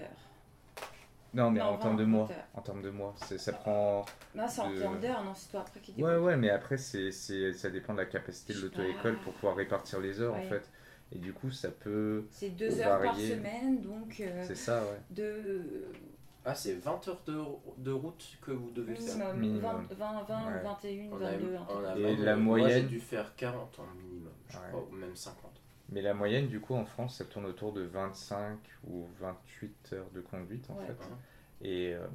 Non, 1.36 1.50
mais 1.50 1.60
Non, 1.60 1.66
en 1.66 1.76
termes 1.76 1.96
de 1.96 2.02
20 2.04 2.08
mois. 2.10 2.22
heures. 2.30 2.44
En 2.54 2.60
termes 2.62 2.82
de 2.82 2.90
mois, 2.90 3.14
ça 3.18 3.52
prend. 3.52 4.04
Non, 4.34 4.44
c'est 4.48 4.60
en 4.62 4.70
De- 4.70 4.78
termes 4.78 5.00
d'heures, 5.00 5.22
non, 5.24 5.32
c'est 5.34 5.50
toi 5.50 5.60
après 5.60 5.80
qui 5.80 5.92
dis. 5.92 6.02
Ouais, 6.02 6.16
ouais, 6.16 6.36
mais 6.36 6.48
après, 6.50 6.78
c'est, 6.78 7.12
c'est, 7.12 7.52
ça 7.52 7.68
dépend 7.70 7.92
de 7.92 7.98
la 7.98 8.06
capacité 8.06 8.54
de 8.54 8.60
l'auto-école 8.60 9.16
pour 9.20 9.34
pouvoir 9.34 9.54
répartir 9.56 10.00
les 10.00 10.20
heures, 10.20 10.34
en 10.34 10.38
Ouais. 10.38 10.48
fait. 10.48 10.68
Et 11.12 11.18
du 11.18 11.32
coup, 11.32 11.50
ça 11.50 11.70
peut. 11.70 12.24
C'est 12.30 12.50
deux 12.50 12.80
heures 12.80 12.98
par 13.00 13.12
varier. 13.12 13.36
semaine, 13.36 13.80
donc 13.82 14.18
euh, 14.20 14.42
C'est 14.46 14.56
ça, 14.56 14.80
ouais. 14.82 14.98
de 15.10 15.84
Ah, 16.48 16.54
c'est 16.54 16.74
20 16.74 17.06
heures 17.08 17.20
de, 17.26 17.38
de 17.78 17.90
route 17.90 18.24
que 18.40 18.52
vous 18.52 18.70
devez 18.70 18.94
faire. 18.94 19.34
Minimum, 19.34 19.40
Minimum. 19.40 19.86
20, 19.90 19.94
20, 19.96 20.22
20 20.22 20.46
Ouais. 20.46 20.62
21, 20.62 21.12
En 21.12 21.16
22. 21.16 21.24
un 21.24 21.26
Allem- 21.28 21.40
truc. 21.66 21.68
en 21.68 21.96
Et 21.96 22.16
la 22.16 22.36
moi, 22.36 22.58
j'ai 22.58 22.64
moyenne 22.64 22.86
dû 22.86 23.00
faire 23.00 23.34
40 23.36 23.78
en 23.80 23.94
minimum, 24.00 24.32
je 24.48 24.56
Ouais. 24.56 24.62
crois, 24.68 24.86
ou 24.90 24.94
même 24.94 25.14
50. 25.16 25.60
Mais 25.90 26.02
la 26.02 26.14
moyenne, 26.14 26.48
du 26.48 26.60
coup, 26.60 26.74
en 26.74 26.84
France, 26.84 27.18
ça 27.18 27.24
tourne 27.24 27.46
autour 27.46 27.72
de 27.72 27.82
25 27.82 28.58
ou 28.88 29.06
28 29.20 29.92
heures 29.92 30.10
de 30.10 30.20
conduite, 30.20 30.68
en 30.70 30.74
Ouais. 30.76 30.86
fait. 30.86 30.96
Et 31.62 31.94
euh, 31.94 32.06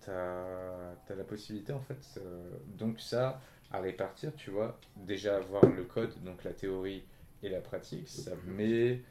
t'as 0.00 1.12
as 1.12 1.16
la 1.16 1.24
possibilité, 1.24 1.72
en 1.72 1.80
fait, 1.80 2.18
euh, 2.18 2.50
donc 2.66 3.00
ça, 3.00 3.40
à 3.70 3.80
répartir, 3.80 4.34
tu 4.36 4.50
vois, 4.50 4.78
déjà 4.96 5.36
avoir 5.36 5.66
le 5.66 5.84
code, 5.84 6.12
donc 6.22 6.44
la 6.44 6.52
théorie 6.52 7.04
et 7.42 7.48
la 7.48 7.60
pratique, 7.60 8.08
ça 8.08 8.32
met 8.46 9.02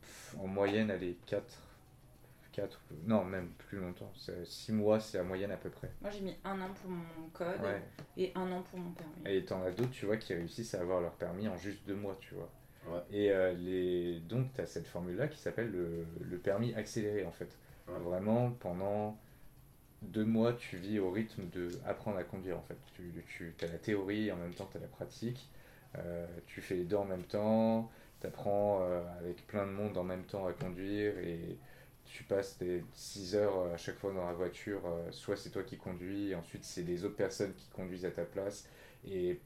pff, 0.00 0.36
en 0.38 0.46
moyenne, 0.46 0.90
allez, 0.90 1.18
4, 1.26 1.44
4, 2.52 2.80
non, 3.04 3.24
même 3.24 3.50
plus 3.56 3.78
longtemps. 3.78 4.12
6 4.44 4.72
mois, 4.72 5.00
c'est 5.00 5.18
la 5.18 5.24
moyenne 5.24 5.50
à 5.50 5.56
peu 5.56 5.70
près. 5.70 5.90
Moi 6.00 6.10
j'ai 6.10 6.20
mis 6.20 6.36
un 6.44 6.60
an 6.60 6.70
pour 6.74 6.90
mon 6.90 7.28
code 7.32 7.60
Ouais. 7.62 7.82
et 8.16 8.32
un 8.34 8.50
an 8.52 8.62
pour 8.62 8.78
mon 8.78 8.90
permis. 8.92 9.12
Et 9.26 9.44
t'en 9.44 9.62
as 9.62 9.70
d'autres, 9.70 9.90
tu 9.90 10.06
vois, 10.06 10.16
qui 10.16 10.34
réussissent 10.34 10.74
à 10.74 10.80
avoir 10.80 11.00
leur 11.00 11.12
permis 11.14 11.48
en 11.48 11.56
juste 11.56 11.86
deux 11.86 11.94
mois, 11.96 12.16
tu 12.20 12.34
vois. 12.34 12.50
Ouais. 12.88 13.02
Et 13.10 13.30
euh, 13.32 13.52
les... 13.54 14.20
donc, 14.20 14.52
tu 14.54 14.60
as 14.60 14.66
cette 14.66 14.86
formule-là 14.86 15.28
qui 15.28 15.38
s'appelle 15.38 15.70
le, 15.70 16.06
le 16.20 16.38
permis 16.38 16.74
accéléré, 16.74 17.24
en 17.26 17.32
fait. 17.32 17.58
Ouais. 17.88 17.98
Vraiment, 17.98 18.50
pendant 18.52 19.18
deux 20.02 20.24
mois, 20.24 20.54
tu 20.54 20.76
vis 20.76 20.98
au 21.00 21.10
rythme 21.10 21.48
de 21.50 21.70
apprendre 21.86 22.18
à 22.18 22.24
conduire, 22.24 22.58
en 22.58 22.62
fait. 22.62 22.78
Tu, 22.94 23.24
tu 23.28 23.54
as 23.64 23.68
la 23.68 23.78
théorie, 23.78 24.32
en 24.32 24.36
même 24.36 24.54
temps, 24.54 24.68
tu 24.70 24.78
as 24.78 24.80
la 24.80 24.88
pratique. 24.88 25.48
Euh, 25.98 26.26
tu 26.46 26.60
fais 26.60 26.76
les 26.76 26.84
deux 26.84 26.96
en 26.96 27.04
même 27.04 27.24
temps. 27.24 27.90
Tu 28.20 28.26
apprends 28.26 28.82
avec 29.20 29.46
plein 29.46 29.66
de 29.66 29.72
monde 29.72 29.96
en 29.98 30.04
même 30.04 30.24
temps 30.24 30.46
à 30.46 30.52
conduire. 30.52 31.18
Et 31.18 31.58
tu 32.04 32.24
passes 32.24 32.58
des 32.58 32.84
6 32.94 33.34
heures 33.36 33.56
euh, 33.58 33.74
à 33.74 33.76
chaque 33.76 33.96
fois 33.98 34.12
dans 34.12 34.26
la 34.26 34.32
voiture. 34.32 34.80
euh, 34.86 35.10
soit 35.12 35.36
c'est 35.36 35.50
toi 35.50 35.62
qui 35.62 35.76
conduis, 35.76 36.34
ensuite 36.34 36.64
c'est 36.64 36.82
les 36.82 37.04
autres 37.04 37.16
personnes 37.16 37.54
qui 37.54 37.68
conduisent 37.70 38.04
à 38.06 38.10
ta 38.10 38.24
place. 38.24 38.66
Et 39.06 39.28
il 39.30 39.38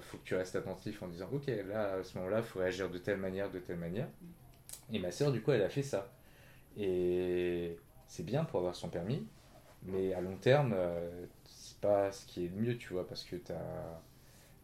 faut 0.00 0.18
que 0.18 0.24
tu 0.24 0.34
restes 0.34 0.56
attentif 0.56 1.02
en 1.02 1.08
disant 1.08 1.28
Ok, 1.32 1.46
là, 1.68 1.94
à 1.94 2.02
ce 2.04 2.16
moment-là, 2.18 2.38
il 2.38 2.44
faut 2.44 2.58
réagir 2.58 2.90
de 2.90 2.98
telle 2.98 3.18
manière, 3.18 3.50
de 3.50 3.58
telle 3.58 3.76
manière. 3.78 4.08
Et 4.92 4.98
ma 4.98 5.10
soeur, 5.10 5.32
du 5.32 5.40
coup, 5.42 5.52
elle 5.52 5.62
a 5.62 5.68
fait 5.68 5.82
ça. 5.82 6.10
Et 6.76 7.76
c'est 8.06 8.24
bien 8.24 8.44
pour 8.44 8.60
avoir 8.60 8.74
son 8.74 8.88
permis, 8.88 9.26
mais 9.82 10.12
à 10.14 10.20
long 10.20 10.36
terme, 10.36 10.72
euh, 10.74 11.26
c'est 11.46 11.78
pas 11.78 12.12
ce 12.12 12.24
qui 12.26 12.44
est 12.44 12.48
le 12.48 12.56
mieux, 12.62 12.76
tu 12.78 12.92
vois, 12.92 13.06
parce 13.06 13.24
que 13.24 13.36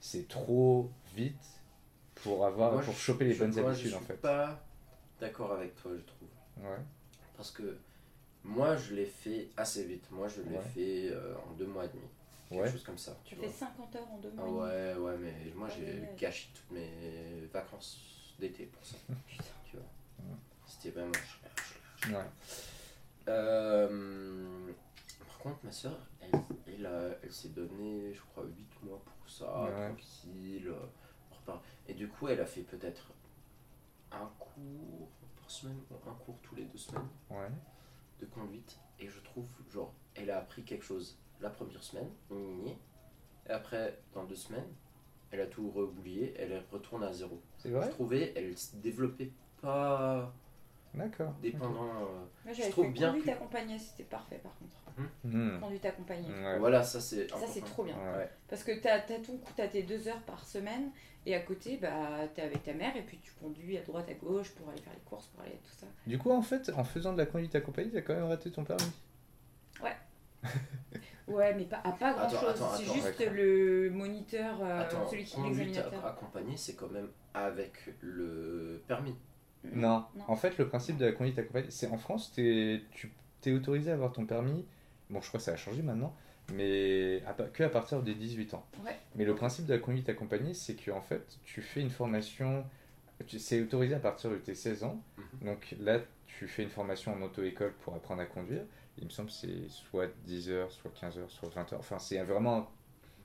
c'est 0.01 0.28
trop 0.28 0.91
vite 1.14 1.35
pour 2.16 2.47
avoir, 2.47 2.72
Moi, 2.72 2.82
pour 2.82 2.95
je- 2.95 2.99
choper 3.01 3.24
les 3.24 3.32
je- 3.35 3.41
bonnes 3.45 3.55
moi, 3.61 3.70
habitudes, 3.70 3.91
je 3.91 3.97
en 3.97 3.99
suis 3.99 4.07
fait. 4.07 4.14
pas 4.20 4.62
d'accord 5.20 5.53
avec 5.53 5.74
toi, 5.76 5.93
je 5.97 6.03
trouve. 6.03 6.28
Ouais, 6.59 6.78
Parce 7.37 7.51
que 7.51 7.76
moi, 8.45 8.76
je 8.76 8.95
l'ai 8.95 9.07
fait 9.07 9.49
assez 9.57 9.85
vite. 9.85 10.07
Moi, 10.12 10.28
je 10.28 10.43
l'ai 10.43 10.57
Ouais. 10.57 10.62
fait 10.74 11.09
euh, 11.11 11.35
en 11.49 11.53
deux 11.55 11.66
mois 11.66 11.85
et 11.85 11.89
demi. 11.89 12.05
Quelque 12.55 12.64
ouais. 12.66 12.72
chose 12.72 12.84
comme 12.84 12.98
ça. 12.98 13.16
Tu 13.24 13.34
Tu 13.34 13.40
vois. 13.40 13.48
fais 13.48 13.52
50 13.55 13.96
heures 13.96 14.11
en 14.12 14.18
deux 14.18 14.32
Ah 14.38 14.42
mois. 14.42 14.66
ouais, 14.66 14.94
ouais, 14.94 15.16
mais 15.18 15.52
moi, 15.55 15.68
j'ai 15.68 16.09
gâché 16.16 16.48
toutes 16.55 16.70
mes 16.70 17.46
vacances 17.52 18.34
d'été 18.38 18.66
pour 18.66 18.84
ça. 18.84 18.96
Putain. 19.26 19.44
tu 19.66 19.76
vois. 19.76 19.86
Ouais. 20.20 20.36
C'était 20.66 20.90
vraiment 20.90 21.12
ouais. 22.09 22.24
Euh, 23.28 24.72
par 25.26 25.38
contre, 25.38 25.64
ma 25.64 25.72
soeur, 25.72 25.98
elle, 26.20 26.88
elle, 27.22 27.32
s'est 27.32 27.48
donné, 27.50 28.12
je 28.12 28.20
crois, 28.20 28.44
8 28.44 28.82
mois 28.82 29.02
pour 29.05 29.30
ça, 29.30 29.64
Ouais. 29.64 29.86
tranquille. 29.88 30.68
euh, 30.68 30.86
on 31.30 31.34
repart. 31.36 31.62
Et 31.88 31.94
du 31.94 32.09
coup, 32.09 32.28
elle 32.28 32.40
a 32.40 32.46
fait 32.46 32.62
peut-être 32.62 33.12
un 34.12 34.30
cours 34.38 35.09
par 35.36 35.50
semaine, 35.50 35.80
ou 35.90 36.09
un 36.11 36.14
cours 36.14 36.38
tous 36.42 36.55
les 36.55 36.64
deux 36.64 36.78
semaines 36.78 37.09
ouais. 37.30 37.48
de 38.20 38.26
conduite. 38.26 38.78
Et 38.98 39.09
je 39.09 39.20
trouve, 39.20 39.46
genre, 39.72 39.92
elle 40.14 40.30
a 40.30 40.38
appris 40.38 40.62
quelque 40.64 40.84
chose 40.84 41.18
la 41.45 41.51
première 41.51 41.82
semaine, 41.82 42.09
gna. 42.30 42.72
et 43.49 43.51
après, 43.53 43.99
dans 44.14 44.24
deux 44.24 44.34
semaines, 44.36 44.66
elle 45.30 45.40
a 45.42 45.47
tout 45.47 45.70
rebouillé, 45.70 46.34
elle 46.38 46.62
retourne 46.72 47.05
à 47.05 47.12
zéro. 47.12 47.40
C'est 47.59 47.68
Je 47.70 47.74
vrai 47.74 47.88
trouvais, 47.90 48.32
elle 48.36 48.57
se 48.57 48.76
développait 48.76 49.30
pas 49.61 50.32
D'accord. 50.95 51.32
dépendant. 51.42 51.84
euh, 51.86 52.24
Moi 52.45 52.53
Je 52.55 52.70
trouve 52.70 52.86
fait 52.86 52.90
bien 52.92 53.09
conduite 53.09 53.26
que- 53.26 53.30
accompagnée, 53.32 53.78
c'était 53.78 54.05
parfait 54.05 54.38
par 54.42 54.53
contre. 54.59 55.09
Hmm. 55.24 55.59
Conduite 55.61 55.84
accompagnée. 55.86 56.28
Ouais. 56.28 56.59
Voilà, 56.61 56.84
ça 56.84 57.01
c'est. 57.01 57.28
Ça 57.28 57.47
c'est 57.49 57.64
trop 57.64 57.82
bien. 57.82 57.97
Ouais. 57.97 58.18
Ouais. 58.18 58.30
Parce 58.49 58.62
que 58.62 58.78
t'as 58.80 58.99
as 58.99 59.01
ton 59.01 59.36
coup, 59.38 59.53
t'as 59.57 59.66
tes 59.66 59.82
deux 59.82 60.07
heures 60.07 60.22
par 60.22 60.45
semaine 60.45 60.92
et 61.26 61.34
à 61.34 61.40
côté 61.40 61.78
bah 61.78 62.28
t'es 62.32 62.42
avec 62.42 62.62
ta 62.62 62.74
mère 62.74 62.97
et 62.97 63.03
puis 63.03 63.18
tu 63.18 63.32
conduis 63.32 63.76
à 63.76 63.82
droite 63.82 64.09
à 64.09 64.14
gauche 64.14 64.51
pour 64.55 64.68
aller 64.68 64.80
faire 64.80 64.92
les 64.92 65.01
courses, 65.01 65.26
pour 65.26 65.42
aller 65.42 65.59
tout 65.64 65.72
ça. 65.72 65.86
Du 66.07 66.16
coup, 66.16 66.30
en 66.30 66.42
fait, 66.42 66.70
en 66.76 66.84
faisant 66.84 67.12
de 67.12 67.18
la 67.18 67.26
conduite 67.26 67.57
accompagnée, 67.57 67.90
t'as 67.90 68.03
quand 68.03 68.14
même 68.14 68.24
raté 68.28 68.53
ton 68.53 68.62
permis? 68.62 68.92
Ouais 69.82 69.97
mais 71.29 71.64
pas, 71.64 71.81
à 71.85 71.93
pas 71.93 72.12
grand 72.12 72.22
Attends, 72.25 72.41
chose, 72.41 72.49
attends, 72.51 72.70
c'est 72.77 72.85
attends, 72.85 72.95
juste 72.95 73.27
le 73.33 73.91
moniteur, 73.91 74.62
euh, 74.62 74.81
Attends, 74.81 75.07
celui 75.09 75.25
qui 75.25 75.37
conduite 75.37 75.79
accompagnée, 76.05 76.57
c'est 76.57 76.75
quand 76.75 76.91
même 76.91 77.09
avec 77.33 77.72
le 78.01 78.83
permis. 78.87 79.14
Non. 79.72 80.05
Non. 80.14 80.25
En 80.29 80.37
fait, 80.37 80.59
le 80.59 80.68
principe 80.68 80.99
de 80.99 81.07
la 81.07 81.12
conduite 81.12 81.39
accompagnée, 81.39 81.70
c'est 81.70 81.89
en 81.89 81.97
France, 81.99 82.33
t'es, 82.35 82.83
tu 82.93 83.11
es 83.47 83.53
autorisé 83.53 83.91
à 83.91 83.95
avoir 83.95 84.12
ton 84.12 84.27
permis. 84.27 84.64
Bon, 85.11 85.20
je 85.20 85.29
crois 85.29 85.39
que 85.39 85.45
ça 85.45 85.53
a 85.53 85.57
changé 85.57 85.83
maintenant, 85.83 86.14
mais 86.53 87.22
à 87.27 87.33
que 87.33 87.62
à 87.62 87.68
partir 87.68 88.03
des 88.03 88.14
18 88.14 88.55
ans. 88.55 88.66
Ouais. 88.85 88.97
Mais 89.14 89.25
le 89.25 89.35
principe 89.35 89.66
de 89.66 89.72
la 89.75 89.81
conduite 89.81 90.09
accompagnée, 90.09 90.55
c'est 90.55 90.75
que 90.75 90.91
en 90.91 91.01
fait, 91.01 91.39
tu 91.45 91.62
fais 91.62 91.81
une 91.81 91.91
formation. 91.91 92.64
tu- 93.27 93.39
C'est 93.39 93.62
autorisé 93.62 93.95
à 93.95 94.01
partir 94.01 94.31
de 94.31 94.37
tes 94.37 94.55
16 94.55 94.85
ans. 94.85 95.01
Mhm. 95.16 95.49
Donc 95.49 95.75
là, 95.81 96.01
tu 96.27 96.49
fais 96.49 96.62
une 96.64 96.68
formation 96.70 97.14
en 97.14 97.22
auto-école 97.22 97.72
pour 97.81 97.95
apprendre 97.95 98.20
à 98.22 98.27
conduire. 98.27 98.62
Il 98.99 99.05
me 99.07 99.11
semble 99.11 99.28
que 99.28 99.34
c'est 99.34 99.68
soit 99.68 100.09
10 100.24 100.51
heures, 100.51 100.70
soit 100.70 100.90
15 100.99 101.18
heures, 101.18 101.30
soit 101.30 101.49
20 101.49 101.72
heures. 101.72 101.80
Enfin, 101.80 101.99
c'est 101.99 102.22
vraiment. 102.22 102.70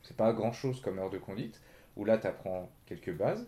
C'est 0.01 0.15
pas 0.17 0.31
grand 0.33 0.51
chose 0.51 0.81
comme 0.81 0.97
heure 0.99 1.09
de 1.09 1.17
conduite. 1.17 1.61
Où 1.95 2.05
là, 2.05 2.17
tu 2.17 2.27
apprends 2.27 2.69
quelques 2.85 3.13
bases. 3.15 3.47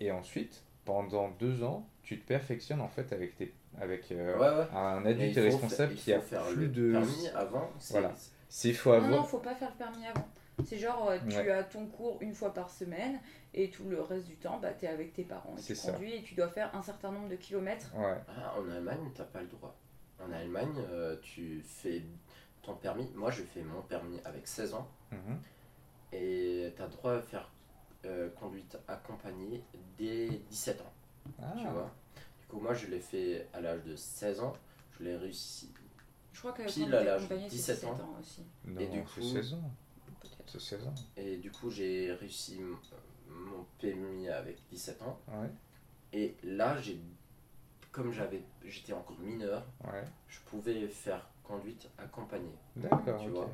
Et 0.00 0.10
ensuite, 0.12 0.62
pendant 0.84 1.28
deux 1.30 1.62
ans, 1.64 1.86
tu 2.02 2.20
te 2.20 2.26
perfectionnes 2.26 2.80
en 2.80 2.88
fait 2.88 3.12
avec, 3.12 3.36
tes, 3.36 3.52
avec 3.80 4.10
euh, 4.12 4.38
Ouais, 4.38 4.48
ouais. 4.64 4.76
un 4.78 5.04
adulte 5.04 5.36
responsable 5.36 5.94
faire- 5.94 6.02
qui 6.04 6.12
a 6.12 6.20
faut 6.20 6.26
faire 6.28 6.42
plus 6.46 6.66
le 6.66 6.68
de. 6.68 6.92
permis 6.92 7.28
avant. 7.34 7.70
c'est- 7.78 7.92
Voilà. 7.94 8.14
S'il 8.48 8.74
faut 8.76 8.92
Non, 8.94 9.00
non, 9.00 9.06
avoir. 9.08 9.28
faut 9.28 9.38
pas 9.40 9.54
faire 9.54 9.70
le 9.70 9.76
permis 9.76 10.06
avant. 10.06 10.26
C'est 10.64 10.78
genre, 10.78 11.08
euh, 11.10 11.18
tu 11.28 11.36
Ouais. 11.36 11.50
as 11.50 11.64
ton 11.64 11.86
cours 11.86 12.18
une 12.20 12.34
fois 12.34 12.52
par 12.54 12.70
semaine 12.70 13.20
et 13.54 13.70
tout 13.70 13.84
le 13.88 14.00
reste 14.00 14.26
du 14.26 14.36
temps, 14.36 14.58
bah, 14.60 14.72
tu 14.72 14.86
es 14.86 14.88
avec 14.88 15.12
tes 15.12 15.22
parents. 15.24 15.54
Et 15.58 15.60
C'est 15.60 15.74
tu 15.74 15.80
ça. 15.80 15.92
conduis 15.92 16.14
et 16.14 16.22
tu 16.22 16.34
dois 16.34 16.48
faire 16.48 16.74
un 16.74 16.82
certain 16.82 17.12
nombre 17.12 17.28
de 17.28 17.36
kilomètres. 17.36 17.92
Ouais. 17.96 18.16
Ah, 18.28 18.54
en 18.58 18.68
Allemagne, 18.70 18.98
t'as 19.14 19.24
pas 19.24 19.40
le 19.40 19.46
droit. 19.48 19.76
En 20.20 20.32
Allemagne, 20.32 20.74
euh, 20.90 21.16
tu 21.22 21.62
fais 21.62 22.02
ton 22.62 22.74
permis. 22.74 23.08
Moi, 23.14 23.30
je 23.30 23.42
fais 23.42 23.62
mon 23.62 23.82
permis 23.82 24.20
avec 24.24 24.46
16 24.48 24.74
ans. 24.74 24.88
Mhm. 25.12 25.38
Et 26.12 26.72
t'as 26.76 26.88
droit 26.88 27.12
à 27.14 27.20
faire 27.20 27.50
euh, 28.04 28.30
conduite 28.30 28.78
accompagnée 28.88 29.62
dès 29.96 30.28
17 30.50 30.80
ans. 30.80 30.92
Ah, 31.42 31.52
Tu 31.56 31.66
vois? 31.68 31.90
Du 32.40 32.46
coup, 32.46 32.60
moi, 32.60 32.74
je 32.74 32.86
l'ai 32.86 33.00
fait 33.00 33.46
à 33.52 33.60
l'âge 33.60 33.82
de 33.84 33.94
16 33.94 34.40
ans. 34.40 34.54
Je 34.98 35.04
l'ai 35.04 35.16
réussi. 35.16 35.72
Je 36.32 36.40
crois 36.40 36.52
que 36.52 36.62
Pile 36.62 36.94
à 36.94 37.02
l'âge 37.04 37.22
c'est 37.28 37.36
17 37.38 37.50
17 37.50 37.84
ans. 37.84 37.92
ans 37.94 38.16
aussi. 38.20 38.42
non, 38.64 38.80
Et 38.80 38.86
du 38.86 39.02
coup- 39.02 39.22
16 39.22 39.54
ans. 39.54 39.70
Peut-être. 40.20 40.44
C'est 40.46 40.60
16 40.60 40.86
ans. 40.86 40.94
Et 41.16 41.36
du 41.36 41.50
coup, 41.50 41.70
j'ai 41.70 42.12
réussi 42.12 42.60
mon 43.28 43.64
permis 43.80 44.28
avec 44.28 44.58
17 44.70 45.02
ans. 45.02 45.18
Ouais. 45.28 45.48
Et 46.12 46.36
là, 46.42 46.76
j'ai, 46.80 46.98
comme 47.92 48.12
j'avais, 48.12 48.42
j'étais 48.64 48.92
encore 48.92 49.18
mineur, 49.20 49.64
Ouais. 49.84 50.04
je 50.28 50.38
pouvais 50.46 50.86
faire 50.88 51.28
conduite 51.42 51.88
accompagnée. 51.98 52.54
D'accord, 52.76 53.20
Tu 53.22 53.30
vois. 53.30 53.50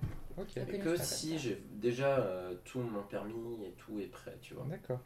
Et 0.56 0.78
que 0.80 0.96
si 0.96 1.38
j'ai 1.38 1.62
déjà 1.74 2.18
euh, 2.18 2.54
tout 2.64 2.80
mon 2.80 3.02
permis 3.04 3.64
et 3.66 3.70
tout 3.78 4.00
est 4.00 4.06
prêt, 4.10 4.36
tu 4.42 4.54
vois. 4.54 4.66
D'accord. 4.68 5.00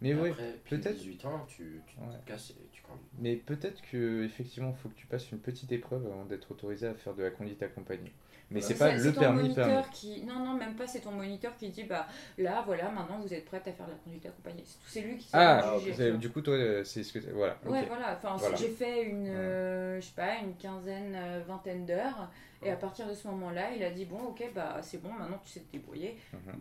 Mais 0.00 0.14
oui, 0.14 0.30
peut-être- 0.68 0.94
18 0.96 1.24
ans, 1.24 1.44
tu, 1.48 1.82
tu 1.88 1.98
Ouais. 1.98 2.16
te 2.24 2.26
casses 2.28 2.50
et 2.50 2.68
tu 2.70 2.82
conduis. 2.82 3.04
mais 3.18 3.34
peut-être 3.34 3.82
que 3.90 4.22
effectivement, 4.22 4.72
faut 4.72 4.88
que 4.88 4.94
tu 4.94 5.08
passes 5.08 5.32
une 5.32 5.40
petite 5.40 5.72
épreuve 5.72 6.06
avant 6.06 6.24
d'être 6.24 6.52
autorisé 6.52 6.86
à 6.86 6.94
faire 6.94 7.14
de 7.14 7.24
la 7.24 7.30
conduite 7.32 7.60
accompagnée. 7.64 8.12
Mais 8.50 8.60
c'est 8.62 8.78
pas 8.78 8.92
le 8.94 9.12
ton 9.12 9.20
permis 9.20 9.42
moniteur 9.42 9.66
permis. 9.66 9.84
qui 9.92 10.22
non 10.24 10.38
non 10.44 10.54
même 10.54 10.74
pas 10.74 10.86
c'est 10.86 11.00
ton 11.00 11.10
moniteur 11.10 11.54
qui 11.56 11.68
dit 11.68 11.84
bah 11.84 12.06
là 12.38 12.62
voilà 12.64 12.88
maintenant 12.90 13.18
vous 13.18 13.34
êtes 13.34 13.44
prête 13.44 13.68
à 13.68 13.72
faire 13.72 13.84
de 13.86 13.90
la 13.92 13.98
conduite 13.98 14.24
accompagnée 14.24 14.62
c'est 14.64 14.78
tout 14.78 14.88
c'est 14.88 15.00
lui 15.02 15.18
qui 15.18 15.28
Ah, 15.34 15.74
juger, 15.84 16.12
du 16.12 16.30
coup, 16.30 16.40
toi, 16.40 16.54
euh, 16.54 16.82
c'est 16.84 17.02
ce 17.02 17.12
que 17.12 17.18
voilà. 17.32 17.58
Ouais, 17.66 17.84
voilà. 17.86 18.16
Enfin, 18.16 18.36
Voilà. 18.38 18.56
j'ai 18.56 18.68
fait 18.68 19.02
une, 19.02 19.28
euh, 19.28 20.00
je 20.00 20.06
sais 20.06 20.14
pas, 20.16 20.36
une 20.42 20.54
quinzaine, 20.56 21.14
euh, 21.14 21.40
vingtaine 21.46 21.84
d'heures. 21.84 22.30
Et 22.64 22.70
à 22.70 22.76
partir 22.76 23.06
de 23.06 23.14
ce 23.14 23.28
moment-là, 23.28 23.70
il 23.76 23.84
a 23.84 23.90
dit 23.90 24.04
bon, 24.06 24.18
ok, 24.30 24.42
bah 24.54 24.78
c'est 24.82 25.00
bon, 25.02 25.12
maintenant 25.12 25.38
tu 25.44 25.50
sais 25.50 25.60
te 25.60 25.70
débrouiller. 25.72 26.18
Mhm. 26.32 26.54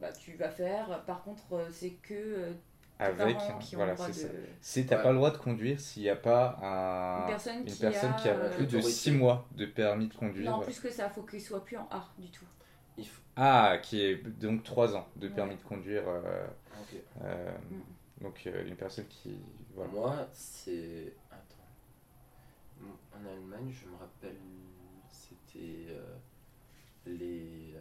Bah 0.00 0.12
tu 0.12 0.32
vas 0.32 0.48
faire. 0.50 1.02
Par 1.06 1.22
contre, 1.22 1.42
euh, 1.52 1.68
c'est 1.72 1.90
que 2.02 2.14
euh, 2.14 2.52
Avec, 3.00 3.36
qui 3.60 3.76
voilà, 3.76 3.96
c'est 3.96 4.08
de. 4.08 4.12
ça. 4.12 4.28
Si 4.60 4.84
t'as 4.86 4.96
Ouais. 4.96 5.02
pas 5.04 5.10
le 5.10 5.16
droit 5.16 5.30
de 5.30 5.36
conduire, 5.38 5.78
s'il 5.78 6.02
n'y 6.02 6.08
a 6.08 6.16
pas 6.16 6.56
un, 6.62 7.20
Une 7.22 7.26
personne 7.28 7.58
une 7.60 7.64
qui 7.66 7.80
personne 7.80 8.10
a, 8.10 8.14
qui 8.16 8.28
a 8.28 8.32
euh, 8.32 8.50
plus 8.56 8.66
de 8.66 8.76
Autorité. 8.78 8.90
6 8.90 9.10
mois 9.12 9.46
de 9.52 9.66
permis 9.66 10.08
de 10.08 10.14
conduire. 10.14 10.50
Non, 10.50 10.60
plus 10.60 10.80
que 10.80 10.90
ça, 10.90 11.08
faut 11.08 11.22
qu'il 11.22 11.40
soit 11.40 11.64
plus 11.64 11.76
en 11.76 11.86
A 11.92 12.08
du 12.18 12.28
tout. 12.30 12.44
Il 12.96 13.06
faut... 13.06 13.22
Ah, 13.36 13.78
qui 13.80 14.02
est 14.02 14.16
donc 14.40 14.64
3 14.64 14.96
ans 14.96 15.06
de 15.14 15.28
permis 15.28 15.52
Ouais. 15.52 15.56
de 15.58 15.62
conduire. 15.62 16.02
euh, 16.08 16.46
euh, 17.22 17.50
Mm. 17.70 18.22
donc 18.24 18.42
euh, 18.46 18.66
une 18.66 18.74
personne 18.76 19.06
qui. 19.06 19.38
Voilà. 19.74 19.92
Moi, 19.92 20.28
c'est. 20.32 21.12
Attends. 21.30 21.54
En 23.14 23.24
Allemagne, 23.24 23.70
je 23.72 23.86
me 23.88 23.96
rappelle, 23.96 24.36
c'était 25.08 25.86
euh, 25.90 26.16
les 27.06 27.74
euh, 27.76 27.80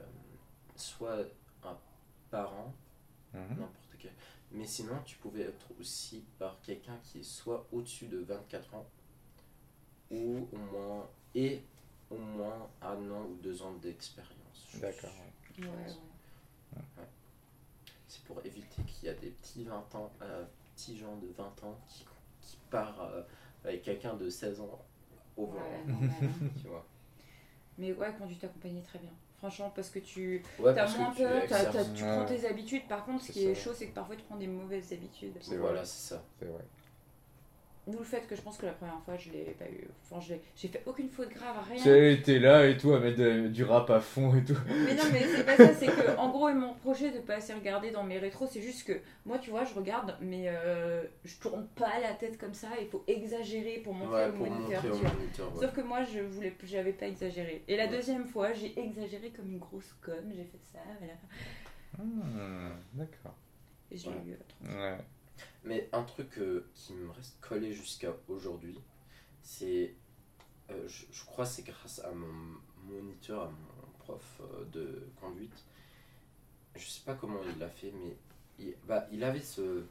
soit 0.76 1.18
un 1.64 1.76
parent, 2.30 2.74
n'importe 3.34 3.72
quel, 3.82 3.87
mais 4.52 4.66
sinon 4.66 4.98
tu 5.06 5.18
pouvais 5.18 5.42
être 5.44 5.68
aussi 5.80 6.24
par 6.40 6.60
quelqu'un 6.62 6.98
qui 7.04 7.20
est 7.20 7.24
soit 7.24 7.68
au-dessus 7.72 8.08
de 8.08 8.20
24 8.20 8.76
ans 8.76 8.86
ou 10.10 10.48
au 10.52 10.58
moins 10.58 11.08
et 11.36 11.62
au 12.10 12.18
moins 12.18 12.70
un 12.82 13.12
an 13.12 13.26
ou 13.26 13.36
deux 13.42 13.62
ans 13.62 13.74
d'expérience. 13.74 14.34
D'accord. 14.76 15.12
Ouais, 15.60 15.68
ouais. 15.68 17.04
C'est 18.08 18.24
pour 18.24 18.44
éviter 18.46 18.82
qu'il 18.84 19.06
y 19.06 19.10
a 19.10 19.14
des 19.14 19.32
petits 19.32 19.66
20 19.66 19.96
ans, 19.96 20.12
euh, 20.22 20.46
petits 20.76 20.98
gens 20.98 21.18
de 21.18 21.28
20 21.28 21.64
ans 21.64 21.78
qui, 21.90 22.06
qui 22.42 22.58
partent 22.70 23.00
euh, 23.00 23.24
avec 23.66 23.84
quelqu'un 23.84 24.16
de 24.16 24.30
16 24.30 24.62
ans 24.62 24.80
au 25.36 25.46
volant. 25.48 25.66
Hein. 25.90 26.10
Tu 26.62 26.68
vois. 26.68 26.86
Mais 27.78 27.94
ouais, 27.94 28.14
conduite 28.18 28.44
accompagnée, 28.44 28.82
très 28.82 29.00
bien. 29.00 29.12
Franchement, 29.38 29.72
parce 29.76 29.90
que 29.92 30.00
tu 30.00 30.42
Ouais, 30.60 30.78
as 30.78 30.98
moins 30.98 31.12
peur, 31.12 31.44
tu 31.96 32.04
prends 32.04 32.26
tes 32.26 32.48
habitudes. 32.48 32.88
Par 32.88 33.06
contre, 33.06 33.24
ce 33.24 33.32
qui 33.32 33.46
est 33.46 33.56
chaud, 33.56 33.72
c'est 33.74 33.88
que 33.88 33.94
parfois 33.94 34.16
tu 34.16 34.24
prends 34.24 34.36
des 34.38 34.48
mauvaises 34.48 34.92
habitudes. 34.92 35.34
C'est 35.42 35.58
Voilà, 35.58 35.86
c'est 35.86 36.16
ça. 36.16 36.24
C'est 36.40 36.46
vrai. 36.46 36.64
D'où 37.88 38.00
le 38.00 38.04
fait 38.04 38.28
que 38.28 38.36
je 38.36 38.42
pense 38.42 38.58
que 38.58 38.66
la 38.66 38.74
première 38.74 39.00
fois, 39.06 39.16
je 39.16 39.32
l'ai 39.32 39.56
pas 39.58 39.64
eu. 39.66 39.88
Enfin, 40.12 40.20
j'ai 40.58 40.68
fait 40.68 40.84
aucune 40.86 41.10
faute 41.10 41.30
grave, 41.30 41.56
rien. 41.70 41.82
Tu 42.16 42.22
t'es 42.22 42.38
là 42.38 42.68
et 42.68 42.76
tout 42.78 42.92
à 42.92 43.00
mettre 43.00 43.18
de- 43.18 43.48
du 43.48 43.64
rap 43.64 43.90
à 43.90 44.02
fond 44.02 44.36
et 44.36 44.44
tout. 44.44 44.58
Mais 44.68 44.94
non, 44.94 45.04
mais 45.14 45.24
c'est 45.26 45.46
pas 45.46 45.56
ça, 45.56 45.74
c'est 45.74 45.86
que 45.88 46.18
en 46.18 46.30
gros, 46.30 46.50
ils 46.50 46.56
m'ont 46.56 46.74
reproché 46.74 47.12
de 47.12 47.20
pas 47.20 47.36
assez 47.36 47.54
regarder 47.54 47.92
dans 47.92 48.04
mes 48.04 48.20
rétros. 48.20 48.46
C'est 48.46 48.62
juste 48.62 48.86
que 48.86 49.00
moi, 49.26 49.40
tu 49.40 49.52
vois, 49.52 49.64
je 49.64 49.74
regarde, 49.74 50.18
mais 50.20 50.48
euh, 50.50 51.02
je 51.24 51.38
tourne 51.38 51.66
pas 51.76 51.98
la 52.02 52.12
tête 52.14 52.38
comme 52.38 52.54
ça. 52.54 52.68
Il 52.82 52.88
faut 52.88 53.06
exagérer 53.08 53.80
pour 53.84 53.94
montrer 53.94 54.16
Ouais, 54.26 54.30
au 54.30 54.34
pour 54.34 54.48
moniteur. 54.50 54.84
montrer 54.84 54.90
tu 55.00 55.04
vois. 55.06 55.14
moniteur. 55.14 55.56
ouais. 55.56 55.62
Sauf 55.62 55.74
que 55.74 55.82
moi, 55.82 56.04
je 56.04 56.20
voulais, 56.20 56.54
j'avais 56.66 56.92
pas 56.94 57.08
exagéré. 57.08 57.64
Et 57.70 57.78
la 57.78 57.86
Ouais. 57.86 57.90
deuxième 57.92 58.26
fois, 58.28 58.52
j'ai 58.52 58.78
exagéré 58.78 59.30
comme 59.30 59.50
une 59.50 59.60
grosse 59.60 59.96
conne. 60.02 60.30
J'ai 60.36 60.44
fait 60.44 60.60
ça, 60.74 60.80
voilà. 61.00 61.14
Hmm, 61.98 62.70
D'accord. 62.94 63.36
Et 63.92 63.98
je 63.98 64.10
l'ai 64.10 64.16
Ouais. 64.16 64.22
eu. 64.28 64.38
tranquille. 64.60 64.78
Ouais. 64.78 64.98
Mais 65.68 65.90
un 65.92 66.04
truc 66.04 66.38
euh, 66.38 66.66
qui 66.74 66.94
me 66.94 67.12
reste 67.12 67.38
collé 67.42 67.74
jusqu'à 67.74 68.14
aujourd'hui, 68.30 68.80
c'est. 69.42 69.96
euh, 70.72 70.88
je, 70.88 71.06
je 71.12 71.26
crois 71.26 71.44
que 71.46 71.52
c'est 71.52 71.64
grâce 71.64 72.00
à 72.00 72.12
mon 72.12 72.60
moniteur, 72.86 73.44
à 73.44 73.50
mon 73.50 73.92
prof 74.00 74.42
euh, 74.42 74.64
de 74.72 75.10
conduite. 75.20 75.66
Je 76.76 76.86
sais 76.88 77.04
pas 77.06 77.16
comment 77.16 77.40
il 77.54 77.60
l'a 77.60 77.70
fait, 77.70 77.92
mais 77.92 78.16
il, 78.60 78.76
bah, 78.88 79.08
il 79.12 79.24
avait 79.24 79.42
ce. 79.42 79.84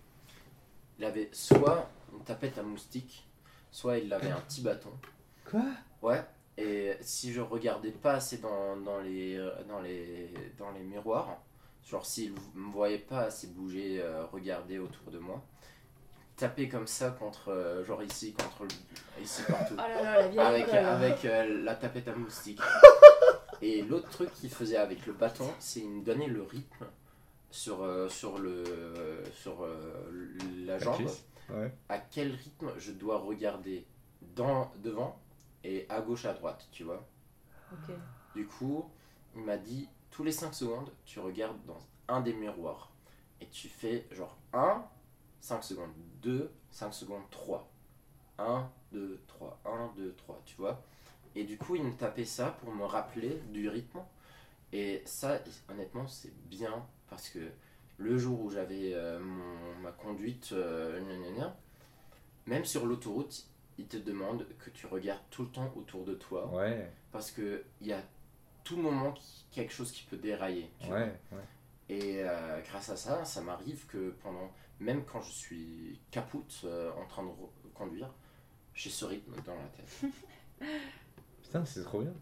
Il 0.99 1.05
avait 1.05 1.29
soit 1.33 1.91
une 2.15 2.25
tapette 2.25 2.57
à 2.57 2.63
moustique, 2.63 3.29
soit 3.71 3.99
il 3.99 4.11
avait 4.15 4.31
un 4.31 4.41
petit 4.41 4.63
bâton. 4.63 4.93
Quoi? 5.45 5.67
Ouais, 6.01 6.25
et 6.57 6.95
si 7.03 7.35
je 7.35 7.43
regardais 7.43 7.93
pas 7.93 8.15
assez 8.15 8.39
dans, 8.39 8.79
dans, 8.79 9.01
les, 9.01 9.37
dans, 9.69 9.81
les, 9.83 10.33
dans 10.57 10.71
les 10.71 10.83
miroirs, 10.83 11.37
genre 11.89 12.05
s'il 12.05 12.33
me 12.55 12.71
voyait 12.73 12.99
pas 12.99 13.21
assez 13.23 13.47
bouger, 13.49 14.01
euh, 14.03 14.25
regarder 14.27 14.79
autour 14.79 15.11
de 15.11 15.19
moi, 15.19 15.43
taper 16.37 16.69
comme 16.69 16.87
ça 16.87 17.11
contre, 17.11 17.49
euh, 17.51 17.85
genre 17.85 18.03
ici, 18.03 18.35
contre 18.35 18.65
le- 18.65 19.23
ici 19.23 19.43
partout, 19.49 19.75
Oh 19.79 19.81
là 19.89 20.03
là, 20.03 20.21
la 20.23 20.29
vieille 20.29 20.41
avec, 20.41 20.69
avec 20.75 21.25
euh, 21.25 21.63
la 21.65 21.75
tapette 21.77 22.09
à 22.09 22.15
moustique. 22.17 22.61
Et 23.63 23.81
l'autre 23.83 24.11
truc 24.11 24.31
qu'il 24.35 24.51
faisait 24.51 24.77
avec 24.77 25.07
le 25.07 25.13
bâton, 25.15 25.51
c'est 25.59 25.81
il 25.81 25.89
me 25.89 26.05
donnait 26.05 26.27
le 26.27 26.43
rythme 26.43 26.87
sur, 27.51 27.83
euh, 27.83 28.09
sur, 28.09 28.39
le, 28.39 28.65
sur 29.33 29.63
euh, 29.65 30.37
la 30.67 30.79
jambe 30.79 30.97
cuisse. 30.97 31.25
Ouais. 31.49 31.73
à 31.89 31.99
quel 31.99 32.33
rythme 32.33 32.73
je 32.77 32.91
dois 32.93 33.19
regarder 33.19 33.87
dans, 34.35 34.71
devant 34.83 35.19
et 35.65 35.87
à 35.89 36.01
gauche 36.01 36.25
à 36.27 36.35
droite, 36.35 36.67
tu 36.73 36.83
vois. 36.85 37.07
Ok. 37.73 37.95
Du 38.35 38.47
coup, 38.47 38.91
il 39.37 39.43
m'a 39.43 39.57
dit 39.57 39.89
tous 40.17 40.25
les 40.25 40.33
5 40.33 40.55
secondes, 40.55 40.91
tu 41.05 41.21
regardes 41.21 41.63
dans 41.67 41.79
un 42.09 42.23
des 42.23 42.33
miroirs 42.33 42.91
et 43.43 43.47
tu 43.49 43.69
fais 43.69 44.07
genre 44.13 44.35
1, 44.55 44.83
5 45.43 45.63
secondes, 45.63 45.91
2, 46.23 46.51
5 46.71 46.95
secondes, 46.95 47.29
3. 47.31 47.71
1, 48.39 48.67
2, 48.93 49.21
3, 49.27 49.61
1, 49.67 49.93
2, 49.95 50.15
3, 50.17 50.43
tu 50.47 50.57
vois. 50.57 50.83
Et 51.35 51.45
du 51.45 51.59
coup, 51.59 51.77
il 51.77 51.85
me 51.85 51.93
tapait 51.93 52.25
ça 52.25 52.57
pour 52.63 52.73
me 52.75 52.87
rappeler 52.87 53.43
du 53.53 53.69
rythme. 53.69 54.01
Et 54.73 55.03
ça, 55.05 55.39
honnêtement, 55.69 56.07
c'est 56.07 56.35
bien 56.49 56.87
parce 57.11 57.29
que 57.29 57.51
le 57.99 58.17
jour 58.17 58.41
où 58.41 58.51
j'avais 58.51 58.95
euh, 58.95 59.21
ma 59.83 59.93
conduite, 59.93 60.53
euh, 60.53 60.99
gna 60.99 61.15
gna 61.15 61.37
gna, 61.37 61.57
même 62.47 62.65
sur 62.65 62.87
l'autoroute, 62.87 63.51
il 63.77 63.87
te 63.87 63.99
demande 63.99 64.47
que 64.61 64.71
tu 64.71 64.87
regardes 64.87 65.21
tout 65.29 65.43
le 65.43 65.51
temps 65.51 65.71
autour 65.77 66.07
de 66.07 66.15
toi 66.15 66.47
Ouais, 66.55 66.91
parce 67.13 67.31
que 67.31 67.65
il 67.83 67.89
y 67.89 67.93
a 67.93 68.01
tout 68.67 68.77
moment 68.77 69.13
qui- 69.13 69.47
quelque 69.53 69.73
chose 69.73 69.93
qui 69.93 70.03
peut 70.05 70.17
dérailler. 70.17 70.71
tu 70.81 70.89
vois. 70.89 70.99
ouais, 70.99 71.21
ouais. 71.33 71.45
Et 71.89 72.23
euh, 72.25 72.61
grâce 72.63 72.89
à 72.91 72.97
ça, 72.97 73.25
ça 73.25 73.41
m'arrive 73.43 73.87
que 73.87 74.11
pendant, 74.23 74.51
même 74.81 75.05
quand 75.05 75.23
je 75.23 75.31
suis 75.33 76.01
capoute 76.11 76.63
euh, 76.65 76.91
en 76.95 77.07
train 77.07 77.23
de 77.23 77.31
conduire, 77.75 78.13
j'ai 78.75 78.91
ce 78.91 79.05
rythme 79.05 79.35
dans 79.47 79.55
la 79.55 79.69
tête. 79.69 80.11
Putain, 81.43 81.65
c'est 81.65 81.85
trop 81.85 82.01
bien. 82.03 82.13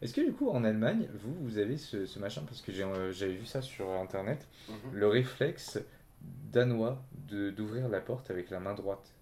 Est-ce 0.00 0.12
que 0.14 0.20
du 0.20 0.32
coup 0.32 0.50
en 0.50 0.64
Allemagne, 0.64 1.08
vous, 1.14 1.32
vous 1.44 1.58
avez 1.58 1.76
ce, 1.78 2.06
ce 2.06 2.18
machin? 2.18 2.42
Parce 2.44 2.60
que 2.60 2.72
j'ai, 2.72 2.82
euh, 2.82 3.12
j'avais 3.12 3.34
vu 3.36 3.46
ça 3.46 3.62
sur 3.62 3.88
internet, 3.90 4.48
Mhm. 4.68 4.94
le 4.94 5.06
réflexe 5.06 5.78
danois 6.20 7.00
d'ouvrir 7.12 7.88
la 7.88 8.00
porte 8.00 8.30
avec 8.30 8.50
la 8.50 8.58
main 8.58 8.74
droite. 8.74 9.14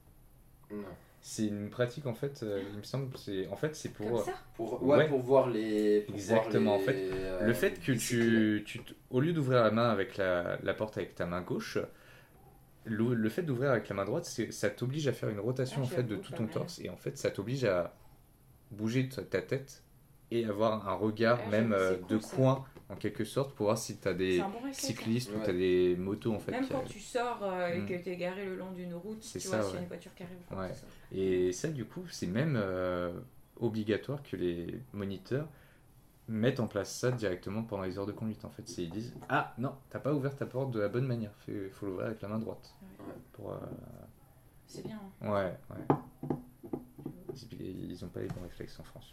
Non. 0.71 0.85
C'est 1.23 1.47
une 1.47 1.69
pratique 1.69 2.07
en 2.07 2.15
fait, 2.15 2.43
euh, 2.43 2.63
il 2.73 2.79
me 2.79 2.83
semble, 2.83 3.15
c'est, 3.19 3.47
en 3.49 3.57
fait 3.57 3.77
c'est 3.77 3.91
pour... 3.91 4.11
Comme 4.25 4.25
ça 4.25 4.39
Pour, 4.55 4.83
ouais, 4.83 4.97
Ouais. 4.99 5.09
pour 5.09 5.21
voir 5.21 5.51
les. 5.51 6.01
pour 6.03 6.15
Exactement, 6.15 6.71
voir 6.79 6.81
en 6.81 6.85
fait, 6.85 7.11
euh, 7.13 7.47
Le 7.47 7.53
fait 7.53 7.79
que 7.79 7.93
tu, 7.93 8.63
tu 8.65 8.79
t- 8.79 8.95
au 9.11 9.21
lieu 9.21 9.33
d'ouvrir 9.35 9.63
la 9.63 9.71
main 9.71 9.91
avec 9.91 10.17
la, 10.17 10.59
la 10.63 10.73
porte 10.75 10.97
avec 10.97 11.15
ta 11.15 11.27
main 11.27 11.43
gauche, 11.43 11.77
le, 12.85 13.13
le 13.15 13.29
fait 13.29 13.43
d'ouvrir 13.43 13.71
avec 13.73 13.89
la 13.91 13.95
main 13.97 14.07
droite, 14.07 14.25
c'est- 14.25 14.51
ça 14.51 14.71
t'oblige 14.71 15.07
à 15.09 15.13
faire 15.13 15.29
une 15.29 15.41
rotation 15.41 15.83
Ah, 15.83 15.85
en 15.85 15.89
fait 15.89 16.03
de 16.05 16.17
tout 16.17 16.33
ton 16.33 16.47
torse 16.47 16.79
et 16.81 16.89
en 16.89 16.97
fait 16.97 17.19
ça 17.19 17.31
t'oblige 17.31 17.65
à 17.65 17.95
bouger 18.71 19.09
ta 19.09 19.43
tête 19.43 19.83
et 20.31 20.45
avoir 20.45 20.89
un 20.89 20.95
regard 20.95 21.39
Ah, 21.47 21.51
même 21.51 21.73
euh, 21.73 21.97
cool, 21.97 22.07
de 22.17 22.23
ça. 22.23 22.37
coin 22.37 22.65
en 22.89 22.97
quelque 22.97 23.25
sorte 23.25 23.55
pour 23.55 23.67
voir 23.67 23.79
si 23.79 23.99
tu 23.99 24.09
as 24.09 24.15
des 24.15 24.39
bon 24.41 24.47
hein. 24.65 24.73
cyclistes 24.73 25.31
ou 25.35 25.43
tu 25.45 25.51
as 25.51 25.53
des 25.53 25.97
motos 25.97 26.33
en 26.35 26.39
fait. 26.41 26.53
Même 26.53 26.67
quand 26.69 26.85
tu 26.85 26.99
sors 27.01 27.41
euh, 27.43 27.69
et 27.75 27.79
Mm. 27.81 27.87
que 27.87 27.95
tu 28.03 28.09
es 28.11 28.17
garé 28.17 28.45
le 28.45 28.57
long 28.57 28.73
d'une 28.73 28.95
route, 28.95 29.23
C'est 29.23 29.39
tu 29.39 29.49
ça, 29.49 29.59
vois, 29.59 29.65
s'il 29.67 29.75
y 29.75 29.77
a 29.77 29.79
ouais. 29.79 29.83
une 29.85 29.89
voiture 29.89 30.15
qui 30.15 30.23
arrive, 30.25 30.37
faut 30.49 30.55
que 30.57 30.61
Ouais. 30.61 30.73
Et 31.13 31.53
ça, 31.53 31.69
du 31.69 31.85
coup, 31.85 32.05
c'est 32.11 32.27
même 32.27 32.57
euh, 32.57 33.13
obligatoire 33.61 34.23
que 34.23 34.37
les 34.37 34.81
moniteurs 34.93 35.47
mettent 36.29 36.61
en 36.61 36.67
place 36.69 36.93
ça 36.95 37.11
directement 37.11 37.63
pendant 37.65 37.83
les 37.83 37.99
heures 37.99 38.07
de 38.07 38.13
conduite. 38.13 38.45
En 38.45 38.51
fait, 38.51 38.63
c'est 38.69 38.83
ils 38.85 38.91
disent 38.91 39.15
Ah 39.29 39.53
non, 39.59 39.75
t'as 39.91 39.99
pas 39.99 40.13
ouvert 40.15 40.35
ta 40.37 40.47
porte 40.47 40.71
de 40.71 40.81
la 40.81 40.89
bonne 40.89 41.07
manière. 41.07 41.33
Il 41.49 41.71
faut 41.71 41.87
l'ouvrir 41.87 42.07
avec 42.07 42.21
la 42.23 42.29
main 42.29 42.39
droite. 42.39 42.73
Ouais. 42.83 43.15
Pour, 43.33 43.51
euh, 43.53 43.57
C'est 44.67 44.85
bien. 44.87 45.01
hein. 45.23 45.29
Ouais, 45.33 45.57
ouais. 45.71 46.31
Ils, 47.61 47.91
ils 47.91 48.05
ont 48.05 48.09
pas 48.09 48.21
les 48.21 48.29
bons 48.29 48.43
réflexes 48.43 48.79
en 48.81 48.85
France. 48.85 49.13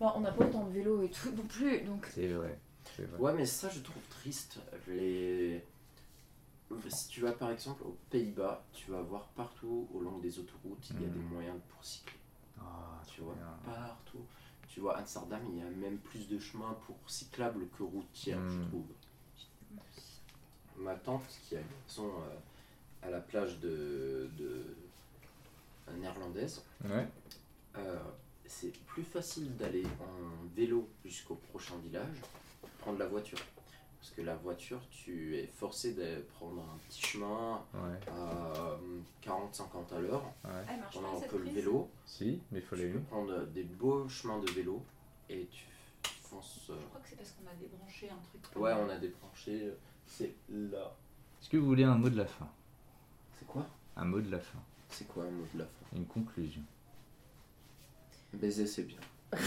Bon, 0.00 0.12
on 0.16 0.20
n'a 0.20 0.30
pas 0.32 0.44
autant 0.46 0.64
de 0.64 0.72
vélo 0.72 1.02
et 1.02 1.10
tout 1.10 1.30
non 1.32 1.42
plus, 1.44 1.80
donc 1.82 2.06
C'est 2.14 2.28
vrai. 2.28 2.58
C'est 2.96 3.04
vrai. 3.04 3.18
Ouais, 3.20 3.32
mais 3.34 3.46
ça, 3.46 3.68
je 3.68 3.80
trouve 3.80 4.02
triste. 4.10 4.58
Les... 4.88 5.64
Si 6.88 7.08
tu 7.08 7.20
vas 7.20 7.32
par 7.32 7.50
exemple 7.50 7.82
aux 7.84 7.96
Pays-Bas, 8.10 8.64
tu 8.72 8.90
vas 8.90 9.00
voir 9.02 9.28
partout 9.36 9.88
au 9.94 10.00
long 10.00 10.18
des 10.18 10.38
autoroutes, 10.38 10.90
il 10.90 11.02
y 11.02 11.04
a 11.06 11.08
des 11.08 11.20
moyens 11.20 11.56
pour 11.68 11.84
cycler. 11.84 12.18
Ah, 12.60 13.00
Tu 13.06 13.20
vois, 13.20 13.34
bien. 13.34 13.72
partout. 13.72 14.24
Tu 14.66 14.80
vois, 14.80 14.96
à 14.96 15.00
Amsterdam, 15.00 15.40
il 15.52 15.58
y 15.58 15.62
a 15.62 15.70
même 15.70 15.98
plus 15.98 16.26
de 16.28 16.38
chemins 16.38 16.76
pour 16.86 16.96
cyclables 17.06 17.68
que 17.78 17.82
routières, 17.84 18.38
je 18.48 18.58
Mhm. 18.58 18.68
trouve. 18.68 18.86
Ma 20.76 20.94
tante, 20.96 21.22
qui 21.48 21.56
a 21.56 21.60
une 21.60 21.66
maison 21.86 22.08
euh, 22.08 23.06
à 23.06 23.10
la 23.10 23.20
plage 23.20 23.60
de, 23.60 24.28
de 24.36 24.64
néerlandaise, 25.96 26.62
Ouais. 26.84 27.06
Euh, 27.76 27.98
c'est 28.46 28.72
plus 28.86 29.02
facile 29.04 29.56
d'aller 29.56 29.84
en 30.00 30.46
vélo 30.54 30.88
jusqu'au 31.04 31.34
prochain 31.36 31.76
village, 31.82 32.16
prendre 32.78 32.98
la 32.98 33.06
voiture. 33.06 33.38
Parce 34.00 34.12
que 34.16 34.20
la 34.22 34.36
voiture, 34.36 34.80
tu 34.90 35.34
es 35.38 35.46
forcé 35.46 35.94
de 35.94 36.20
prendre 36.34 36.60
un 36.62 36.76
petit 36.88 37.00
chemin 37.02 37.64
Ouais. 37.72 37.98
à 38.12 38.78
40-50 39.22 39.94
à 39.96 39.98
l'heure. 39.98 40.24
Ouais. 40.44 40.50
elle 40.68 40.80
marche 40.80 40.94
pas 40.94 41.00
Pendant 41.00 41.20
que 41.22 41.36
le 41.36 41.50
vélo, 41.50 41.88
Si, 42.04 42.40
mais 42.52 42.58
il 42.58 42.64
faut 42.64 42.76
tu 42.76 42.90
peux 42.92 43.00
prendre 43.00 43.46
des 43.46 43.62
beaux 43.64 44.06
chemins 44.08 44.38
de 44.40 44.50
vélo 44.50 44.82
et 45.30 45.46
tu 45.50 45.64
fonces. 46.20 46.66
euh, 46.68 46.76
Je 46.78 46.86
crois 46.88 47.00
que 47.00 47.08
c'est 47.08 47.16
parce 47.16 47.30
qu'on 47.32 47.50
a 47.50 47.54
débranché 47.54 48.10
un 48.10 48.18
truc. 48.28 48.56
Ouais, 48.62 48.72
on 48.74 48.90
a 48.90 48.98
débranché. 48.98 49.72
C'est 50.06 50.34
là. 50.50 50.94
Est-ce 51.40 51.48
que 51.48 51.56
vous 51.56 51.66
voulez 51.66 51.84
un 51.84 51.96
mot 51.96 52.10
de 52.10 52.16
la 52.18 52.26
fin? 52.26 52.48
C'est 53.38 53.46
quoi? 53.46 53.66
Un 53.96 54.04
mot 54.04 54.20
de 54.20 54.30
la 54.30 54.38
fin. 54.40 54.58
C'est 54.90 55.08
quoi 55.08 55.24
un 55.24 55.30
mot 55.30 55.46
de 55.54 55.60
la 55.60 55.64
fin? 55.64 55.96
Une 55.96 56.04
conclusion. 56.06 56.60
Baiser, 58.34 58.66
c'est 58.66 58.82
bien. 58.84 58.98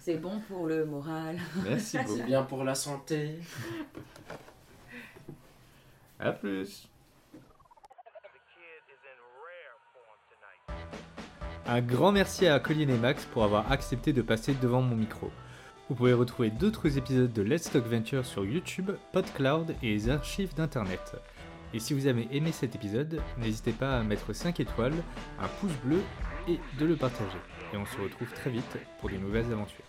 C'est 0.00 0.18
bon 0.18 0.40
pour 0.48 0.66
le 0.66 0.84
moral. 0.84 1.38
Merci 1.64 1.82
C'est 1.96 2.04
beaucoup. 2.04 2.22
bien 2.22 2.42
pour 2.42 2.62
la 2.62 2.74
santé. 2.76 3.38
À 6.20 6.32
plus. 6.32 6.88
Un 11.66 11.80
grand 11.80 12.12
merci 12.12 12.46
à 12.46 12.60
Colin 12.60 12.88
et 12.88 12.96
Max 12.98 13.24
pour 13.24 13.42
avoir 13.42 13.72
accepté 13.72 14.12
de 14.12 14.22
passer 14.22 14.54
devant 14.62 14.80
mon 14.80 14.94
micro. 14.94 15.32
Vous 15.88 15.96
pouvez 15.96 16.12
retrouver 16.12 16.50
d'autres 16.50 16.98
épisodes 16.98 17.32
de 17.32 17.42
Let's 17.42 17.70
Talk 17.70 17.84
Venture 17.86 18.24
sur 18.24 18.44
YouTube, 18.44 18.92
PodCloud 19.12 19.74
et 19.82 19.88
les 19.88 20.08
archives 20.08 20.54
d'Internet. 20.54 21.16
Et 21.74 21.80
si 21.80 21.94
vous 21.94 22.06
avez 22.06 22.28
aimé 22.30 22.52
cet 22.52 22.76
épisode, 22.76 23.20
n'hésitez 23.38 23.72
pas 23.72 23.98
à 23.98 24.02
mettre 24.04 24.32
5 24.32 24.60
étoiles, 24.60 24.94
un 25.40 25.48
pouce 25.60 25.74
bleu 25.84 26.00
et 26.48 26.58
de 26.78 26.86
le 26.86 26.96
partager. 26.96 27.38
Et 27.72 27.76
on 27.76 27.86
se 27.86 28.00
retrouve 28.00 28.32
très 28.32 28.50
vite 28.50 28.78
pour 29.00 29.08
de 29.08 29.18
nouvelles 29.18 29.52
aventures. 29.52 29.85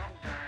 Show. 0.00 0.39